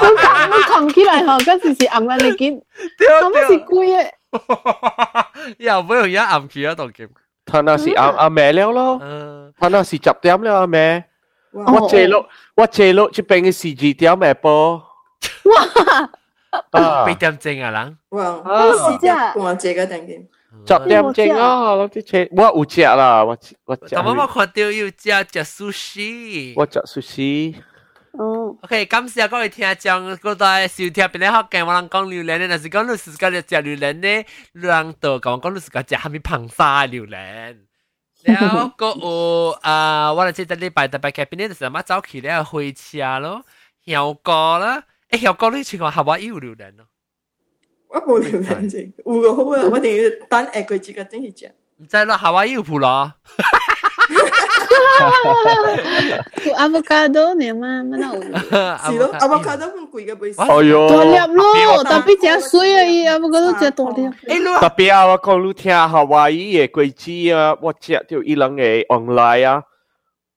[0.00, 2.60] 我冚起来嗬，嗰时是暗暗你见，
[2.98, 4.10] 咁乜是贵嘅？
[5.58, 7.08] 又冇用一暗住一度剑。
[7.46, 9.00] 他那是阿阿妹了咯，
[9.58, 11.04] 他那是十点了阿妹。
[11.52, 14.82] 我借落我借落这边嘅是二点诶波。
[15.44, 15.62] 哇！
[16.70, 17.98] 啊，八点正啊，人。
[18.10, 18.42] 哇！
[18.72, 20.28] 四点半借个定剑。
[20.66, 21.74] 十点钟啊！
[21.74, 23.82] 我啲车我有食啦，我我食。
[23.90, 24.94] 但我冇看到有食
[25.44, 26.52] 食 sushi。
[26.56, 27.54] 我食 sushi。
[28.12, 28.56] 哦。
[28.62, 37.56] OK，感谢各位听众，嗰代收听边啲学嘅，我能讲榴莲咧，但是讲老师讲你食榴莲咧，让到讲讲老师讲食系咪螃沙榴莲？
[38.24, 43.42] 然后个有啊，我哋即系礼拜特别嘅边啲就乜早起咧开车咯，
[43.86, 46.86] 香果啦，诶香果呢情况系话要榴莲咯。
[47.88, 51.52] 我冇聊人啫，有个好啊，我哋要等下个节嘅真系食。
[51.78, 53.12] 唔知啦，夏威夷铺咯。
[56.56, 60.44] avocado 你嘛，乜都是咯，avocado 咁贵嘅本身。
[60.46, 64.08] 哎呦，大粒咯，特别食水啊，avocado 食大粒。
[64.60, 66.92] 特别啊，我讲你听夏威夷嘅贵
[67.28, 69.62] 子啊，我食到伊人嘅 online 啊，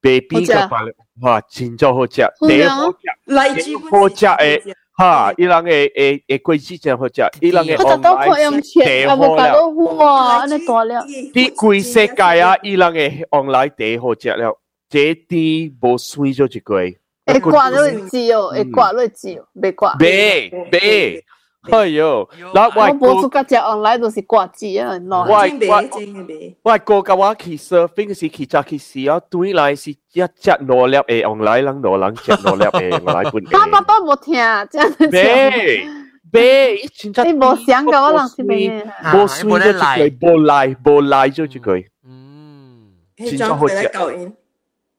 [0.01, 4.73] baby 嘅饭，吓真做好食，第好食，荔枝好食诶。
[4.97, 10.93] 哈，伊人嘅诶诶贵子真好食，伊人嘅 online 地好了，哇，安尼大粒。
[11.33, 14.55] 啲贵世界啊，伊人嘅 online 地好食了，
[14.89, 16.99] 这啲无水咗一句。
[17.25, 19.97] 会挂落去哦，会挂落去哦，未挂。
[19.99, 21.25] 未未，
[21.71, 33.51] 哎呦，嗱我冇出家食 online 都是挂纸啊，我我我个个我去 surfing 时去揸去试啊，对来是一只攞粒嘅 online 人攞人只攞粒嘅 online 本嘅。
[33.51, 34.33] 他爸爸冇听，
[34.69, 35.87] 这样未
[36.33, 37.27] 未，真真。
[37.29, 38.85] 你冇想噶，我谂是咩？
[39.05, 41.89] 冇水咗一句，冇赖冇赖咗一句。
[42.05, 43.75] 嗯，真真好食。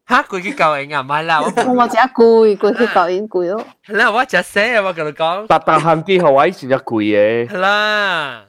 [0.08, 3.66] 吓，佢去教人啊，唔系啦，我我冇食贵，佢去教人贵咯。
[3.86, 5.46] 系啦，我食死啊，我同你讲。
[5.48, 7.48] 但但行啲学位真系贵嘅。
[7.48, 8.46] 系啦，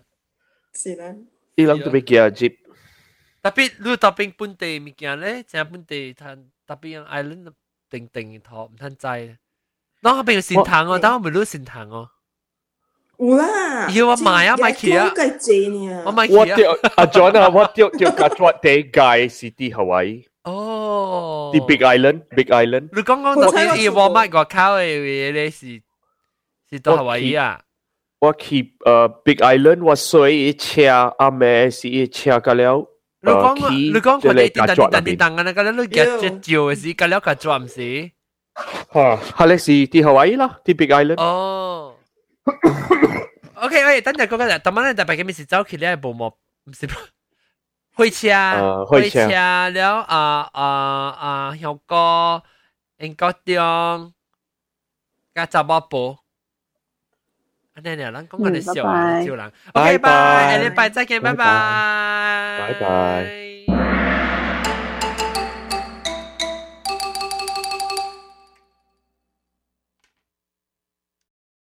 [0.75, 1.15] 是啦。
[1.55, 2.55] 伊谂特别叫 jeep。
[3.41, 6.37] 特别你特别本地物件咧，就本地摊
[6.67, 7.51] 特别用 island
[7.89, 9.37] 定定托唔摊制。
[10.01, 12.09] 当我边有善堂哦，当我咪攞善堂哦。
[13.17, 15.09] 有啦，要我买啊买起啊！
[16.05, 16.39] 我买起啊！
[16.39, 20.27] 我掉阿 John 啊，我掉掉架抓地界是啲学位。
[20.43, 22.89] 哦，啲 Big Island，Big Island。
[22.93, 25.81] 你讲讲特别要我买个靠嘅嘢咧，是
[26.69, 27.61] 是到夏威夷啊？
[28.19, 32.85] 我去诶 Big Island，我睡一车，阿妹是一车个了。
[33.21, 38.11] 你讲你讲佢哋啲啲啲啲当嘅，嗰啲你夹只照嘅是，嗰了个做唔是？
[38.93, 41.19] 吓，系咧是啲夏威夷啦，啲 Big Island。
[41.21, 41.95] 哦。
[43.55, 46.27] OK OK，等阵讲紧，等晚咧特别嘅咩事走去咧部幕，
[46.65, 46.87] 唔是
[47.99, 48.29] 开车，
[48.85, 52.43] 开车了啊啊啊，香港、
[52.97, 54.13] 英国中，
[55.33, 56.17] 加杂包布。
[57.75, 59.51] 安尼了，咱讲紧啲笑人，笑人。
[59.73, 60.09] OK，拜，
[60.59, 63.38] 下礼拜再见，拜拜，拜拜。